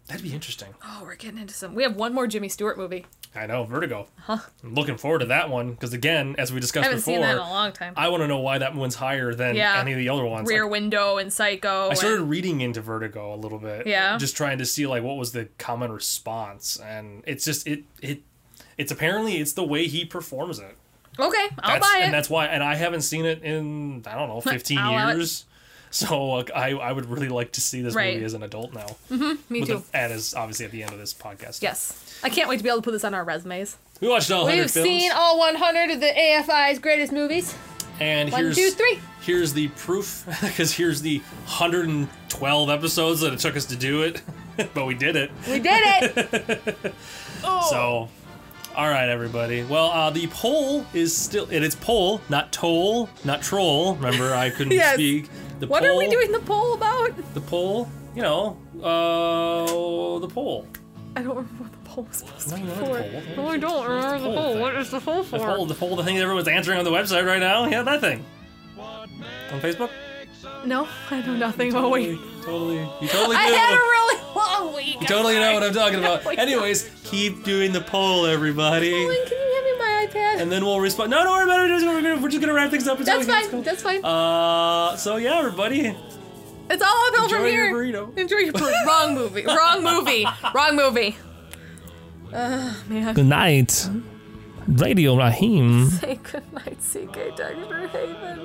That'd 0.06 0.22
be 0.22 0.34
interesting. 0.34 0.74
Oh, 0.84 1.00
we're 1.02 1.14
getting 1.14 1.38
into 1.38 1.54
some. 1.54 1.74
We 1.74 1.82
have 1.82 1.96
one 1.96 2.12
more 2.14 2.26
Jimmy 2.26 2.50
Stewart 2.50 2.76
movie. 2.76 3.06
I 3.34 3.46
know 3.46 3.64
Vertigo. 3.64 4.06
I'm 4.28 4.40
looking 4.62 4.96
forward 4.98 5.20
to 5.20 5.26
that 5.26 5.48
one 5.50 5.70
because 5.72 5.92
again, 5.94 6.34
as 6.38 6.52
we 6.52 6.60
discussed 6.60 6.82
I 6.84 6.88
haven't 6.90 6.98
before, 7.00 7.14
seen 7.14 7.20
that 7.22 7.32
in 7.32 7.38
a 7.38 7.50
long 7.50 7.72
time. 7.72 7.94
I 7.96 8.08
want 8.08 8.22
to 8.22 8.28
know 8.28 8.38
why 8.38 8.58
that 8.58 8.74
one's 8.74 8.94
higher 8.96 9.34
than 9.34 9.56
Yeah. 9.56 9.80
any 9.80 9.92
of 9.92 9.98
the 9.98 10.10
other 10.10 10.24
ones. 10.24 10.46
Rear 10.48 10.64
Like, 10.64 10.72
Window 10.72 11.16
and 11.16 11.32
Psycho. 11.32 11.88
I 11.90 11.94
started 11.94 12.20
and- 12.20 12.30
reading 12.30 12.60
into 12.60 12.80
Vertigo 12.82 13.34
a 13.34 13.36
little 13.36 13.58
bit. 13.58 13.86
Yeah. 13.86 14.18
Just 14.18 14.36
trying 14.36 14.58
to 14.58 14.66
see 14.66 14.86
like 14.86 15.02
what 15.02 15.16
was 15.16 15.32
the 15.32 15.48
common 15.58 15.90
response, 15.90 16.76
and 16.76 17.24
it's 17.26 17.44
just 17.44 17.66
it 17.66 17.84
it 18.02 18.20
it's 18.76 18.92
apparently 18.92 19.38
it's 19.38 19.54
the 19.54 19.64
way 19.64 19.86
he 19.86 20.04
performs 20.04 20.58
it. 20.58 20.76
okay, 21.18 21.48
I'll 21.60 21.80
That's, 21.80 21.92
buy 21.92 21.98
it. 22.00 22.04
and 22.04 22.14
that's 22.14 22.28
why. 22.28 22.46
And 22.46 22.62
I 22.62 22.74
haven't 22.74 23.02
seen 23.02 23.24
it 23.24 23.42
in 23.42 24.02
I 24.06 24.14
don't 24.16 24.28
know 24.28 24.40
15 24.42 24.78
I'll 24.78 24.92
allow 24.92 25.12
years. 25.12 25.44
So 25.94 26.24
like, 26.26 26.50
I 26.52 26.70
I 26.72 26.90
would 26.90 27.08
really 27.08 27.28
like 27.28 27.52
to 27.52 27.60
see 27.60 27.80
this 27.80 27.94
Right. 27.94 28.14
movie 28.14 28.24
as 28.24 28.34
an 28.34 28.42
adult 28.42 28.74
now. 28.74 28.86
Mm-hmm. 29.12 29.34
Me 29.52 29.60
With 29.60 29.68
too. 29.68 29.84
the, 29.92 29.96
and 29.96 30.12
is 30.12 30.34
obviously 30.34 30.66
at 30.66 30.72
the 30.72 30.82
end 30.82 30.92
of 30.92 30.98
this 30.98 31.14
podcast. 31.14 31.62
yes. 31.62 32.18
I 32.24 32.30
can't 32.30 32.48
wait 32.48 32.56
to 32.56 32.64
be 32.64 32.68
able 32.68 32.78
to 32.78 32.82
put 32.82 32.90
this 32.92 33.04
on 33.04 33.14
our 33.14 33.22
resumes. 33.22 33.76
We 34.00 34.08
watched 34.08 34.28
all 34.32 34.42
100 34.42 34.60
We've 34.62 34.70
seen 34.72 35.12
all 35.12 35.38
100 35.38 35.90
of 35.92 36.00
the 36.00 36.06
AFI's 36.08 36.80
greatest 36.80 37.12
movies. 37.12 37.54
And 38.00 38.32
One, 38.32 38.42
here's 38.42 38.56
two, 38.56 38.70
three. 38.72 38.98
here's 39.20 39.52
the 39.52 39.68
proof 39.68 40.24
because 40.42 40.72
here's 40.72 41.00
the 41.00 41.18
112 41.46 42.70
episodes 42.70 43.20
that 43.20 43.32
it 43.32 43.38
took 43.38 43.56
us 43.56 43.66
to 43.66 43.76
do 43.76 44.02
it, 44.02 44.20
but 44.74 44.86
we 44.86 44.94
did 44.94 45.14
it. 45.14 45.30
We 45.46 45.60
did 45.60 45.80
it. 46.16 46.94
oh. 47.44 47.68
So, 47.70 48.08
all 48.76 48.88
right, 48.88 49.08
everybody. 49.08 49.62
Well, 49.64 49.90
uh, 49.90 50.10
the 50.10 50.26
poll 50.28 50.84
is 50.94 51.16
still 51.16 51.46
it 51.50 51.62
is 51.62 51.74
poll, 51.74 52.20
not 52.28 52.52
toll, 52.52 53.08
not 53.24 53.42
troll. 53.42 53.94
Remember, 53.96 54.34
I 54.34 54.50
couldn't 54.56 54.72
Yes. 54.72 54.94
speak. 54.94 55.28
The 55.60 55.66
what 55.66 55.82
poll, 55.82 55.92
are 55.92 55.98
we 55.98 56.08
doing 56.08 56.32
the 56.32 56.40
poll 56.40 56.74
about? 56.74 57.12
The 57.34 57.40
poll, 57.40 57.88
you 58.14 58.22
know, 58.22 58.56
uh, 58.82 60.18
the 60.18 60.28
poll. 60.28 60.66
I 61.16 61.22
don't 61.22 61.36
remember 61.36 61.62
what 61.62 61.72
the 61.72 61.78
poll 61.88 62.04
was 62.04 62.16
supposed 62.18 62.48
to 62.48 62.58
No, 62.58 62.62
be 62.64 62.70
for. 62.72 63.36
No, 63.36 63.48
I 63.50 63.56
don't 63.58 63.88
remember 63.88 64.18
the 64.18 64.24
poll 64.34 64.34
poll. 64.54 64.58
What 64.60 64.74
is 64.76 64.90
the 64.90 65.00
poll 65.00 65.22
The 65.22 65.38
for? 65.38 65.38
poll, 65.38 65.66
the 65.66 65.74
poll, 65.74 65.94
the 65.96 66.02
thing 66.02 66.16
that 66.16 66.22
everyone's 66.22 66.48
answering 66.48 66.78
on 66.78 66.84
the 66.84 66.90
website 66.90 67.24
right 67.24 67.38
now. 67.40 67.66
Yeah, 67.66 67.82
that 67.82 68.00
thing. 68.00 68.24
On 68.78 69.60
Facebook. 69.60 69.90
No, 70.64 70.88
I 71.10 71.20
know 71.20 71.36
nothing. 71.36 71.70
About 71.70 71.84
it. 71.84 71.86
Oh, 71.86 71.90
wait. 71.90 72.18
Totally, 72.44 72.76
you 73.00 73.08
totally 73.08 73.36
do. 73.36 73.42
I 73.42 73.46
had 73.46 73.72
a 73.72 73.76
really 73.76 74.22
long 74.36 74.74
week. 74.74 75.00
You 75.00 75.06
totally 75.06 75.34
know 75.34 75.54
what 75.54 75.62
I'm 75.62 75.72
talking 75.72 75.98
about. 75.98 76.26
Anyways, 76.38 76.90
keep 77.04 77.42
doing 77.44 77.72
the 77.72 77.80
poll, 77.80 78.26
everybody. 78.26 78.90
Colin, 78.92 79.16
can 79.26 79.38
you 79.38 79.54
hand 79.54 79.64
me 79.64 79.78
my 79.78 80.06
iPad? 80.10 80.40
And 80.42 80.52
then 80.52 80.64
we'll 80.64 80.80
respond. 80.80 81.10
No, 81.10 81.24
don't 81.24 81.32
worry 81.32 81.44
about 81.44 81.60
it. 81.60 81.62
We're 81.70 81.78
just 81.80 81.84
gonna, 81.86 82.16
we're 82.22 82.28
just 82.28 82.40
gonna 82.40 82.52
wrap 82.54 82.70
things 82.70 82.86
up. 82.86 82.98
until 82.98 83.16
That's 83.18 83.26
we 83.26 83.32
fine. 83.32 83.50
to- 83.50 83.62
That's 83.62 83.82
fine. 83.82 84.04
Uh, 84.04 84.96
so 84.96 85.16
yeah, 85.16 85.38
everybody. 85.38 85.96
it's 86.70 86.82
all 86.82 87.06
uphill 87.08 87.28
from 87.30 87.38
enjoy 87.44 87.50
here. 87.50 87.66
your 87.66 87.74
burrito. 88.10 88.18
Enjoy 88.18 88.36
your 88.36 88.52
burrito. 88.52 88.86
Wrong 88.86 89.14
movie. 89.14 89.46
Wrong 89.46 89.82
movie. 89.82 90.26
Wrong 90.54 90.76
movie. 90.76 91.16
Uh, 92.32 92.74
man. 92.88 93.14
Good 93.14 93.26
night, 93.26 93.88
Radio 94.66 95.16
Raheem. 95.16 95.88
Say 95.88 96.18
goodnight, 96.22 96.78
CK 96.80 97.36
Dexter 97.36 97.88
Haven. 97.88 98.40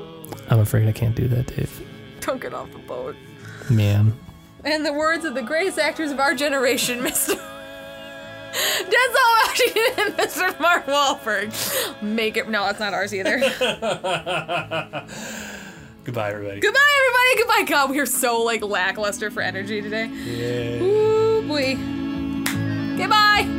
I'm 0.50 0.60
afraid 0.60 0.88
I 0.88 0.91
can't 0.91 1.16
do 1.16 1.28
that, 1.28 1.47
Dave. 1.47 1.82
Don't 2.22 2.39
get 2.39 2.54
off 2.54 2.72
the 2.72 2.78
boat. 2.80 3.16
Man. 3.70 4.13
In 4.65 4.84
the 4.84 4.93
words 4.93 5.26
of 5.26 5.34
the 5.36 5.41
greatest 5.41 5.80
actors 5.80 6.11
of 6.11 6.20
our 6.20 6.36
generation, 6.36 6.99
Mr. 7.03 7.39
Denzel 8.53 9.47
Washington 9.47 9.84
and 9.97 10.13
Mr. 10.15 10.59
Mark 10.59 10.86
Wahlberg. 10.86 12.01
Make 12.01 12.36
it. 12.38 12.49
No, 12.49 12.65
that's 12.65 12.80
not 12.80 12.93
ours 12.93 13.13
either. 13.13 13.38
Goodbye, 16.03 16.32
everybody. 16.32 16.59
Goodbye, 16.59 16.80
everybody. 16.99 17.38
Goodbye. 17.38 17.63
God, 17.67 17.89
we 17.91 17.99
are 17.99 18.05
so 18.05 18.41
like 18.41 18.63
lackluster 18.63 19.30
for 19.30 19.41
energy 19.41 19.82
today. 19.82 20.07
Yeah. 20.07 20.82
Ooh, 20.82 21.47
boy. 21.47 21.76
Goodbye. 22.97 23.59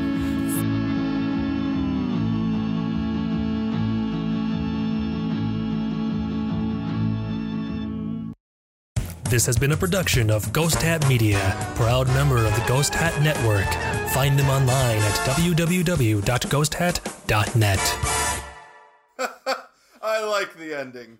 This 9.31 9.47
has 9.47 9.57
been 9.57 9.70
a 9.70 9.76
production 9.76 10.28
of 10.28 10.53
Ghost 10.53 10.83
Hat 10.83 11.09
Media, 11.09 11.39
proud 11.76 12.09
member 12.09 12.39
of 12.39 12.53
the 12.57 12.64
Ghost 12.66 12.93
Hat 12.93 13.22
Network. 13.22 13.68
Find 14.12 14.37
them 14.37 14.51
online 14.51 14.99
at 14.99 15.14
www.ghosthat.net. 15.18 17.78
I 20.03 20.24
like 20.24 20.59
the 20.59 20.76
ending. 20.76 21.18